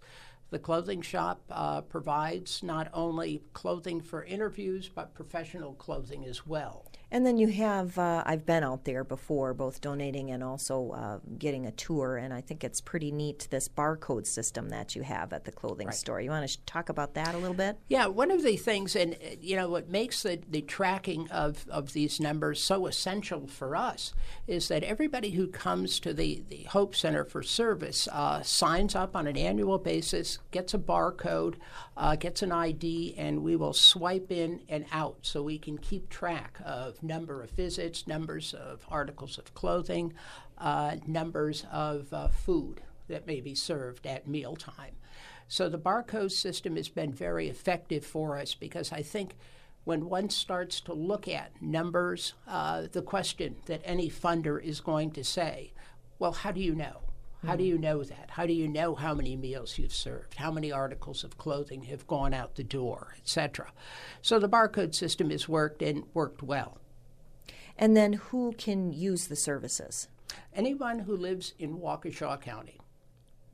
the 0.50 0.58
clothing 0.58 1.00
shop 1.00 1.40
uh, 1.50 1.80
provides 1.80 2.62
not 2.62 2.90
only 2.92 3.40
clothing 3.54 4.02
for 4.02 4.24
interviews, 4.24 4.90
but 4.94 5.14
professional 5.14 5.72
clothing 5.72 6.26
as 6.26 6.46
well. 6.46 6.87
And 7.10 7.24
then 7.24 7.38
you 7.38 7.48
have, 7.48 7.96
uh, 7.98 8.22
I've 8.26 8.44
been 8.44 8.62
out 8.62 8.84
there 8.84 9.02
before, 9.02 9.54
both 9.54 9.80
donating 9.80 10.30
and 10.30 10.44
also 10.44 10.90
uh, 10.90 11.18
getting 11.38 11.64
a 11.66 11.70
tour, 11.72 12.18
and 12.18 12.34
I 12.34 12.42
think 12.42 12.64
it's 12.64 12.82
pretty 12.82 13.10
neat 13.10 13.48
this 13.50 13.66
barcode 13.66 14.26
system 14.26 14.68
that 14.68 14.94
you 14.94 15.02
have 15.02 15.32
at 15.32 15.44
the 15.46 15.52
clothing 15.52 15.86
Right. 15.86 15.96
store. 15.96 16.20
You 16.20 16.28
want 16.30 16.44
to 16.46 16.52
sh- 16.52 16.58
talk 16.66 16.90
about 16.90 17.14
that 17.14 17.34
a 17.34 17.38
little 17.38 17.54
bit? 17.54 17.78
Yeah, 17.88 18.06
one 18.08 18.30
of 18.30 18.42
the 18.42 18.56
things, 18.58 18.94
and 18.94 19.14
uh, 19.14 19.36
you 19.40 19.56
know, 19.56 19.70
what 19.70 19.88
makes 19.88 20.22
the, 20.22 20.38
the 20.50 20.60
tracking 20.60 21.30
of, 21.30 21.66
of 21.70 21.94
these 21.94 22.20
numbers 22.20 22.62
so 22.62 22.86
essential 22.86 23.46
for 23.46 23.74
us 23.74 24.12
is 24.46 24.68
that 24.68 24.84
everybody 24.84 25.30
who 25.30 25.46
comes 25.48 25.98
to 26.00 26.12
the, 26.12 26.42
the 26.50 26.64
Hope 26.64 26.94
Center 26.94 27.24
for 27.24 27.42
Service 27.42 28.06
uh, 28.12 28.42
signs 28.42 28.94
up 28.94 29.16
on 29.16 29.26
an 29.26 29.36
annual 29.38 29.78
basis, 29.78 30.38
gets 30.50 30.74
a 30.74 30.78
barcode, 30.78 31.54
uh, 31.96 32.16
gets 32.16 32.42
an 32.42 32.52
ID, 32.52 33.14
and 33.16 33.42
we 33.42 33.56
will 33.56 33.72
swipe 33.72 34.30
in 34.30 34.60
and 34.68 34.84
out 34.92 35.16
so 35.22 35.42
we 35.42 35.58
can 35.58 35.78
keep 35.78 36.10
track 36.10 36.58
of 36.64 36.97
number 37.02 37.42
of 37.42 37.50
visits, 37.50 38.06
numbers 38.06 38.54
of 38.54 38.84
articles 38.90 39.38
of 39.38 39.54
clothing, 39.54 40.14
uh, 40.58 40.96
numbers 41.06 41.64
of 41.70 42.12
uh, 42.12 42.28
food 42.28 42.80
that 43.08 43.26
may 43.26 43.40
be 43.40 43.54
served 43.54 44.06
at 44.06 44.28
mealtime. 44.28 44.94
So 45.48 45.68
the 45.68 45.78
barcode 45.78 46.32
system 46.32 46.76
has 46.76 46.88
been 46.88 47.12
very 47.12 47.48
effective 47.48 48.04
for 48.04 48.36
us 48.38 48.54
because 48.54 48.92
I 48.92 49.02
think 49.02 49.34
when 49.84 50.10
one 50.10 50.28
starts 50.28 50.80
to 50.82 50.92
look 50.92 51.26
at 51.26 51.62
numbers, 51.62 52.34
uh, 52.46 52.88
the 52.92 53.00
question 53.00 53.56
that 53.66 53.80
any 53.84 54.10
funder 54.10 54.62
is 54.62 54.80
going 54.80 55.12
to 55.12 55.24
say, 55.24 55.72
well, 56.18 56.32
how 56.32 56.52
do 56.52 56.60
you 56.60 56.74
know? 56.74 57.00
How 57.46 57.54
do 57.54 57.62
you 57.62 57.78
know 57.78 58.02
that? 58.02 58.30
How 58.30 58.46
do 58.46 58.52
you 58.52 58.66
know 58.66 58.96
how 58.96 59.14
many 59.14 59.36
meals 59.36 59.78
you've 59.78 59.94
served? 59.94 60.34
How 60.34 60.50
many 60.50 60.72
articles 60.72 61.22
of 61.22 61.38
clothing 61.38 61.84
have 61.84 62.06
gone 62.08 62.34
out 62.34 62.56
the 62.56 62.64
door, 62.64 63.14
etc.? 63.16 63.70
So 64.20 64.40
the 64.40 64.48
barcode 64.48 64.94
system 64.94 65.30
has 65.30 65.48
worked 65.48 65.80
and 65.80 66.04
worked 66.14 66.42
well. 66.42 66.78
And 67.78 67.96
then 67.96 68.14
who 68.14 68.52
can 68.52 68.92
use 68.92 69.28
the 69.28 69.36
services? 69.36 70.08
anyone 70.52 71.00
who 71.00 71.16
lives 71.16 71.54
in 71.58 71.78
Waukesha 71.78 72.40
County. 72.40 72.80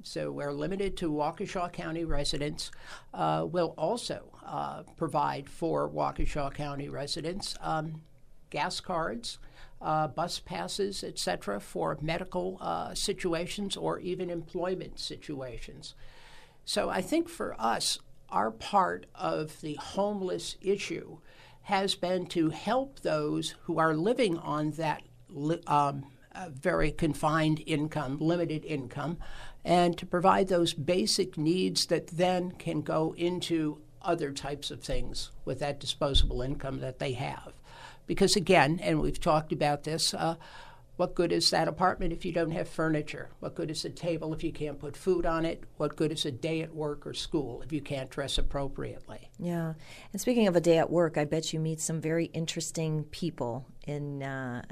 So 0.02 0.30
we're 0.30 0.52
limited 0.52 0.96
to 0.98 1.10
Waukesha 1.10 1.72
County 1.72 2.04
residents. 2.04 2.70
Uh, 3.12 3.46
will 3.50 3.74
also 3.78 4.24
uh, 4.44 4.82
provide 4.96 5.48
for 5.48 5.88
Waukesha 5.88 6.52
County 6.54 6.88
residents 6.88 7.56
um, 7.60 8.02
gas 8.50 8.80
cards, 8.80 9.38
uh, 9.80 10.08
bus 10.08 10.40
passes, 10.40 11.02
etc., 11.02 11.60
for 11.60 11.98
medical 12.00 12.58
uh, 12.60 12.94
situations 12.94 13.76
or 13.76 13.98
even 14.00 14.30
employment 14.30 14.98
situations. 14.98 15.94
So 16.64 16.88
I 16.88 17.02
think 17.02 17.28
for 17.28 17.54
us, 17.58 17.98
our 18.30 18.50
part 18.50 19.06
of 19.14 19.60
the 19.60 19.74
homeless 19.74 20.56
issue 20.60 21.18
has 21.64 21.94
been 21.94 22.26
to 22.26 22.50
help 22.50 23.00
those 23.00 23.54
who 23.62 23.78
are 23.78 23.94
living 23.94 24.38
on 24.38 24.70
that 24.72 25.02
um, 25.66 26.06
uh, 26.34 26.48
very 26.52 26.90
confined 26.90 27.62
income, 27.66 28.18
limited 28.18 28.64
income, 28.64 29.18
and 29.64 29.96
to 29.96 30.04
provide 30.04 30.48
those 30.48 30.74
basic 30.74 31.38
needs 31.38 31.86
that 31.86 32.08
then 32.08 32.50
can 32.52 32.82
go 32.82 33.14
into 33.16 33.80
other 34.02 34.30
types 34.30 34.70
of 34.70 34.82
things 34.82 35.30
with 35.44 35.58
that 35.60 35.80
disposable 35.80 36.42
income 36.42 36.80
that 36.80 36.98
they 36.98 37.12
have. 37.12 37.54
Because 38.06 38.36
again, 38.36 38.78
and 38.82 39.00
we've 39.00 39.20
talked 39.20 39.52
about 39.52 39.84
this, 39.84 40.12
uh, 40.12 40.34
what 40.96 41.14
good 41.14 41.32
is 41.32 41.50
that 41.50 41.66
apartment 41.66 42.12
if 42.12 42.24
you 42.24 42.32
don't 42.32 42.52
have 42.52 42.68
furniture? 42.68 43.30
What 43.40 43.54
good 43.54 43.70
is 43.70 43.84
a 43.84 43.90
table 43.90 44.32
if 44.32 44.44
you 44.44 44.52
can't 44.52 44.78
put 44.78 44.96
food 44.96 45.26
on 45.26 45.44
it? 45.44 45.64
What 45.76 45.96
good 45.96 46.12
is 46.12 46.24
a 46.24 46.30
day 46.30 46.62
at 46.62 46.74
work 46.74 47.06
or 47.06 47.14
school 47.14 47.62
if 47.62 47.72
you 47.72 47.80
can't 47.80 48.10
dress 48.10 48.38
appropriately? 48.38 49.30
Yeah. 49.38 49.74
And 50.12 50.20
speaking 50.20 50.46
of 50.46 50.54
a 50.54 50.60
day 50.60 50.78
at 50.78 50.90
work, 50.90 51.18
I 51.18 51.24
bet 51.24 51.52
you 51.52 51.58
meet 51.58 51.80
some 51.80 52.00
very 52.00 52.26
interesting 52.26 53.04
people 53.04 53.66
in 53.86 54.22
uh, 54.22 54.62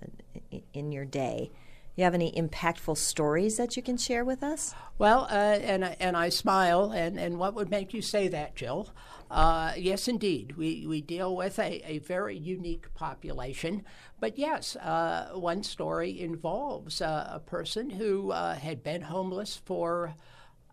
in 0.72 0.92
your 0.92 1.04
day. 1.04 1.50
You 1.94 2.04
have 2.04 2.14
any 2.14 2.32
impactful 2.32 2.96
stories 2.96 3.58
that 3.58 3.76
you 3.76 3.82
can 3.82 3.98
share 3.98 4.24
with 4.24 4.42
us? 4.42 4.74
Well, 4.96 5.26
uh, 5.30 5.34
and 5.34 5.84
and 6.00 6.16
I 6.16 6.30
smile. 6.30 6.90
And, 6.90 7.18
and 7.18 7.38
what 7.38 7.54
would 7.54 7.70
make 7.70 7.92
you 7.92 8.00
say 8.00 8.28
that, 8.28 8.54
Jill? 8.54 8.88
Uh, 9.30 9.72
yes, 9.76 10.08
indeed, 10.08 10.56
we 10.56 10.86
we 10.86 11.02
deal 11.02 11.36
with 11.36 11.58
a, 11.58 11.82
a 11.86 11.98
very 11.98 12.36
unique 12.36 12.92
population. 12.94 13.84
But 14.20 14.38
yes, 14.38 14.74
uh, 14.76 15.32
one 15.34 15.62
story 15.62 16.18
involves 16.18 17.02
uh, 17.02 17.28
a 17.30 17.40
person 17.40 17.90
who 17.90 18.30
uh, 18.30 18.54
had 18.54 18.82
been 18.82 19.02
homeless 19.02 19.60
for 19.62 20.14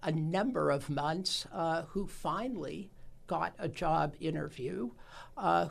a 0.01 0.11
number 0.13 0.69
of 0.71 0.89
months, 0.89 1.45
uh, 1.51 1.83
who 1.89 2.07
finally 2.07 2.91
got 3.27 3.53
a 3.59 3.67
job 3.67 4.15
interview, 4.21 4.91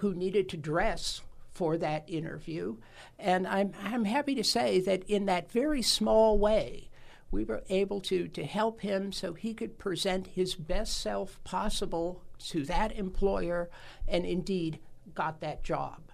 who 0.00 0.14
needed 0.14 0.48
to 0.50 0.56
dress 0.58 1.22
for 1.58 1.76
that 1.76 2.04
interview. 2.06 2.76
And 3.18 3.44
I'm, 3.44 3.72
I'm 3.82 4.04
happy 4.04 4.36
to 4.36 4.44
say 4.44 4.78
that 4.82 5.02
in 5.10 5.26
that 5.26 5.50
very 5.50 5.82
small 5.82 6.38
way, 6.38 6.88
we 7.32 7.44
were 7.44 7.64
able 7.68 8.00
to, 8.02 8.28
to 8.28 8.44
help 8.44 8.80
him 8.80 9.10
so 9.10 9.32
he 9.32 9.54
could 9.54 9.76
present 9.76 10.28
his 10.28 10.54
best 10.54 11.00
self 11.00 11.42
possible 11.42 12.22
to 12.50 12.64
that 12.66 12.92
employer 12.92 13.68
and 14.06 14.24
indeed 14.24 14.78
got 15.16 15.40
that 15.40 15.64
job. 15.64 16.12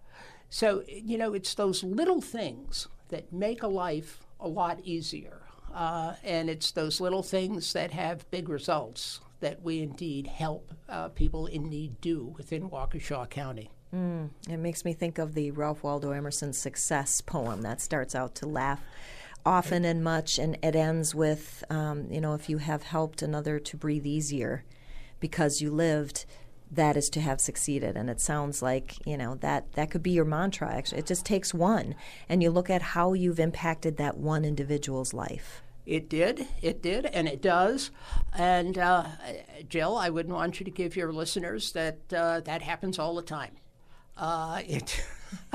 So, 0.48 0.82
you 0.88 1.18
know, 1.18 1.34
it's 1.34 1.54
those 1.54 1.84
little 1.84 2.22
things 2.22 2.88
that 3.10 3.30
make 3.30 3.62
a 3.62 3.68
life 3.68 4.20
a 4.40 4.48
lot 4.48 4.80
easier. 4.82 5.42
Uh, 5.74 6.14
and 6.24 6.48
it's 6.48 6.70
those 6.70 7.02
little 7.02 7.22
things 7.22 7.74
that 7.74 7.90
have 7.90 8.30
big 8.30 8.48
results 8.48 9.20
that 9.40 9.60
we 9.62 9.82
indeed 9.82 10.26
help 10.26 10.72
uh, 10.88 11.08
people 11.10 11.44
in 11.46 11.68
need 11.68 12.00
do 12.00 12.32
within 12.38 12.70
Waukesha 12.70 13.28
County. 13.28 13.73
It 14.48 14.58
makes 14.58 14.84
me 14.84 14.92
think 14.92 15.18
of 15.18 15.34
the 15.34 15.50
Ralph 15.50 15.82
Waldo 15.82 16.10
Emerson 16.10 16.52
success 16.52 17.20
poem 17.20 17.62
that 17.62 17.80
starts 17.80 18.14
out 18.14 18.34
to 18.36 18.46
laugh 18.46 18.80
often 19.46 19.84
and 19.84 20.02
much, 20.02 20.38
and 20.38 20.56
it 20.62 20.74
ends 20.74 21.14
with, 21.14 21.64
um, 21.70 22.06
you 22.10 22.20
know, 22.20 22.34
if 22.34 22.48
you 22.48 22.58
have 22.58 22.82
helped 22.82 23.22
another 23.22 23.58
to 23.58 23.76
breathe 23.76 24.06
easier 24.06 24.64
because 25.20 25.60
you 25.60 25.70
lived, 25.70 26.24
that 26.70 26.96
is 26.96 27.08
to 27.10 27.20
have 27.20 27.40
succeeded. 27.40 27.96
And 27.96 28.08
it 28.08 28.20
sounds 28.20 28.62
like, 28.62 29.06
you 29.06 29.16
know, 29.16 29.36
that, 29.36 29.72
that 29.72 29.90
could 29.90 30.02
be 30.02 30.12
your 30.12 30.24
mantra, 30.24 30.72
actually. 30.72 31.00
It 31.00 31.06
just 31.06 31.26
takes 31.26 31.52
one. 31.52 31.94
And 32.28 32.42
you 32.42 32.50
look 32.50 32.70
at 32.70 32.82
how 32.82 33.12
you've 33.12 33.40
impacted 33.40 33.96
that 33.96 34.16
one 34.16 34.44
individual's 34.44 35.12
life. 35.12 35.62
It 35.86 36.08
did, 36.08 36.46
it 36.62 36.82
did, 36.82 37.04
and 37.06 37.28
it 37.28 37.42
does. 37.42 37.90
And 38.32 38.78
uh, 38.78 39.04
Jill, 39.68 39.96
I 39.96 40.08
wouldn't 40.08 40.34
want 40.34 40.58
you 40.58 40.64
to 40.64 40.70
give 40.70 40.96
your 40.96 41.12
listeners 41.12 41.72
that 41.72 41.98
uh, 42.12 42.40
that 42.40 42.62
happens 42.62 42.98
all 42.98 43.14
the 43.14 43.22
time. 43.22 43.56
Uh, 44.16 44.62
it 44.66 45.04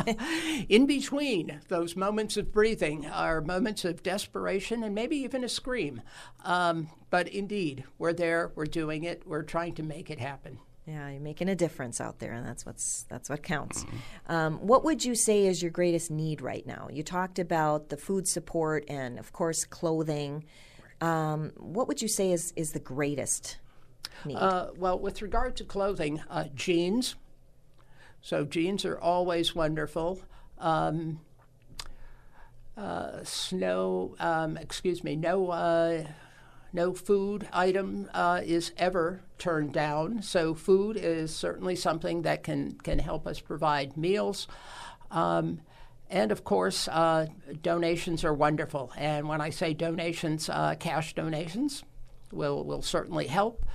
in 0.70 0.86
between 0.86 1.62
those 1.68 1.96
moments 1.96 2.38
of 2.38 2.52
breathing 2.52 3.06
are 3.08 3.42
moments 3.42 3.86
of 3.86 4.04
desperation 4.04 4.84
and 4.84 4.94
maybe 4.94 5.18
even 5.18 5.44
a 5.44 5.50
scream. 5.50 6.02
Um, 6.44 6.90
but 7.10 7.28
indeed, 7.28 7.84
we're 7.98 8.14
there, 8.14 8.52
we're 8.56 8.66
doing 8.66 9.04
it, 9.04 9.24
we're 9.26 9.44
trying 9.44 9.76
to 9.76 9.84
make 9.84 10.10
it 10.10 10.20
happen. 10.20 10.60
Yeah, 10.86 11.10
you're 11.10 11.22
making 11.22 11.50
a 11.50 11.56
difference 11.56 12.02
out 12.02 12.18
there, 12.18 12.34
and 12.34 12.44
that's 12.46 12.66
what's 12.66 13.04
that's 13.04 13.30
what 13.30 13.44
counts. 13.44 13.84
Mm-hmm. 13.84 14.32
Um, 14.32 14.58
what 14.58 14.84
would 14.84 15.06
you 15.06 15.14
say 15.14 15.46
is 15.46 15.62
your 15.62 15.70
greatest 15.70 16.10
need 16.10 16.42
right 16.42 16.66
now? 16.66 16.88
You 16.92 17.04
talked 17.04 17.38
about 17.38 17.90
the 17.90 17.98
food 17.98 18.28
support 18.28 18.86
and, 18.88 19.20
of 19.20 19.32
course, 19.32 19.66
clothing. 19.66 20.46
Um, 21.00 21.52
what 21.58 21.88
would 21.88 22.02
you 22.02 22.08
say 22.08 22.32
is 22.32 22.54
is 22.56 22.72
the 22.72 22.80
greatest 22.80 23.60
need? 24.26 24.38
Uh, 24.38 24.70
well, 24.78 24.98
with 24.98 25.22
regard 25.22 25.56
to 25.58 25.64
clothing, 25.64 26.24
uh, 26.28 26.46
jeans. 26.56 27.16
So 28.22 28.46
jeans 28.46 28.86
are 28.86 29.00
always 29.00 29.56
wonderful. 29.56 30.20
Um, 30.58 31.22
uh, 32.78 33.24
snow, 33.24 34.16
um, 34.20 34.58
excuse 34.58 35.04
me, 35.04 35.16
no 35.16 35.50
uh, 35.50 36.06
no 36.72 36.94
food 36.94 37.48
item 37.52 38.10
uh, 38.14 38.42
is 38.44 38.72
ever 38.78 39.22
turned 39.38 39.74
down. 39.74 40.22
So 40.22 40.54
food 40.54 40.98
is 40.98 41.36
certainly 41.36 41.76
something 41.76 42.22
that 42.24 42.44
can 42.44 42.74
can 42.74 43.00
help 43.00 43.28
us 43.28 43.40
provide 43.40 43.98
meals. 43.98 44.48
Um, 45.12 45.62
and 46.10 46.32
of 46.32 46.44
course, 46.44 46.88
uh, 46.88 47.28
donations 47.62 48.24
are 48.24 48.34
wonderful. 48.34 48.92
And 48.98 49.28
when 49.28 49.42
I 49.42 49.52
say 49.52 49.74
donations, 49.74 50.50
uh, 50.50 50.76
cash 50.80 51.14
donations 51.14 51.84
will 52.32 52.64
will 52.64 52.82
certainly 52.82 53.28
help. 53.28 53.66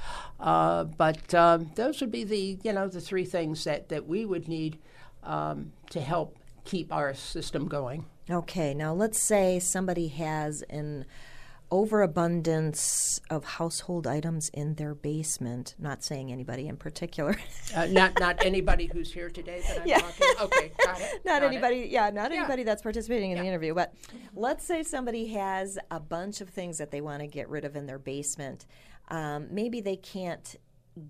Uh, 0.41 0.85
but 0.85 1.35
um, 1.35 1.71
those 1.75 2.01
would 2.01 2.11
be 2.11 2.25
the 2.25 2.59
you 2.63 2.73
know 2.73 2.89
the 2.89 3.01
three 3.01 3.25
things 3.25 3.65
that 3.65 3.89
that 3.89 4.07
we 4.07 4.25
would 4.25 4.49
need 4.49 4.79
um, 5.23 5.73
to 5.91 6.01
help 6.01 6.37
keep 6.65 6.93
our 6.93 7.15
system 7.15 7.69
going. 7.69 8.07
Okay, 8.31 8.73
now 8.73 8.95
let's 8.95 9.19
say 9.19 9.59
somebody 9.59 10.09
has 10.09 10.63
an 10.63 11.05
overabundance 11.75 13.21
of 13.31 13.45
household 13.45 14.07
items 14.07 14.49
in 14.51 14.77
their 14.77 14.95
basement. 14.95 15.75
Not 15.77 16.05
saying 16.05 16.31
anybody 16.31 16.69
in 16.69 16.77
particular. 16.77 17.37
uh, 17.75 17.87
not 17.87 18.13
not 18.21 18.45
anybody 18.45 18.87
who's 18.87 19.13
here 19.13 19.29
today 19.29 19.61
that 19.67 19.81
I'm 19.81 19.89
yeah. 19.89 19.99
talking. 19.99 20.27
Okay, 20.41 20.73
got 20.85 21.01
it. 21.01 21.21
Not 21.25 21.41
got 21.41 21.51
anybody. 21.51 21.81
It. 21.81 21.91
Yeah, 21.91 22.11
not 22.11 22.31
yeah. 22.31 22.39
anybody 22.39 22.63
that's 22.63 22.81
participating 22.81 23.33
in 23.33 23.39
yeah. 23.39 23.43
the 23.43 23.49
interview. 23.49 23.75
But 23.75 23.93
let's 24.37 24.65
say 24.65 24.85
somebody 24.85 25.27
has 25.35 25.77
a 25.91 25.99
bunch 25.99 26.41
of 26.41 26.49
things 26.49 26.79
that 26.79 26.93
they 26.93 27.01
want 27.01 27.23
to 27.23 27.27
get 27.27 27.49
rid 27.49 27.65
of 27.65 27.75
in 27.75 27.87
their 27.87 27.99
basement. 27.99 28.67
Um, 29.09 29.49
maybe 29.51 29.81
they 29.81 29.97
can't 29.97 30.55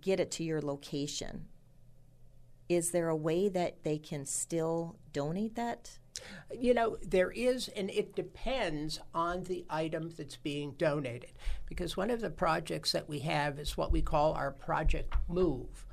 get 0.00 0.18
it 0.18 0.30
to 0.32 0.44
your 0.44 0.62
location. 0.62 1.44
Is 2.70 2.90
there 2.90 3.10
a 3.10 3.16
way 3.16 3.50
that 3.50 3.84
they 3.84 3.98
can 3.98 4.24
still 4.24 4.96
donate 5.12 5.56
that 5.56 5.98
you 6.52 6.74
know, 6.74 6.96
there 7.02 7.30
is, 7.30 7.68
and 7.68 7.90
it 7.90 8.14
depends 8.14 9.00
on 9.14 9.44
the 9.44 9.64
item 9.68 10.10
that's 10.16 10.36
being 10.36 10.72
donated. 10.78 11.32
Because 11.66 11.96
one 11.96 12.10
of 12.10 12.20
the 12.20 12.30
projects 12.30 12.92
that 12.92 13.08
we 13.08 13.20
have 13.20 13.58
is 13.58 13.76
what 13.76 13.92
we 13.92 14.02
call 14.02 14.32
our 14.34 14.52
Project 14.52 15.14
Move. 15.28 15.86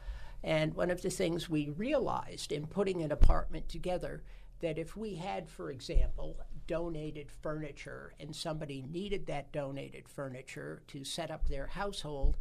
And 0.44 0.74
one 0.74 0.90
of 0.90 1.02
the 1.02 1.10
things 1.10 1.50
we 1.50 1.70
realized 1.70 2.52
in 2.52 2.68
putting 2.68 3.02
an 3.02 3.12
apartment 3.12 3.70
together 3.70 4.24
that 4.60 4.78
if 4.78 4.96
we 4.96 5.16
had, 5.16 5.50
for 5.50 5.72
example, 5.72 6.40
donated 6.68 7.32
furniture 7.32 8.14
and 8.20 8.36
somebody 8.36 8.84
needed 8.90 9.26
that 9.28 9.52
donated 9.52 10.08
furniture 10.08 10.84
to 10.88 11.04
set 11.04 11.32
up 11.32 11.48
their 11.48 11.68
household, 11.68 12.38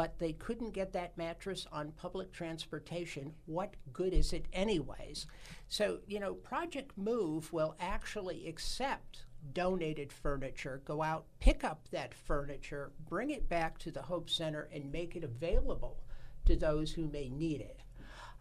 but 0.00 0.18
they 0.18 0.32
couldn't 0.32 0.70
get 0.70 0.94
that 0.94 1.18
mattress 1.18 1.66
on 1.70 1.92
public 1.92 2.32
transportation. 2.32 3.34
What 3.44 3.74
good 3.92 4.14
is 4.14 4.32
it, 4.32 4.46
anyways? 4.50 5.26
So, 5.68 5.98
you 6.06 6.18
know, 6.18 6.32
Project 6.32 6.96
Move 6.96 7.52
will 7.52 7.76
actually 7.78 8.48
accept 8.48 9.26
donated 9.52 10.10
furniture, 10.10 10.80
go 10.86 11.02
out, 11.02 11.26
pick 11.38 11.64
up 11.64 11.86
that 11.90 12.14
furniture, 12.14 12.92
bring 13.10 13.28
it 13.28 13.46
back 13.50 13.76
to 13.80 13.90
the 13.90 14.00
Hope 14.00 14.30
Center, 14.30 14.70
and 14.72 14.90
make 14.90 15.16
it 15.16 15.22
available 15.22 16.02
to 16.46 16.56
those 16.56 16.92
who 16.92 17.06
may 17.06 17.28
need 17.28 17.60
it. 17.60 17.82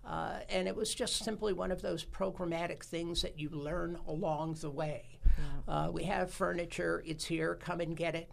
Uh, 0.05 0.39
and 0.47 0.65
it 0.65 0.77
was 0.77 0.95
just 0.95 1.25
simply 1.25 1.51
one 1.51 1.73
of 1.73 1.81
those 1.81 2.05
programmatic 2.05 2.85
things 2.85 3.21
that 3.21 3.37
you 3.37 3.49
learn 3.49 3.97
along 4.07 4.53
the 4.61 4.71
way. 4.71 5.19
Yeah. 5.67 5.73
Uh, 5.87 5.91
we 5.91 6.05
have 6.05 6.31
furniture, 6.31 7.03
it's 7.05 7.25
here, 7.25 7.55
come 7.55 7.81
and 7.81 7.97
get 7.97 8.15
it. 8.15 8.31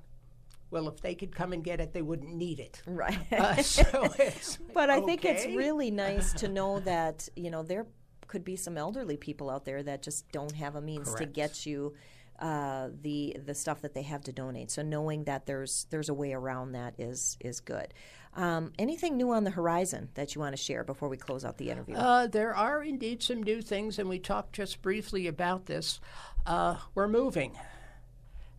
Well, 0.70 0.88
if 0.88 1.00
they 1.00 1.14
could 1.14 1.34
come 1.34 1.52
and 1.52 1.62
get 1.62 1.80
it, 1.80 1.92
they 1.92 2.02
wouldn't 2.02 2.34
need 2.34 2.60
it. 2.60 2.82
Right. 2.86 3.18
Uh, 3.32 3.62
so 3.62 3.84
but 4.74 4.90
I 4.90 4.98
okay. 4.98 5.06
think 5.06 5.24
it's 5.24 5.46
really 5.46 5.90
nice 6.06 6.32
to 6.34 6.48
know 6.48 6.80
that 6.80 7.28
you 7.36 7.50
know 7.50 7.62
there 7.62 7.86
could 8.26 8.44
be 8.44 8.56
some 8.56 8.76
elderly 8.76 9.16
people 9.16 9.50
out 9.50 9.64
there 9.64 9.82
that 9.82 10.02
just 10.02 10.30
don't 10.32 10.52
have 10.52 10.74
a 10.74 10.80
means 10.80 11.08
Correct. 11.08 11.18
to 11.18 11.26
get 11.26 11.66
you 11.66 11.94
uh, 12.38 12.88
the 13.02 13.36
the 13.44 13.54
stuff 13.54 13.82
that 13.82 13.94
they 13.94 14.02
have 14.02 14.24
to 14.24 14.32
donate. 14.32 14.70
So 14.70 14.82
knowing 14.82 15.24
that 15.24 15.46
there's 15.46 15.86
there's 15.90 16.08
a 16.08 16.14
way 16.14 16.32
around 16.32 16.72
that 16.72 16.94
is 16.98 17.36
is 17.40 17.60
good. 17.60 17.92
Um, 18.34 18.72
anything 18.78 19.16
new 19.16 19.32
on 19.32 19.44
the 19.44 19.50
horizon 19.50 20.10
that 20.14 20.34
you 20.34 20.42
want 20.42 20.54
to 20.54 20.62
share 20.62 20.84
before 20.84 21.08
we 21.08 21.16
close 21.16 21.44
out 21.44 21.56
the 21.56 21.70
interview? 21.70 21.96
Uh, 21.96 22.26
there 22.26 22.54
are 22.54 22.82
indeed 22.82 23.22
some 23.22 23.42
new 23.42 23.62
things, 23.62 23.98
and 23.98 24.08
we 24.08 24.18
talked 24.18 24.54
just 24.54 24.82
briefly 24.82 25.26
about 25.26 25.64
this. 25.64 26.00
Uh, 26.44 26.76
we're 26.94 27.08
moving, 27.08 27.56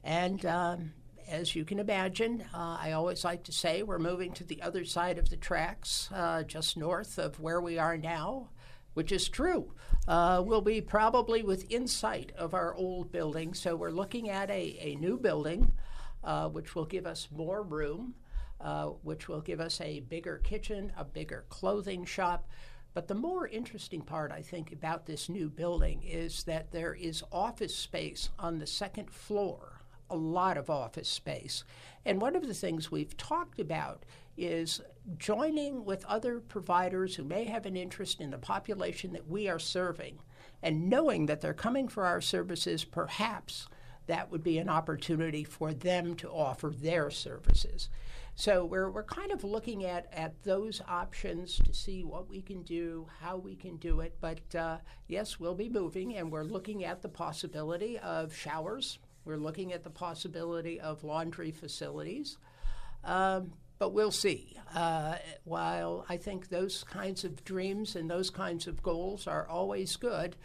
and 0.04 0.44
um, 0.48 0.94
as 1.28 1.56
you 1.56 1.66
can 1.66 1.80
imagine, 1.80 2.44
uh, 2.54 2.78
I 2.80 2.94
always 2.94 3.24
like 3.24 3.44
to 3.44 3.52
say 3.52 3.84
we're 3.84 4.00
moving 4.00 4.32
to 4.34 4.44
the 4.44 4.62
other 4.62 4.86
side 4.86 5.18
of 5.18 5.30
the 5.30 5.38
tracks, 5.38 6.10
uh, 6.14 6.44
just 6.44 6.78
north 6.78 7.18
of 7.18 7.40
where 7.40 7.60
we 7.60 7.78
are 7.78 7.98
now, 7.98 8.50
which 8.94 9.12
is 9.12 9.28
true. 9.28 9.74
Uh, 10.08 10.42
we'll 10.46 10.62
be 10.62 10.80
probably 10.80 11.44
within 11.44 11.88
sight 11.88 12.32
of 12.38 12.54
our 12.54 12.74
old 12.76 13.12
building, 13.12 13.54
so 13.54 13.76
we're 13.76 13.92
looking 13.92 14.30
at 14.30 14.50
a, 14.50 14.78
a 14.80 14.96
new 14.96 15.18
building, 15.18 15.72
uh, 16.24 16.48
which 16.48 16.76
will 16.76 16.86
give 16.86 17.06
us 17.06 17.28
more 17.32 17.62
room, 17.62 18.16
uh, 18.62 18.86
which 18.86 19.28
will 19.28 19.42
give 19.42 19.60
us 19.60 19.82
a 19.82 20.00
bigger 20.02 20.38
kitchen, 20.38 20.92
a 20.98 21.04
bigger 21.04 21.46
clothing 21.50 22.06
shop. 22.06 22.48
But 22.94 23.08
the 23.08 23.16
more 23.16 23.48
interesting 23.48 24.02
part, 24.02 24.32
I 24.32 24.42
think, 24.42 24.72
about 24.72 25.06
this 25.06 25.30
new 25.30 25.50
building 25.50 26.02
is 26.04 26.44
that 26.46 26.72
there 26.72 26.94
is 26.94 27.24
office 27.32 27.76
space 27.76 28.30
on 28.40 28.58
the 28.58 28.66
second 28.66 29.12
floor 29.12 29.77
a 30.10 30.16
lot 30.16 30.58
of 30.58 30.70
office 30.70 31.10
space. 31.10 31.64
And 32.06 32.22
one 32.22 32.36
of 32.36 32.48
the 32.48 32.54
things 32.54 32.92
we've 32.92 33.18
talked 33.18 33.60
about 33.60 34.04
is 34.38 34.82
joining 35.18 35.84
with 35.84 36.06
other 36.06 36.40
providers 36.40 37.16
who 37.16 37.24
may 37.24 37.46
have 37.46 37.66
an 37.66 37.76
interest 37.76 38.22
in 38.22 38.32
the 38.32 38.38
population 38.38 39.14
that 39.14 39.28
we 39.28 39.48
are 39.48 39.60
serving 39.60 40.20
and 40.62 40.90
knowing 40.90 41.26
that 41.26 41.42
they're 41.42 41.54
coming 41.54 41.88
for 41.88 42.06
our 42.06 42.22
services, 42.22 42.84
perhaps 42.84 43.68
that 44.08 44.32
would 44.32 44.44
be 44.44 44.58
an 44.58 44.70
opportunity 44.70 45.44
for 45.44 45.74
them 45.74 46.16
to 46.16 46.30
offer 46.30 46.74
their 46.76 47.12
services. 47.12 47.90
So 48.36 48.64
we're, 48.66 48.90
we're 48.90 49.04
kind 49.04 49.32
of 49.32 49.44
looking 49.44 49.84
at, 49.84 50.08
at 50.14 50.44
those 50.44 50.82
options 50.88 51.58
to 51.66 51.74
see 51.74 52.04
what 52.04 52.30
we 52.30 52.42
can 52.42 52.62
do, 52.62 53.08
how 53.20 53.38
we 53.38 53.56
can 53.56 53.78
do 53.78 54.02
it. 54.02 54.16
But 54.22 54.56
uh, 54.56 54.78
yes, 55.08 55.40
we'll 55.40 55.56
be 55.56 55.70
moving, 55.70 56.16
and 56.16 56.32
we're 56.32 56.44
looking 56.44 56.86
at 56.86 57.02
the 57.02 57.10
possibility 57.10 57.98
of 58.00 58.36
showers 58.36 59.00
we're 59.28 59.38
looking 59.38 59.74
at 59.74 59.84
the 59.84 59.90
possibility 59.90 60.80
of 60.80 61.04
laundry 61.04 61.52
facilities. 61.52 62.38
Um, 63.04 63.54
but 63.80 63.94
we'll 63.94 64.12
see. 64.12 64.58
Uh, 64.74 65.18
while 65.44 66.06
I 66.10 66.18
think 66.18 66.50
those 66.50 66.84
kinds 66.84 67.24
of 67.24 67.44
dreams 67.44 67.96
and 67.96 68.10
those 68.10 68.30
kinds 68.30 68.66
of 68.66 68.82
goals 68.82 69.28
are 69.28 69.48
always 69.48 69.96
good, 69.98 70.36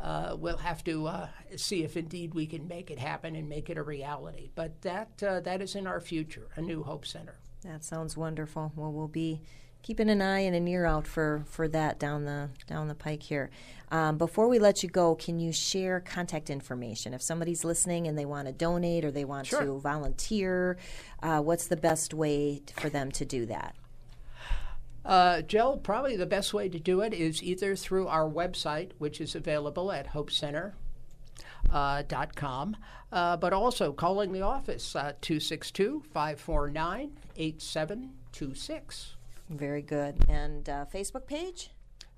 uh, 0.00 0.36
we'll 0.38 0.58
have 0.58 0.84
to 0.84 1.06
uh, 1.06 1.28
see 1.56 1.84
if 1.84 1.96
indeed 1.96 2.34
we 2.34 2.46
can 2.46 2.68
make 2.68 2.90
it 2.90 2.98
happen 2.98 3.34
and 3.36 3.48
make 3.48 3.70
it 3.70 3.78
a 3.78 3.82
reality. 3.82 4.50
But 4.54 4.82
that 4.82 5.22
uh, 5.22 5.40
that 5.40 5.62
is 5.62 5.74
in 5.74 5.86
our 5.86 6.00
future, 6.00 6.48
a 6.56 6.60
new 6.60 6.82
Hope 6.82 7.06
Center. 7.06 7.38
That 7.64 7.84
sounds 7.84 8.16
wonderful. 8.16 8.72
Well, 8.74 8.92
we'll 8.92 9.08
be 9.08 9.40
keeping 9.82 10.08
an 10.08 10.22
eye 10.22 10.40
and 10.40 10.54
an 10.54 10.66
ear 10.68 10.86
out 10.86 11.06
for, 11.06 11.44
for 11.46 11.68
that 11.68 11.98
down 11.98 12.24
the 12.24 12.50
down 12.66 12.88
the 12.88 12.94
pike 12.94 13.22
here. 13.24 13.50
Um, 13.90 14.16
before 14.16 14.48
we 14.48 14.58
let 14.58 14.82
you 14.82 14.88
go, 14.88 15.14
can 15.14 15.38
you 15.38 15.52
share 15.52 16.00
contact 16.00 16.48
information? 16.48 17.12
If 17.12 17.20
somebody's 17.20 17.64
listening 17.64 18.06
and 18.06 18.16
they 18.16 18.24
want 18.24 18.46
to 18.46 18.52
donate 18.52 19.04
or 19.04 19.10
they 19.10 19.26
want 19.26 19.48
sure. 19.48 19.64
to 19.64 19.78
volunteer, 19.78 20.78
uh, 21.22 21.40
what's 21.40 21.66
the 21.66 21.76
best 21.76 22.14
way 22.14 22.62
for 22.76 22.88
them 22.88 23.10
to 23.12 23.24
do 23.26 23.44
that? 23.46 23.74
Uh, 25.04 25.42
Jill, 25.42 25.76
probably 25.78 26.16
the 26.16 26.26
best 26.26 26.54
way 26.54 26.68
to 26.68 26.78
do 26.78 27.00
it 27.00 27.12
is 27.12 27.42
either 27.42 27.74
through 27.74 28.06
our 28.06 28.28
website, 28.28 28.92
which 28.98 29.20
is 29.20 29.34
available 29.34 29.90
at 29.90 30.08
Hope 30.08 30.30
Center, 30.30 30.74
uh, 31.70 32.02
dot 32.06 32.36
com, 32.36 32.76
uh, 33.10 33.36
but 33.36 33.52
also 33.52 33.92
calling 33.92 34.32
the 34.32 34.42
office 34.42 34.94
uh, 34.94 35.12
262 35.20 36.04
549 36.12 37.10
8726. 37.36 39.16
Very 39.52 39.82
good. 39.82 40.16
And 40.28 40.68
uh, 40.68 40.86
Facebook 40.92 41.26
page? 41.26 41.70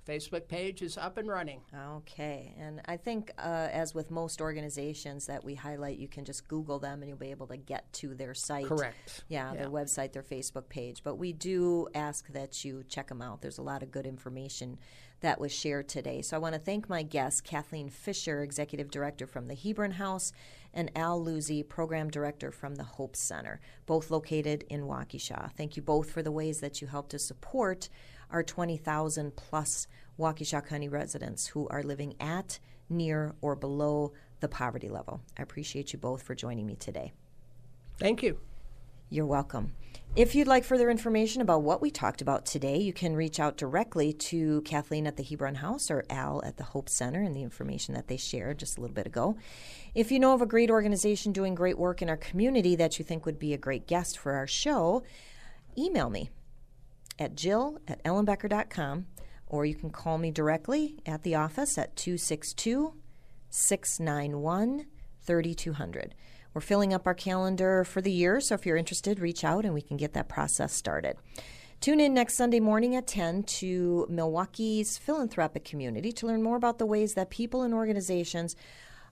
Facebook 0.06 0.48
page 0.48 0.82
is 0.82 0.98
up 0.98 1.16
and 1.16 1.26
running. 1.28 1.60
Okay, 1.96 2.54
and 2.60 2.82
I 2.84 2.98
think, 2.98 3.32
uh, 3.38 3.68
as 3.72 3.94
with 3.94 4.10
most 4.10 4.42
organizations 4.42 5.24
that 5.26 5.42
we 5.42 5.54
highlight, 5.54 5.96
you 5.96 6.08
can 6.08 6.26
just 6.26 6.46
Google 6.46 6.78
them 6.78 7.00
and 7.00 7.08
you'll 7.08 7.16
be 7.16 7.30
able 7.30 7.46
to 7.46 7.56
get 7.56 7.90
to 7.94 8.14
their 8.14 8.34
site. 8.34 8.66
Correct. 8.66 9.24
Yeah, 9.28 9.52
Yeah. 9.52 9.60
their 9.60 9.70
website, 9.70 10.12
their 10.12 10.22
Facebook 10.22 10.68
page. 10.68 11.02
But 11.02 11.14
we 11.16 11.32
do 11.32 11.88
ask 11.94 12.28
that 12.28 12.66
you 12.66 12.84
check 12.86 13.08
them 13.08 13.22
out. 13.22 13.40
There's 13.40 13.56
a 13.56 13.62
lot 13.62 13.82
of 13.82 13.90
good 13.90 14.06
information 14.06 14.78
that 15.20 15.40
was 15.40 15.52
shared 15.52 15.88
today. 15.88 16.20
So 16.20 16.36
I 16.36 16.38
want 16.38 16.52
to 16.54 16.60
thank 16.60 16.86
my 16.90 17.02
guest, 17.02 17.42
Kathleen 17.44 17.88
Fisher, 17.88 18.42
Executive 18.42 18.90
Director 18.90 19.26
from 19.26 19.48
the 19.48 19.54
Hebron 19.54 19.92
House, 19.92 20.32
and 20.74 20.90
Al 20.94 21.24
Luzzi, 21.24 21.66
Program 21.66 22.10
Director 22.10 22.50
from 22.50 22.74
the 22.74 22.82
Hope 22.82 23.16
Center, 23.16 23.60
both 23.86 24.10
located 24.10 24.64
in 24.68 24.82
Waukesha. 24.82 25.52
Thank 25.52 25.76
you 25.76 25.82
both 25.82 26.10
for 26.10 26.22
the 26.22 26.32
ways 26.32 26.60
that 26.60 26.82
you 26.82 26.88
help 26.88 27.08
to 27.10 27.18
support 27.18 27.88
our 28.30 28.42
20,000 28.42 29.34
plus 29.36 29.86
Waukesha 30.18 30.66
County 30.66 30.88
residents 30.88 31.46
who 31.46 31.66
are 31.68 31.82
living 31.82 32.14
at, 32.20 32.58
near, 32.90 33.34
or 33.40 33.56
below 33.56 34.12
the 34.40 34.48
poverty 34.48 34.88
level. 34.88 35.22
I 35.38 35.42
appreciate 35.42 35.92
you 35.92 35.98
both 35.98 36.22
for 36.22 36.34
joining 36.34 36.66
me 36.66 36.76
today. 36.76 37.12
Thank 37.98 38.22
you. 38.22 38.38
You're 39.10 39.26
welcome. 39.26 39.72
If 40.16 40.34
you'd 40.34 40.46
like 40.46 40.64
further 40.64 40.90
information 40.90 41.42
about 41.42 41.62
what 41.62 41.82
we 41.82 41.90
talked 41.90 42.20
about 42.20 42.46
today, 42.46 42.78
you 42.78 42.92
can 42.92 43.16
reach 43.16 43.40
out 43.40 43.56
directly 43.56 44.12
to 44.12 44.62
Kathleen 44.62 45.08
at 45.08 45.16
the 45.16 45.24
Hebron 45.24 45.56
House 45.56 45.90
or 45.90 46.04
Al 46.08 46.40
at 46.44 46.56
the 46.56 46.64
Hope 46.64 46.88
Center 46.88 47.20
and 47.20 47.34
the 47.34 47.42
information 47.42 47.94
that 47.94 48.06
they 48.06 48.16
shared 48.16 48.58
just 48.58 48.78
a 48.78 48.80
little 48.80 48.94
bit 48.94 49.06
ago. 49.06 49.36
If 49.92 50.12
you 50.12 50.20
know 50.20 50.32
of 50.32 50.40
a 50.40 50.46
great 50.46 50.70
organization 50.70 51.32
doing 51.32 51.56
great 51.56 51.78
work 51.78 52.00
in 52.00 52.08
our 52.08 52.16
community 52.16 52.76
that 52.76 52.98
you 52.98 53.04
think 53.04 53.26
would 53.26 53.40
be 53.40 53.52
a 53.52 53.58
great 53.58 53.88
guest 53.88 54.16
for 54.16 54.34
our 54.34 54.46
show, 54.46 55.02
email 55.76 56.10
me 56.10 56.30
at 57.18 57.34
jill 57.34 57.80
at 57.88 58.02
ellenbecker.com 58.04 59.06
or 59.48 59.66
you 59.66 59.74
can 59.74 59.90
call 59.90 60.18
me 60.18 60.30
directly 60.30 61.00
at 61.06 61.24
the 61.24 61.34
office 61.34 61.76
at 61.76 61.96
262 61.96 62.94
691 63.50 64.86
3200. 65.22 66.14
We're 66.54 66.60
filling 66.60 66.94
up 66.94 67.06
our 67.06 67.14
calendar 67.14 67.84
for 67.84 68.00
the 68.00 68.12
year, 68.12 68.40
so 68.40 68.54
if 68.54 68.64
you're 68.64 68.76
interested, 68.76 69.18
reach 69.18 69.42
out 69.42 69.64
and 69.64 69.74
we 69.74 69.82
can 69.82 69.96
get 69.96 70.12
that 70.14 70.28
process 70.28 70.72
started. 70.72 71.16
Tune 71.80 71.98
in 72.00 72.14
next 72.14 72.34
Sunday 72.34 72.60
morning 72.60 72.96
at 72.96 73.08
10 73.08 73.42
to 73.42 74.06
Milwaukee's 74.08 74.96
philanthropic 74.96 75.64
community 75.64 76.12
to 76.12 76.26
learn 76.26 76.42
more 76.42 76.56
about 76.56 76.78
the 76.78 76.86
ways 76.86 77.14
that 77.14 77.28
people 77.28 77.62
and 77.62 77.74
organizations 77.74 78.56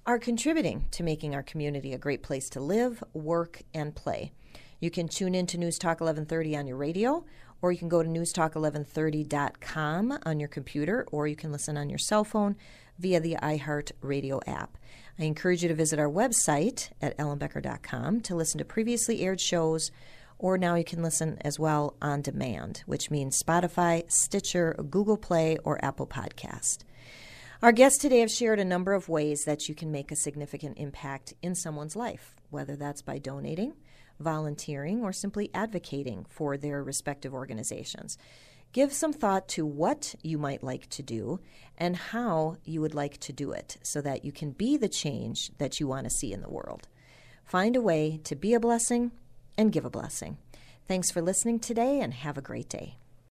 are 0.07 0.19
contributing 0.19 0.87
to 0.93 1.03
making 1.03 1.35
our 1.35 1.43
community 1.43 1.93
a 1.93 1.99
great 1.99 2.23
place 2.23 2.49
to 2.51 2.61
live, 2.61 3.05
work, 3.13 3.63
and 3.75 3.95
play. 3.95 4.33
You 4.81 4.91
can 4.91 5.07
tune 5.07 5.35
in 5.35 5.47
to 5.49 5.59
News 5.59 5.79
Talk 5.79 6.01
1130 6.01 6.57
on 6.57 6.67
your 6.67 6.77
radio, 6.77 7.25
or 7.61 7.73
you 7.73 7.79
can 7.79 7.89
go 7.89 8.03
to 8.03 8.09
newstalk1130.com 8.09 10.19
on 10.25 10.41
your 10.41 10.49
computer, 10.49 11.07
or 11.13 11.27
you 11.27 11.37
can 11.37 11.53
listen 11.53 11.77
on 11.77 11.89
your 11.89 11.99
cell 11.99 12.25
phone 12.25 12.57
via 12.99 13.21
the 13.21 13.37
iHeart 13.43 13.93
Radio 14.01 14.41
app. 14.47 14.79
I 15.19 15.25
encourage 15.25 15.63
you 15.63 15.69
to 15.69 15.75
visit 15.75 15.99
our 15.99 16.09
website 16.09 16.91
at 17.01 17.17
ellenbecker.com 17.19 18.23
to 18.23 18.35
listen 18.35 18.59
to 18.59 18.65
previously 18.65 19.21
aired 19.21 19.41
shows, 19.41 19.91
or 20.39 20.57
now 20.57 20.75
you 20.75 20.85
can 20.85 21.03
listen 21.03 21.39
as 21.43 21.59
well 21.59 21.95
on 22.01 22.23
demand, 22.23 22.83
which 22.87 23.11
means 23.11 23.41
Spotify, 23.43 24.11
Stitcher, 24.11 24.75
Google 24.91 25.19
Play, 25.19 25.59
or 25.65 25.85
Apple 25.85 26.07
Podcast. 26.07 26.79
Our 27.63 27.73
guests 27.73 27.99
today 27.99 28.21
have 28.21 28.31
shared 28.31 28.59
a 28.59 28.65
number 28.65 28.93
of 28.93 29.09
ways 29.09 29.45
that 29.45 29.69
you 29.69 29.75
can 29.75 29.93
make 29.93 30.11
a 30.11 30.17
significant 30.17 30.79
impact 30.79 31.35
in 31.43 31.55
someone's 31.55 31.95
life, 31.95 32.35
whether 32.51 32.75
that's 32.75 33.03
by 33.03 33.19
donating, 33.19 33.75
volunteering, 34.19 35.05
or 35.05 35.13
simply 35.13 35.51
advocating 35.55 36.27
for 36.29 36.57
their 36.57 36.83
respective 36.83 37.33
organizations. 37.33 38.19
Give 38.73 38.93
some 38.93 39.13
thought 39.13 39.49
to 39.49 39.67
what 39.67 40.15
you 40.23 40.39
might 40.39 40.63
like 40.63 40.89
to 40.91 41.03
do 41.03 41.41
and 41.77 41.95
how 41.95 42.57
you 42.65 42.81
would 42.81 42.95
like 42.95 43.19
to 43.19 43.33
do 43.33 43.53
it 43.53 43.77
so 43.83 44.01
that 44.01 44.25
you 44.25 44.33
can 44.33 44.53
be 44.53 44.79
the 44.79 44.89
change 44.89 45.51
that 45.59 45.79
you 45.79 45.87
want 45.87 46.05
to 46.05 46.11
see 46.11 46.33
in 46.33 46.41
the 46.41 46.49
world. 46.49 46.89
Find 47.45 47.77
a 47.77 47.83
way 47.83 48.19
to 48.25 48.35
be 48.35 48.55
a 48.55 48.61
blessing 48.61 49.13
and 49.59 49.73
give 49.73 49.85
a 49.85 49.91
blessing. 49.91 50.39
Thanks 50.89 51.11
for 51.11 51.21
listening 51.21 51.61
today 51.61 52.01
and 52.01 52.15
have 52.15 52.39
a 52.39 52.43
great 52.43 52.71
day. 52.71 52.97